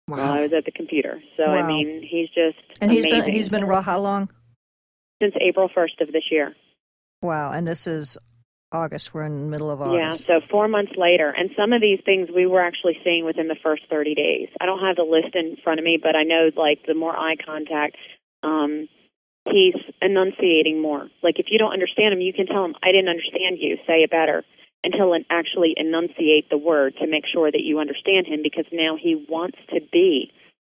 while 0.09 0.31
I 0.33 0.41
was 0.41 0.51
at 0.53 0.65
the 0.65 0.71
computer. 0.71 1.21
So 1.37 1.43
I 1.43 1.65
mean, 1.65 2.01
he's 2.07 2.29
just 2.29 2.57
And 2.81 2.91
he's 2.91 3.05
amazing. 3.05 3.25
been 3.25 3.33
he's 3.33 3.49
been 3.49 3.65
raw 3.65 3.81
how 3.81 3.99
long? 3.99 4.29
since 5.21 5.33
April 5.41 5.67
1st 5.75 5.99
of 5.99 6.13
this 6.13 6.23
year. 6.31 6.55
Wow. 7.21 7.51
And 7.51 7.67
this 7.67 7.87
is 7.87 8.17
August. 8.71 9.13
We're 9.13 9.23
in 9.23 9.37
the 9.41 9.47
middle 9.49 9.69
of 9.69 9.81
August. 9.81 10.29
Yeah, 10.29 10.39
so 10.39 10.45
four 10.49 10.67
months 10.69 10.93
later, 10.95 11.29
and 11.29 11.49
some 11.57 11.73
of 11.73 11.81
these 11.81 11.99
things 12.05 12.29
we 12.33 12.45
were 12.45 12.61
actually 12.61 12.97
seeing 13.03 13.25
within 13.25 13.47
the 13.47 13.57
first 13.61 13.83
30 13.89 14.15
days. 14.15 14.47
I 14.61 14.65
don't 14.65 14.79
have 14.79 14.95
the 14.95 15.03
list 15.03 15.35
in 15.35 15.57
front 15.63 15.79
of 15.79 15.83
me, 15.83 15.99
but 16.01 16.15
I 16.15 16.23
know 16.23 16.49
like 16.55 16.85
the 16.87 16.93
more 16.93 17.15
eye 17.15 17.35
contact, 17.45 17.97
um, 18.43 18.87
he's 19.51 19.75
enunciating 20.01 20.81
more. 20.81 21.09
Like 21.21 21.39
if 21.39 21.47
you 21.49 21.57
don't 21.59 21.73
understand 21.73 22.13
him, 22.13 22.21
you 22.21 22.31
can 22.31 22.45
tell 22.45 22.63
him, 22.63 22.75
"I 22.81 22.91
didn't 22.93 23.09
understand 23.09 23.57
you. 23.59 23.77
Say 23.87 24.03
it 24.03 24.11
better." 24.11 24.43
And 24.83 24.93
he'll 24.95 25.15
actually 25.29 25.73
enunciate 25.75 26.49
the 26.49 26.57
word 26.57 26.95
to 27.01 27.07
make 27.07 27.25
sure 27.31 27.51
that 27.51 27.61
you 27.61 27.79
understand 27.79 28.27
him, 28.27 28.39
because 28.41 28.65
now 28.71 28.95
he 29.01 29.25
wants 29.27 29.57
to 29.73 29.81
be 29.91 30.31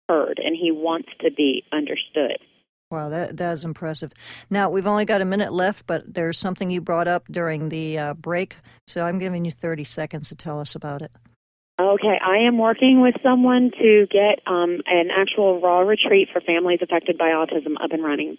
heard 0.08 0.40
and 0.44 0.56
he 0.56 0.72
wants 0.72 1.10
to 1.22 1.32
be 1.32 1.64
understood. 1.72 2.40
Wow, 2.92 3.10
that 3.10 3.38
that 3.38 3.52
is 3.54 3.66
impressive. 3.66 4.12
Now 4.50 4.70
we've 4.72 4.88
only 4.88 5.06
got 5.06 5.22
a 5.22 5.26
minute 5.26 5.54
left, 5.54 5.86
but 5.86 6.12
there's 6.12 6.40
something 6.40 6.72
you 6.72 6.82
brought 6.82 7.08
up 7.08 7.26
during 7.30 7.70
the 7.70 8.00
uh, 8.00 8.14
break, 8.16 8.58
so 8.88 9.06
I'm 9.06 9.20
giving 9.20 9.46
you 9.46 9.52
30 9.52 9.84
seconds 9.84 10.30
to 10.30 10.36
tell 10.36 10.60
us 10.60 10.74
about 10.74 11.04
it. 11.04 11.12
Okay, 11.80 12.20
I 12.20 12.48
am 12.48 12.58
working 12.58 13.00
with 13.02 13.16
someone 13.24 13.72
to 13.80 14.08
get 14.12 14.42
um, 14.48 14.82
an 14.88 15.10
actual 15.16 15.62
raw 15.62 15.80
retreat 15.80 16.30
for 16.34 16.42
families 16.42 16.80
affected 16.82 17.18
by 17.18 17.30
autism 17.30 17.76
up 17.82 17.92
and 17.92 18.04
running. 18.04 18.38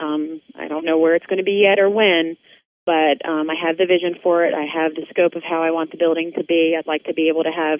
Um, 0.00 0.42
I 0.58 0.68
don't 0.68 0.84
know 0.84 0.98
where 0.98 1.14
it's 1.14 1.26
going 1.26 1.38
to 1.38 1.44
be 1.44 1.62
yet 1.64 1.78
or 1.78 1.88
when, 1.88 2.36
but 2.90 3.24
um, 3.24 3.48
I 3.48 3.54
have 3.54 3.76
the 3.76 3.86
vision 3.86 4.16
for 4.20 4.44
it. 4.44 4.52
I 4.52 4.66
have 4.66 4.96
the 4.96 5.06
scope 5.10 5.36
of 5.36 5.44
how 5.48 5.62
I 5.62 5.70
want 5.70 5.92
the 5.92 5.96
building 5.96 6.32
to 6.36 6.42
be. 6.42 6.74
I'd 6.76 6.88
like 6.88 7.04
to 7.04 7.14
be 7.14 7.28
able 7.28 7.44
to 7.44 7.52
have 7.52 7.78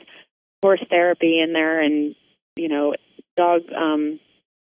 horse 0.63 0.85
therapy 0.89 1.41
in 1.43 1.53
there 1.53 1.83
and, 1.83 2.15
you 2.55 2.69
know, 2.69 2.95
dog 3.37 3.63
um, 3.77 4.21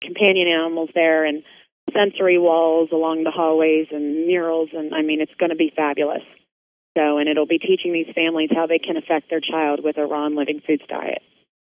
companion 0.03 0.49
animals 0.49 0.89
there 0.95 1.27
and 1.27 1.43
sensory 1.93 2.39
walls 2.39 2.89
along 2.91 3.25
the 3.25 3.31
hallways 3.31 3.89
and 3.91 4.27
murals. 4.27 4.71
And 4.73 4.95
I 4.95 5.03
mean, 5.03 5.21
it's 5.21 5.35
going 5.39 5.51
to 5.51 5.57
be 5.57 5.75
fabulous. 5.77 6.23
So, 6.97 7.19
and 7.19 7.29
it'll 7.29 7.47
be 7.47 7.59
teaching 7.59 7.93
these 7.93 8.13
families 8.15 8.49
how 8.51 8.67
they 8.67 8.79
can 8.79 8.97
affect 8.97 9.29
their 9.29 9.41
child 9.41 9.81
with 9.85 9.99
a 9.99 10.07
raw 10.07 10.25
and 10.25 10.37
living 10.37 10.63
foods 10.67 10.85
diet. 10.89 11.21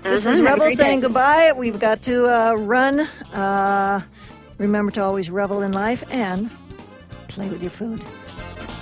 This 0.02 0.26
Uh-huh. 0.26 0.32
is 0.34 0.42
Revel 0.42 0.70
saying 0.70 1.00
day. 1.00 1.06
goodbye. 1.06 1.52
We've 1.56 1.78
got 1.80 2.02
to 2.02 2.26
uh, 2.26 2.54
run. 2.54 3.00
Uh, 3.32 4.02
remember 4.58 4.90
to 4.92 5.02
always 5.02 5.30
revel 5.30 5.62
in 5.62 5.72
life 5.72 6.04
and 6.10 6.50
play 7.28 7.48
with 7.48 7.60
your 7.62 7.70
food. 7.70 8.02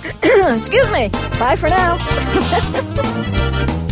Excuse 0.55 0.91
me. 0.91 1.09
Bye 1.39 1.55
for 1.55 1.69
now. 1.69 1.95